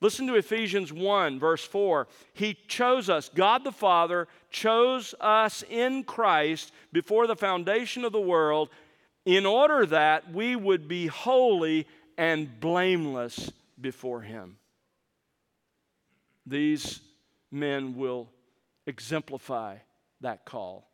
Listen 0.00 0.26
to 0.26 0.34
Ephesians 0.34 0.92
1, 0.92 1.38
verse 1.38 1.64
4. 1.64 2.06
He 2.34 2.54
chose 2.68 3.08
us, 3.08 3.30
God 3.34 3.64
the 3.64 3.72
Father 3.72 4.28
chose 4.50 5.14
us 5.20 5.64
in 5.70 6.04
Christ 6.04 6.72
before 6.92 7.26
the 7.26 7.36
foundation 7.36 8.04
of 8.04 8.12
the 8.12 8.20
world 8.20 8.68
in 9.24 9.46
order 9.46 9.86
that 9.86 10.32
we 10.32 10.54
would 10.54 10.86
be 10.86 11.06
holy 11.06 11.86
and 12.18 12.60
blameless 12.60 13.50
before 13.80 14.20
Him. 14.20 14.58
These 16.46 17.00
men 17.50 17.96
will 17.96 18.28
exemplify 18.86 19.78
that 20.20 20.44
call. 20.44 20.88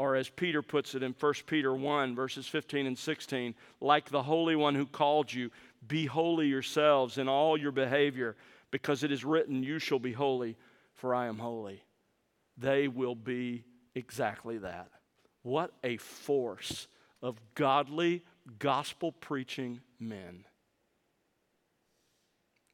Or 0.00 0.16
as 0.16 0.30
Peter 0.30 0.62
puts 0.62 0.94
it 0.94 1.02
in 1.02 1.14
1 1.20 1.34
Peter 1.46 1.74
1, 1.74 2.14
verses 2.14 2.46
15 2.46 2.86
and 2.86 2.96
16, 2.96 3.54
like 3.82 4.08
the 4.08 4.22
Holy 4.22 4.56
One 4.56 4.74
who 4.74 4.86
called 4.86 5.30
you, 5.30 5.50
be 5.86 6.06
holy 6.06 6.46
yourselves 6.46 7.18
in 7.18 7.28
all 7.28 7.58
your 7.58 7.70
behavior, 7.70 8.34
because 8.70 9.04
it 9.04 9.12
is 9.12 9.26
written, 9.26 9.62
You 9.62 9.78
shall 9.78 9.98
be 9.98 10.14
holy, 10.14 10.56
for 10.94 11.14
I 11.14 11.26
am 11.26 11.38
holy. 11.38 11.84
They 12.56 12.88
will 12.88 13.14
be 13.14 13.64
exactly 13.94 14.56
that. 14.56 14.88
What 15.42 15.74
a 15.84 15.98
force 15.98 16.88
of 17.20 17.38
godly, 17.54 18.24
gospel 18.58 19.12
preaching 19.12 19.82
men. 19.98 20.46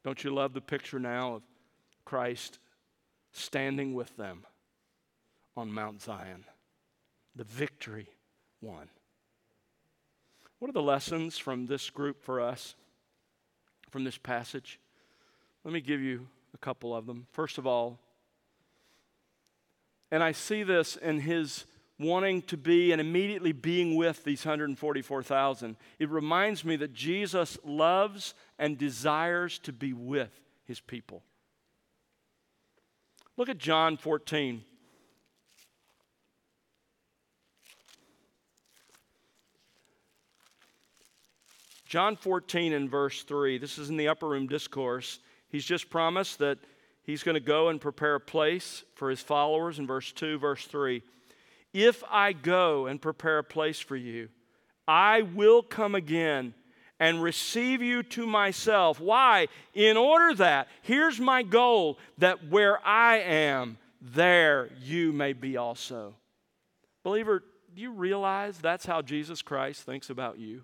Don't 0.05 0.23
you 0.23 0.33
love 0.33 0.53
the 0.53 0.61
picture 0.61 0.97
now 0.97 1.33
of 1.33 1.41
Christ 2.05 2.59
standing 3.33 3.93
with 3.93 4.15
them? 4.15 4.45
on 5.57 5.73
Mount 5.73 6.01
Zion. 6.01 6.45
The 7.37 7.43
victory 7.43 8.07
won. 8.61 8.89
What 10.57 10.69
are 10.69 10.73
the 10.73 10.81
lessons 10.81 11.37
from 11.37 11.67
this 11.67 11.91
group 11.91 12.23
for 12.23 12.41
us, 12.41 12.73
from 13.91 14.03
this 14.03 14.17
passage? 14.17 14.79
Let 15.63 15.71
me 15.71 15.79
give 15.79 16.01
you 16.01 16.27
a 16.55 16.57
couple 16.57 16.95
of 16.95 17.05
them. 17.05 17.27
First 17.31 17.59
of 17.59 17.67
all, 17.67 17.99
and 20.09 20.23
I 20.23 20.31
see 20.31 20.63
this 20.63 20.95
in 20.95 21.19
his 21.19 21.65
wanting 21.99 22.41
to 22.43 22.57
be 22.57 22.91
and 22.91 22.99
immediately 22.99 23.51
being 23.51 23.95
with 23.95 24.23
these 24.23 24.43
144,000. 24.43 25.75
It 25.99 26.09
reminds 26.09 26.65
me 26.65 26.75
that 26.77 26.93
Jesus 26.93 27.59
loves 27.63 28.33
and 28.57 28.79
desires 28.79 29.59
to 29.59 29.71
be 29.71 29.93
with 29.93 30.39
his 30.65 30.79
people. 30.79 31.21
Look 33.35 33.49
at 33.49 33.59
John 33.59 33.97
14. 33.97 34.63
John 41.87 42.17
14 42.17 42.73
and 42.73 42.89
verse 42.89 43.23
3, 43.23 43.57
this 43.57 43.77
is 43.77 43.89
in 43.89 43.97
the 43.97 44.09
upper 44.09 44.27
room 44.27 44.47
discourse. 44.47 45.19
He's 45.49 45.65
just 45.65 45.89
promised 45.89 46.39
that 46.39 46.57
he's 47.03 47.23
going 47.23 47.35
to 47.35 47.39
go 47.39 47.69
and 47.69 47.79
prepare 47.79 48.15
a 48.15 48.19
place 48.19 48.83
for 48.95 49.09
his 49.09 49.21
followers 49.21 49.79
in 49.79 49.87
verse 49.87 50.11
2, 50.11 50.37
verse 50.37 50.65
3. 50.65 51.01
If 51.73 52.03
I 52.09 52.33
go 52.33 52.87
and 52.87 53.01
prepare 53.01 53.39
a 53.39 53.43
place 53.43 53.79
for 53.79 53.95
you, 53.95 54.27
I 54.85 55.21
will 55.21 55.61
come 55.61 55.95
again 55.95 56.53
and 56.99 57.23
receive 57.23 57.81
you 57.81 58.03
to 58.03 58.27
myself. 58.27 58.99
Why? 58.99 59.47
In 59.73 59.95
order 59.95 60.35
that, 60.35 60.67
here's 60.81 61.19
my 61.19 61.43
goal, 61.43 61.99
that 62.17 62.49
where 62.49 62.85
I 62.85 63.19
am, 63.19 63.77
there 64.01 64.69
you 64.81 65.13
may 65.13 65.33
be 65.33 65.55
also. 65.55 66.15
Believer, 67.03 67.43
do 67.73 67.81
you 67.81 67.91
realize 67.91 68.57
that's 68.57 68.85
how 68.85 69.01
Jesus 69.01 69.41
Christ 69.41 69.83
thinks 69.83 70.09
about 70.09 70.39
you? 70.39 70.63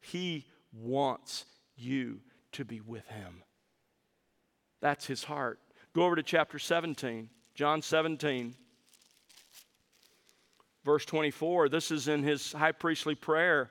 He 0.00 0.46
wants 0.78 1.44
you 1.76 2.20
to 2.52 2.64
be 2.64 2.80
with 2.80 3.06
him. 3.08 3.42
That's 4.80 5.06
his 5.06 5.24
heart. 5.24 5.58
Go 5.94 6.04
over 6.04 6.16
to 6.16 6.22
chapter 6.22 6.58
17, 6.58 7.28
John 7.54 7.82
17, 7.82 8.54
verse 10.84 11.04
24. 11.04 11.68
This 11.68 11.90
is 11.90 12.08
in 12.08 12.22
his 12.22 12.52
high 12.52 12.72
priestly 12.72 13.14
prayer. 13.14 13.70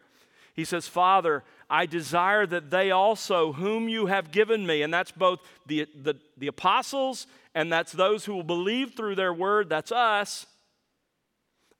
He 0.54 0.66
says, 0.66 0.88
Father, 0.88 1.43
I 1.70 1.86
desire 1.86 2.45
that 2.45 2.70
they 2.70 2.91
also, 2.91 3.54
whom 3.54 3.89
you 3.89 4.06
have 4.06 4.32
given 4.32 4.66
me, 4.66 4.84
and 4.84 4.93
that's 4.93 5.12
both 5.12 5.39
the, 5.66 5.88
the, 5.99 6.16
the 6.38 6.47
apostles 6.47 7.28
and 7.56 7.72
that's 7.72 7.91
those 7.91 8.26
who 8.26 8.36
will 8.36 8.43
believe 8.43 8.93
through 8.95 9.16
their 9.16 9.34
word, 9.34 9.70
that's 9.70 9.91
us, 9.91 10.45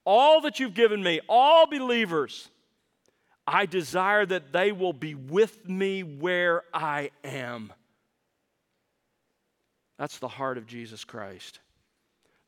all 0.05 0.41
that 0.41 0.59
you've 0.59 0.74
given 0.74 1.01
me, 1.01 1.21
all 1.30 1.65
believers, 1.67 2.49
I 3.45 3.65
desire 3.65 4.25
that 4.25 4.53
they 4.53 4.71
will 4.71 4.93
be 4.93 5.15
with 5.15 5.67
me 5.67 6.03
where 6.03 6.63
I 6.73 7.11
am. 7.23 7.73
That's 9.97 10.19
the 10.19 10.27
heart 10.27 10.57
of 10.57 10.65
Jesus 10.65 11.03
Christ. 11.03 11.59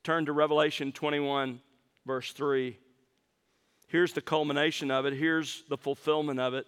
Turn 0.04 0.26
to 0.26 0.34
Revelation 0.34 0.92
21, 0.92 1.60
verse 2.06 2.32
3. 2.32 2.78
Here's 3.88 4.14
the 4.14 4.22
culmination 4.22 4.92
of 4.92 5.06
it, 5.06 5.14
here's 5.14 5.64
the 5.70 5.78
fulfillment 5.78 6.40
of 6.40 6.54
it. 6.54 6.66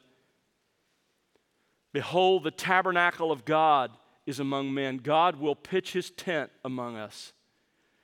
Behold, 1.93 2.43
the 2.43 2.51
tabernacle 2.51 3.32
of 3.32 3.45
God 3.45 3.91
is 4.25 4.39
among 4.39 4.73
men. 4.73 4.97
God 4.97 5.38
will 5.38 5.55
pitch 5.55 5.93
his 5.93 6.11
tent 6.11 6.51
among 6.63 6.95
us. 6.95 7.34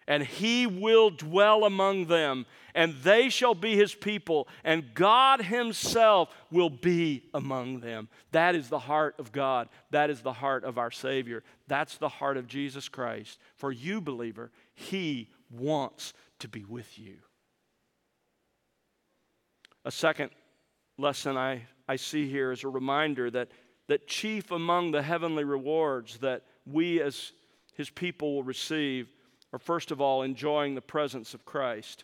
And 0.07 0.23
he 0.23 0.67
will 0.67 1.09
dwell 1.09 1.65
among 1.65 2.05
them, 2.05 2.45
and 2.75 2.93
they 3.03 3.29
shall 3.29 3.55
be 3.55 3.75
his 3.75 3.93
people, 3.93 4.47
and 4.63 4.93
God 4.93 5.41
himself 5.41 6.29
will 6.51 6.69
be 6.69 7.23
among 7.33 7.79
them. 7.79 8.09
That 8.31 8.55
is 8.55 8.69
the 8.69 8.79
heart 8.79 9.15
of 9.19 9.31
God. 9.31 9.69
That 9.91 10.09
is 10.09 10.21
the 10.21 10.33
heart 10.33 10.63
of 10.63 10.77
our 10.77 10.91
Savior. 10.91 11.43
That's 11.67 11.97
the 11.97 12.09
heart 12.09 12.37
of 12.37 12.47
Jesus 12.47 12.89
Christ. 12.89 13.39
For 13.55 13.71
you, 13.71 14.01
believer, 14.01 14.51
he 14.73 15.29
wants 15.49 16.13
to 16.39 16.47
be 16.47 16.65
with 16.65 16.97
you. 16.97 17.17
A 19.85 19.91
second 19.91 20.31
lesson 20.97 21.37
I, 21.37 21.63
I 21.87 21.97
see 21.97 22.29
here 22.29 22.51
is 22.51 22.63
a 22.63 22.69
reminder 22.69 23.29
that, 23.31 23.49
that 23.87 24.07
chief 24.07 24.51
among 24.51 24.91
the 24.91 25.01
heavenly 25.01 25.43
rewards 25.43 26.17
that 26.19 26.43
we 26.65 27.01
as 27.01 27.33
his 27.73 27.89
people 27.89 28.35
will 28.35 28.43
receive 28.43 29.09
are 29.53 29.59
first 29.59 29.91
of 29.91 30.01
all 30.01 30.23
enjoying 30.23 30.75
the 30.75 30.81
presence 30.81 31.33
of 31.33 31.45
Christ. 31.45 32.03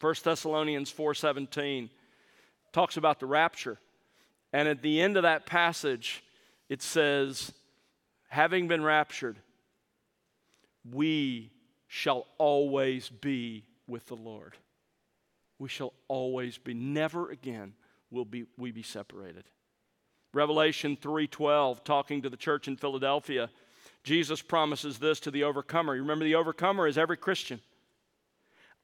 1 0.00 0.14
Thessalonians 0.22 0.90
4:17 0.90 1.90
talks 2.72 2.96
about 2.96 3.18
the 3.18 3.26
rapture. 3.26 3.80
And 4.52 4.68
at 4.68 4.80
the 4.80 5.00
end 5.02 5.16
of 5.16 5.24
that 5.24 5.44
passage 5.44 6.22
it 6.68 6.80
says 6.80 7.52
having 8.28 8.68
been 8.68 8.82
raptured 8.82 9.38
we 10.90 11.50
shall 11.88 12.26
always 12.38 13.08
be 13.08 13.64
with 13.86 14.06
the 14.06 14.16
Lord. 14.16 14.54
We 15.58 15.68
shall 15.68 15.92
always 16.06 16.56
be 16.56 16.72
never 16.72 17.30
again 17.30 17.74
will 18.10 18.24
be 18.24 18.46
we 18.56 18.70
be 18.70 18.84
separated. 18.84 19.44
Revelation 20.32 20.96
3:12 20.96 21.82
talking 21.82 22.22
to 22.22 22.30
the 22.30 22.36
church 22.36 22.68
in 22.68 22.76
Philadelphia 22.76 23.50
Jesus 24.04 24.40
promises 24.40 24.98
this 24.98 25.20
to 25.20 25.30
the 25.30 25.44
overcomer. 25.44 25.94
You 25.94 26.02
remember, 26.02 26.24
the 26.24 26.36
overcomer 26.36 26.86
is 26.86 26.96
every 26.96 27.16
Christian. 27.16 27.60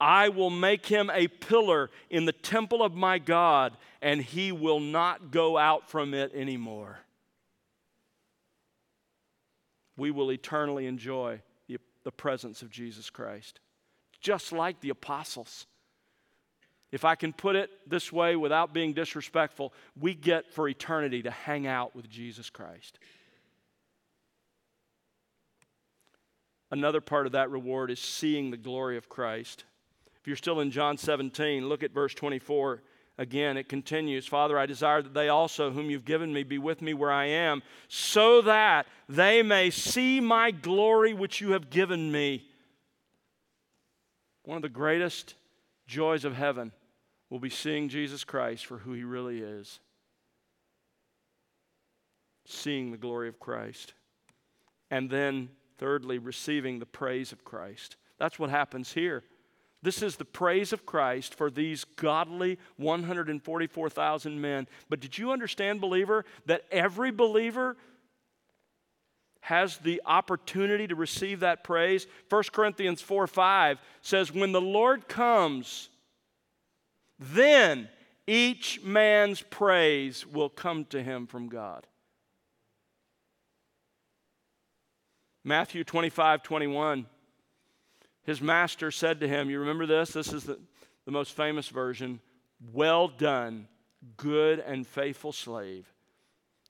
I 0.01 0.29
will 0.29 0.51
make 0.51 0.87
him 0.87 1.11
a 1.11 1.29
pillar 1.29 1.91
in 2.11 2.25
the 2.25 2.33
temple 2.33 2.83
of 2.83 2.95
my 2.95 3.19
God, 3.19 3.77
and 4.03 4.21
he 4.21 4.53
will 4.53 4.81
not 4.81 5.31
go 5.31 5.57
out 5.57 5.89
from 5.89 6.15
it 6.15 6.33
anymore. 6.35 6.99
We 9.97 10.11
will 10.11 10.33
eternally 10.33 10.87
enjoy 10.87 11.41
the, 11.69 11.79
the 12.03 12.11
presence 12.11 12.62
of 12.62 12.71
Jesus 12.71 13.09
Christ, 13.09 13.61
just 14.21 14.53
like 14.53 14.81
the 14.81 14.91
apostles. 14.91 15.67
If 16.91 17.05
I 17.05 17.15
can 17.15 17.33
put 17.33 17.57
it 17.57 17.71
this 17.89 18.12
way 18.12 18.37
without 18.37 18.75
being 18.75 18.93
disrespectful, 18.93 19.73
we 19.99 20.15
get 20.15 20.53
for 20.53 20.69
eternity 20.69 21.23
to 21.23 21.31
hang 21.31 21.67
out 21.67 21.95
with 21.95 22.09
Jesus 22.11 22.51
Christ. 22.51 22.99
Another 26.75 27.01
part 27.01 27.27
of 27.27 27.33
that 27.33 27.53
reward 27.53 27.93
is 27.93 28.01
seeing 28.01 28.51
the 28.51 28.57
glory 28.57 28.97
of 28.97 29.09
Christ. 29.09 29.62
If 30.20 30.27
you're 30.27 30.35
still 30.35 30.59
in 30.59 30.72
John 30.72 30.99
17, 30.99 31.68
look 31.68 31.85
at 31.85 31.95
verse 31.95 32.12
24. 32.14 32.83
Again, 33.16 33.57
it 33.57 33.68
continues 33.68 34.27
Father, 34.27 34.59
I 34.59 34.66
desire 34.66 35.01
that 35.01 35.14
they 35.14 35.29
also, 35.29 35.70
whom 35.70 35.89
you've 35.89 36.05
given 36.05 36.33
me, 36.33 36.43
be 36.43 36.59
with 36.59 36.83
me 36.83 36.93
where 36.93 37.12
I 37.12 37.27
am, 37.27 37.62
so 37.87 38.43
that 38.43 38.89
they 39.09 39.41
may 39.41 39.70
see 39.70 40.18
my 40.18 40.51
glory 40.51 41.14
which 41.14 41.41
you 41.41 41.53
have 41.53 41.70
given 41.70 42.11
me. 42.11 42.45
One 44.43 44.57
of 44.57 44.62
the 44.62 44.68
greatest 44.68 45.37
joys 45.87 46.25
of 46.25 46.35
heaven 46.35 46.72
will 47.31 47.39
be 47.39 47.51
seeing 47.51 47.89
Jesus 47.89 48.25
Christ 48.25 48.66
for 48.66 48.79
who 48.79 48.95
he 48.95 49.05
really 49.05 49.39
is. 49.39 49.79
Seeing 52.47 52.91
the 52.91 52.99
glory 52.99 53.29
of 53.29 53.39
Christ. 53.39 53.95
And 54.91 55.09
then 55.09 55.51
Thirdly, 55.79 56.18
receiving 56.18 56.79
the 56.79 56.87
praise 56.87 57.33
of 57.33 57.45
Christ. 57.45 57.97
That's 58.18 58.39
what 58.39 58.51
happens 58.51 58.93
here. 58.93 59.25
This 59.83 60.03
is 60.03 60.16
the 60.16 60.25
praise 60.25 60.72
of 60.72 60.87
Christ 60.87 61.35
for 61.35 61.51
these 61.51 61.85
godly 61.85 62.59
144,000 62.79 64.41
men. 64.41 64.66
But 64.89 65.01
did 65.01 65.18
you 65.18 65.31
understand, 65.31 65.83
believer, 65.83 66.25
that 66.47 66.64
every 66.70 67.11
believer 67.11 67.77
has 69.41 69.77
the 69.77 70.01
opportunity 70.07 70.87
to 70.87 70.95
receive 70.95 71.41
that 71.41 71.64
praise? 71.64 72.07
1 72.31 72.45
Corinthians 72.51 73.03
4 73.03 73.27
5 73.27 73.79
says, 74.01 74.33
When 74.33 74.53
the 74.53 74.61
Lord 74.61 75.07
comes, 75.07 75.91
then 77.18 77.91
each 78.27 78.81
man's 78.83 79.43
praise 79.43 80.27
will 80.27 80.49
come 80.49 80.87
to 80.87 81.03
him 81.03 81.27
from 81.27 81.49
God. 81.49 81.87
Matthew 85.45 85.84
25, 85.84 86.42
21. 86.42 87.07
His 88.24 88.40
master 88.40 88.90
said 88.90 89.20
to 89.20 89.28
him, 89.28 89.51
You 89.51 89.61
remember 89.61 89.86
this? 89.86 90.11
This 90.11 90.32
is 90.32 90.45
the, 90.45 90.59
the 91.05 91.12
most 91.12 91.36
famous 91.36 91.68
version. 91.68 92.20
Well 92.72 93.09
done, 93.09 93.68
good 94.16 94.59
and 94.61 94.86
faithful 94.86 95.32
slave. 95.32 95.92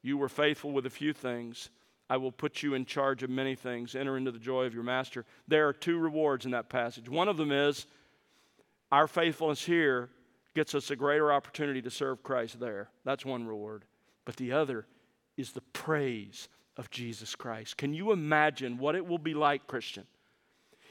You 0.03 0.18
were 0.18 0.29
faithful 0.29 0.72
with 0.72 0.87
a 0.87 0.91
few 0.91 1.12
things. 1.12 1.70
I 2.11 2.16
will 2.16 2.33
put 2.33 2.62
you 2.62 2.75
in 2.75 2.85
charge 2.85 3.22
of 3.22 3.31
many 3.31 3.55
things. 3.55 3.95
Enter 3.95 4.16
into 4.16 4.33
the 4.33 4.39
joy 4.39 4.64
of 4.64 4.75
your 4.75 4.83
master. 4.83 5.25
There 5.49 5.68
are 5.68 5.72
two 5.72 5.99
rewards 5.99 6.45
in 6.45 6.51
that 6.51 6.68
passage. 6.68 7.09
One 7.09 7.29
of 7.29 7.37
them 7.37 7.53
is 7.53 7.87
our 8.93 9.07
faithfulness 9.07 9.64
here 9.64 10.11
gets 10.55 10.75
us 10.75 10.91
a 10.91 10.97
greater 10.97 11.33
opportunity 11.33 11.81
to 11.83 11.91
serve 11.91 12.22
Christ 12.22 12.61
there. 12.61 12.91
That's 13.05 13.25
one 13.25 13.47
reward. 13.47 13.85
But 14.25 14.37
the 14.37 14.53
other 14.53 14.87
is 15.37 15.53
the 15.53 15.62
praise 15.72 16.49
of 16.77 16.91
Jesus 16.91 17.35
Christ. 17.35 17.77
Can 17.77 17.95
you 17.95 18.12
imagine 18.12 18.79
what 18.79 18.95
it 18.95 19.07
will 19.07 19.18
be 19.18 19.35
like, 19.35 19.66
Christian? 19.66 20.07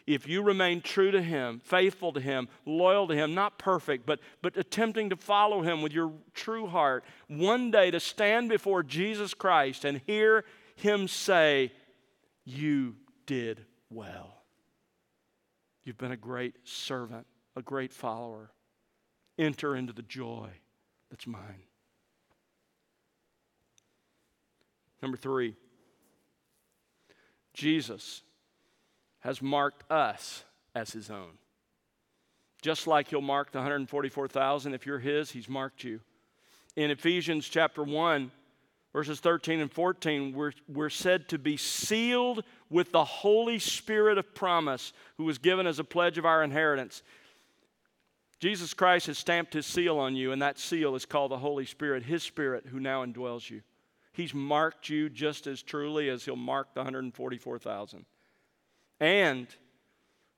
If 0.05 0.27
you 0.27 0.41
remain 0.43 0.81
true 0.81 1.11
to 1.11 1.21
Him, 1.21 1.61
faithful 1.63 2.11
to 2.13 2.19
Him, 2.19 2.49
loyal 2.65 3.07
to 3.07 3.15
Him, 3.15 3.33
not 3.33 3.57
perfect, 3.57 4.05
but, 4.05 4.19
but 4.41 4.57
attempting 4.57 5.09
to 5.11 5.15
follow 5.15 5.61
Him 5.61 5.81
with 5.81 5.93
your 5.93 6.11
true 6.33 6.67
heart, 6.67 7.05
one 7.27 7.71
day 7.71 7.89
to 7.91 7.99
stand 7.99 8.49
before 8.49 8.83
Jesus 8.83 9.33
Christ 9.33 9.85
and 9.85 10.01
hear 10.05 10.43
Him 10.75 11.07
say, 11.07 11.71
You 12.43 12.95
did 13.25 13.65
well. 13.89 14.43
You've 15.85 15.97
been 15.97 16.11
a 16.11 16.17
great 16.17 16.55
servant, 16.63 17.25
a 17.55 17.61
great 17.61 17.93
follower. 17.93 18.51
Enter 19.37 19.75
into 19.75 19.93
the 19.93 20.01
joy 20.01 20.49
that's 21.09 21.27
mine. 21.27 21.63
Number 25.01 25.17
three, 25.17 25.55
Jesus 27.53 28.23
has 29.19 29.41
marked 29.41 29.89
us 29.91 30.43
as 30.75 30.91
his 30.91 31.09
own. 31.09 31.37
Just 32.61 32.87
like 32.87 33.09
he'll 33.09 33.21
mark 33.21 33.51
the 33.51 33.59
144,000, 33.59 34.73
if 34.73 34.85
you're 34.85 34.99
his, 34.99 35.31
he's 35.31 35.49
marked 35.49 35.83
you. 35.83 35.99
In 36.75 36.91
Ephesians 36.91 37.47
chapter 37.47 37.83
1, 37.83 38.31
verses 38.93 39.19
13 39.19 39.59
and 39.59 39.71
14, 39.71 40.33
we're, 40.33 40.53
we're 40.67 40.89
said 40.89 41.27
to 41.29 41.37
be 41.37 41.57
sealed 41.57 42.43
with 42.69 42.91
the 42.91 43.03
Holy 43.03 43.59
Spirit 43.59 44.17
of 44.17 44.33
promise, 44.33 44.93
who 45.17 45.25
was 45.25 45.37
given 45.37 45.67
as 45.67 45.79
a 45.79 45.83
pledge 45.83 46.17
of 46.17 46.25
our 46.25 46.43
inheritance. 46.43 47.03
Jesus 48.39 48.73
Christ 48.73 49.07
has 49.07 49.17
stamped 49.17 49.53
his 49.53 49.65
seal 49.65 49.99
on 49.99 50.15
you, 50.15 50.31
and 50.31 50.41
that 50.41 50.59
seal 50.59 50.95
is 50.95 51.05
called 51.05 51.31
the 51.31 51.37
Holy 51.37 51.65
Spirit, 51.65 52.03
his 52.03 52.23
Spirit 52.23 52.65
who 52.67 52.79
now 52.79 53.05
indwells 53.05 53.49
you. 53.49 53.61
He's 54.13 54.33
marked 54.33 54.89
you 54.89 55.09
just 55.09 55.47
as 55.47 55.61
truly 55.61 56.09
as 56.09 56.23
He'll 56.23 56.35
mark 56.35 56.73
the 56.73 56.79
144,000. 56.79 58.05
And 58.99 59.47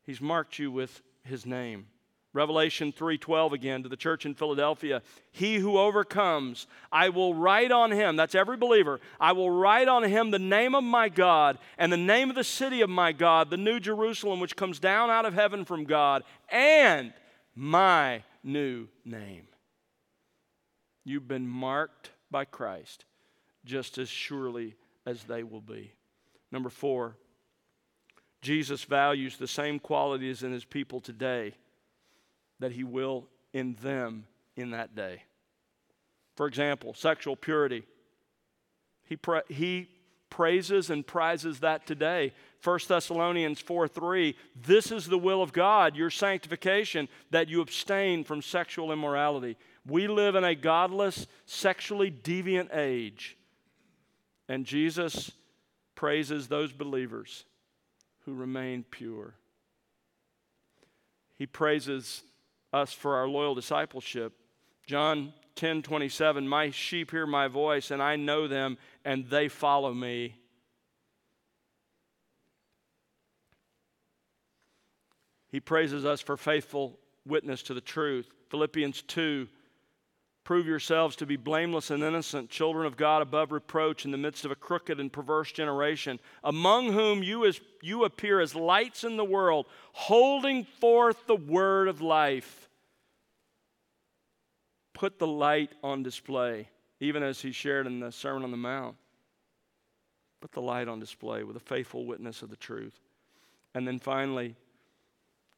He's 0.04 0.22
marked 0.22 0.58
you 0.58 0.72
with 0.72 1.02
His 1.24 1.46
name. 1.46 1.88
Revelation 2.36 2.92
3:12 2.92 3.54
again 3.54 3.84
to 3.84 3.90
the 3.90 3.96
church 3.96 4.26
in 4.26 4.36
Philadelphia. 4.36 5.02
He 5.32 5.56
who 5.56 5.78
overcomes, 5.78 6.68
I 6.92 7.08
will 7.08 7.34
write 7.34 7.72
on 7.72 7.92
him, 7.92 8.18
that's 8.18 8.36
every 8.36 8.58
believer. 8.58 9.00
I 9.22 9.32
will 9.32 9.50
write 9.50 9.88
on 9.88 10.04
him 10.04 10.32
the 10.32 10.40
name 10.40 10.76
of 10.76 10.84
my 10.84 11.08
God 11.08 11.58
and 11.78 11.94
the 11.94 11.98
name 11.98 12.30
of 12.30 12.36
the 12.36 12.44
city 12.44 12.82
of 12.82 12.90
my 12.90 13.14
God, 13.14 13.50
the 13.50 13.58
new 13.58 13.80
Jerusalem 13.80 14.42
which 14.42 14.58
comes 14.58 14.80
down 14.80 15.10
out 15.10 15.26
of 15.26 15.34
heaven 15.34 15.64
from 15.64 15.86
God, 15.86 16.24
and 16.50 17.14
my 17.56 18.22
new 18.44 18.90
name. 19.06 19.48
You've 21.06 21.30
been 21.30 21.48
marked 21.48 22.12
by 22.30 22.44
Christ 22.44 23.06
just 23.66 23.98
as 23.98 24.10
surely 24.10 24.76
as 25.06 25.24
they 25.24 25.44
will 25.44 25.62
be. 25.62 25.92
Number 26.52 26.70
four, 26.70 27.18
Jesus 28.42 28.84
values 28.84 29.38
the 29.38 29.48
same 29.48 29.80
qualities 29.80 30.44
in 30.44 30.52
his 30.52 30.66
people 30.66 31.02
today 31.02 31.54
that 32.60 32.72
he 32.72 32.84
will 32.84 33.28
in 33.54 33.76
them 33.82 34.26
in 34.56 34.72
that 34.72 34.96
day. 34.96 35.24
For 36.36 36.48
example, 36.48 36.94
sexual 36.94 37.36
purity. 37.36 37.84
He, 39.04 39.16
pra- 39.16 39.44
he 39.50 39.90
praises 40.30 40.90
and 40.90 41.06
prizes 41.06 41.60
that 41.62 41.88
today. 41.88 42.34
1 42.64 42.80
Thessalonians 42.88 43.60
4 43.60 43.88
3, 43.88 44.36
this 44.56 44.92
is 44.92 45.06
the 45.06 45.18
will 45.18 45.42
of 45.42 45.54
God, 45.54 45.96
your 45.96 46.10
sanctification, 46.10 47.08
that 47.32 47.48
you 47.48 47.62
abstain 47.62 48.24
from 48.24 48.42
sexual 48.42 48.92
immorality. 48.92 49.58
We 49.88 50.08
live 50.08 50.36
in 50.36 50.44
a 50.44 50.56
godless, 50.56 51.28
sexually 51.46 52.12
deviant 52.12 52.76
age. 52.76 53.38
And 54.48 54.66
Jesus 54.66 55.32
praises 55.96 56.48
those 56.48 56.72
believers 56.72 57.46
who 58.26 58.34
remain 58.34 58.84
pure. 58.84 59.34
He 61.38 61.46
praises 61.46 62.24
us 62.72 62.94
for 62.94 63.16
our 63.16 63.28
loyal 63.28 63.56
discipleship. 63.56 64.34
John 64.86 65.34
10 65.56 65.82
27, 65.82 66.48
My 66.48 66.70
sheep 66.70 67.12
hear 67.12 67.26
my 67.26 67.48
voice, 67.48 67.92
and 67.92 68.02
I 68.02 68.16
know 68.18 68.48
them, 68.48 68.78
and 69.04 69.30
they 69.30 69.48
follow 69.48 69.94
me. 69.94 70.36
He 75.50 75.60
praises 75.62 76.04
us 76.04 76.20
for 76.20 76.36
faithful 76.36 77.00
witness 77.26 77.64
to 77.64 77.74
the 77.74 77.82
truth. 77.82 78.30
Philippians 78.50 79.02
2 79.04 79.48
Prove 80.46 80.68
yourselves 80.68 81.16
to 81.16 81.26
be 81.26 81.38
blameless 81.38 81.90
and 81.90 82.04
innocent, 82.04 82.52
children 82.52 82.86
of 82.86 82.96
God 82.96 83.24
above 83.24 83.52
reproach 83.52 84.06
in 84.06 84.12
the 84.12 84.18
midst 84.18 84.46
of 84.46 84.52
a 84.52 84.56
crooked 84.56 85.00
and 85.00 85.12
perverse 85.12 85.52
generation, 85.52 86.20
among 86.44 86.94
whom 86.94 87.24
you, 87.24 87.46
as, 87.46 87.60
you 87.82 88.06
appear 88.06 88.40
as 88.40 88.54
lights 88.54 89.04
in 89.04 89.18
the 89.18 89.26
world, 89.26 89.66
holding 89.92 90.64
forth 90.64 91.26
the 91.26 91.36
word 91.36 91.88
of 91.88 92.00
life. 92.00 92.70
Put 94.94 95.18
the 95.18 95.26
light 95.26 95.72
on 95.84 96.04
display, 96.04 96.70
even 97.00 97.24
as 97.24 97.42
he 97.42 97.52
shared 97.52 97.88
in 97.88 98.00
the 98.00 98.12
Sermon 98.12 98.44
on 98.44 98.52
the 98.52 98.58
Mount. 98.58 98.96
Put 100.42 100.52
the 100.52 100.62
light 100.62 100.88
on 100.88 101.00
display 101.00 101.44
with 101.44 101.56
a 101.56 101.60
faithful 101.60 102.06
witness 102.06 102.44
of 102.44 102.52
the 102.52 102.56
truth. 102.56 103.00
And 103.74 103.88
then 103.88 103.98
finally, 103.98 104.56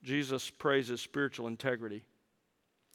Jesus 0.01 0.49
praises 0.49 1.01
spiritual 1.01 1.47
integrity. 1.47 2.05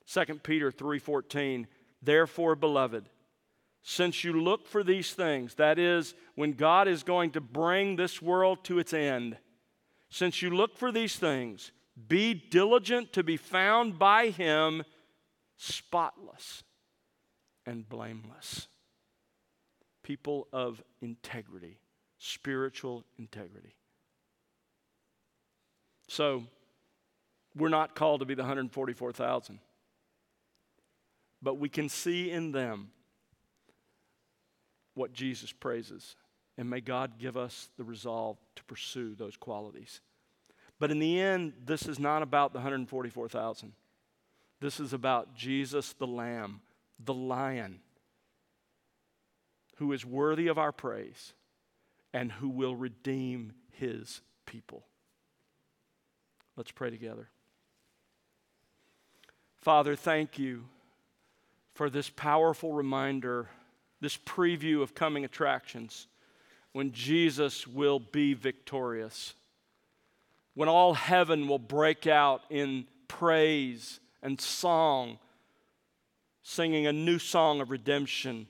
2 0.07 0.43
Peter 0.43 0.73
3:14 0.73 1.67
Therefore, 2.03 2.57
beloved, 2.57 3.09
since 3.83 4.25
you 4.25 4.41
look 4.41 4.67
for 4.67 4.83
these 4.83 5.13
things, 5.13 5.55
that 5.55 5.79
is, 5.79 6.15
when 6.35 6.53
God 6.53 6.89
is 6.89 7.03
going 7.03 7.33
to 7.33 7.41
bring 7.41 7.97
this 7.97 8.21
world 8.21 8.65
to 8.65 8.79
its 8.79 8.93
end, 8.93 9.37
since 10.09 10.43
you 10.43 10.51
look 10.51 10.77
for 10.77 10.93
these 10.93 11.17
things, 11.17 11.73
be 12.09 12.35
diligent 12.35 13.13
to 13.13 13.23
be 13.23 13.37
found 13.37 13.99
by 13.99 14.29
Him 14.29 14.85
spotless 15.57 16.65
and 17.67 17.89
blameless. 17.89 18.69
People 20.03 20.49
of 20.53 20.83
integrity, 21.01 21.79
spiritual 22.19 23.05
integrity. 23.19 23.75
So, 26.09 26.45
we're 27.55 27.69
not 27.69 27.95
called 27.95 28.21
to 28.21 28.27
be 28.27 28.35
the 28.35 28.43
144,000 28.43 29.61
but 31.43 31.59
we 31.59 31.69
can 31.69 31.89
see 31.89 32.31
in 32.31 32.53
them 32.53 32.91
what 34.95 35.13
Jesus 35.13 35.53
praises. 35.53 36.17
And 36.57 36.69
may 36.69 36.81
God 36.81 37.19
give 37.19 37.37
us 37.37 37.71
the 37.77 37.85
resolve 37.85 38.37
to 38.57 38.65
pursue 38.65 39.15
those 39.15 39.37
qualities. 39.37 40.01
But 40.79 40.91
in 40.91 40.99
the 40.99 41.21
end, 41.21 41.55
this 41.65 41.87
is 41.89 41.99
not 41.99 42.23
about 42.23 42.53
the 42.53 42.59
144,000. 42.59 43.73
This 44.61 44.79
is 44.79 44.93
about 44.93 45.35
Jesus 45.35 45.93
the 45.95 46.07
Lamb, 46.07 46.61
the 47.03 47.15
Lion, 47.15 47.81
who 49.77 49.93
is 49.93 50.05
worthy 50.05 50.49
of 50.49 50.59
our 50.59 50.73
praise 50.73 51.33
and 52.13 52.31
who 52.31 52.49
will 52.49 52.77
redeem 52.77 53.53
his 53.71 54.21
people. 54.45 54.85
Let's 56.57 56.71
pray 56.71 56.91
together. 56.91 57.29
Father, 59.57 59.97
thank 59.97 60.39
you 60.39 60.65
for 61.75 61.89
this 61.89 62.11
powerful 62.11 62.73
reminder, 62.73 63.49
this 64.01 64.17
preview 64.17 64.83
of 64.83 64.95
coming 64.95 65.25
attractions 65.25 66.07
when 66.73 66.93
Jesus 66.93 67.67
will 67.67 67.99
be 67.99 68.35
victorious, 68.35 69.35
when 70.55 70.69
all 70.69 70.95
heaven 70.95 71.49
will 71.49 71.59
break 71.59 72.07
out 72.07 72.43
in 72.51 72.87
praise 73.09 74.01
and 74.23 74.41
song, 74.41 75.19
singing 76.43 76.87
a 76.87 76.93
new 76.93 77.19
song 77.19 77.61
of 77.61 77.71
redemption, 77.71 78.47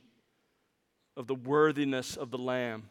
of 1.16 1.26
the 1.26 1.34
worthiness 1.34 2.16
of 2.16 2.30
the 2.30 2.38
Lamb. 2.38 2.88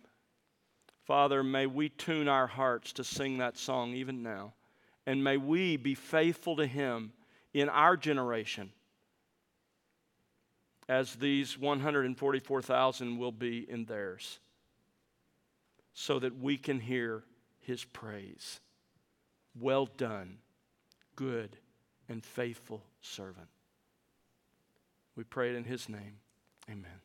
Father, 1.05 1.43
may 1.43 1.65
we 1.65 1.89
tune 1.89 2.27
our 2.27 2.47
hearts 2.47 2.93
to 2.93 3.03
sing 3.03 3.37
that 3.37 3.57
song 3.57 3.93
even 3.93 4.21
now. 4.21 4.53
And 5.07 5.23
may 5.23 5.37
we 5.37 5.77
be 5.77 5.95
faithful 5.95 6.55
to 6.57 6.67
Him 6.67 7.13
in 7.53 7.67
our 7.69 7.97
generation 7.97 8.71
as 10.91 11.15
these 11.15 11.57
144,000 11.57 13.17
will 13.17 13.31
be 13.31 13.65
in 13.69 13.85
theirs, 13.85 14.39
so 15.93 16.19
that 16.19 16.37
we 16.37 16.57
can 16.57 16.81
hear 16.81 17.23
his 17.61 17.85
praise. 17.85 18.59
Well 19.57 19.85
done, 19.85 20.39
good 21.15 21.55
and 22.09 22.21
faithful 22.21 22.83
servant. 22.99 23.47
We 25.15 25.23
pray 25.23 25.51
it 25.51 25.55
in 25.55 25.63
his 25.63 25.87
name. 25.87 26.17
Amen. 26.69 26.99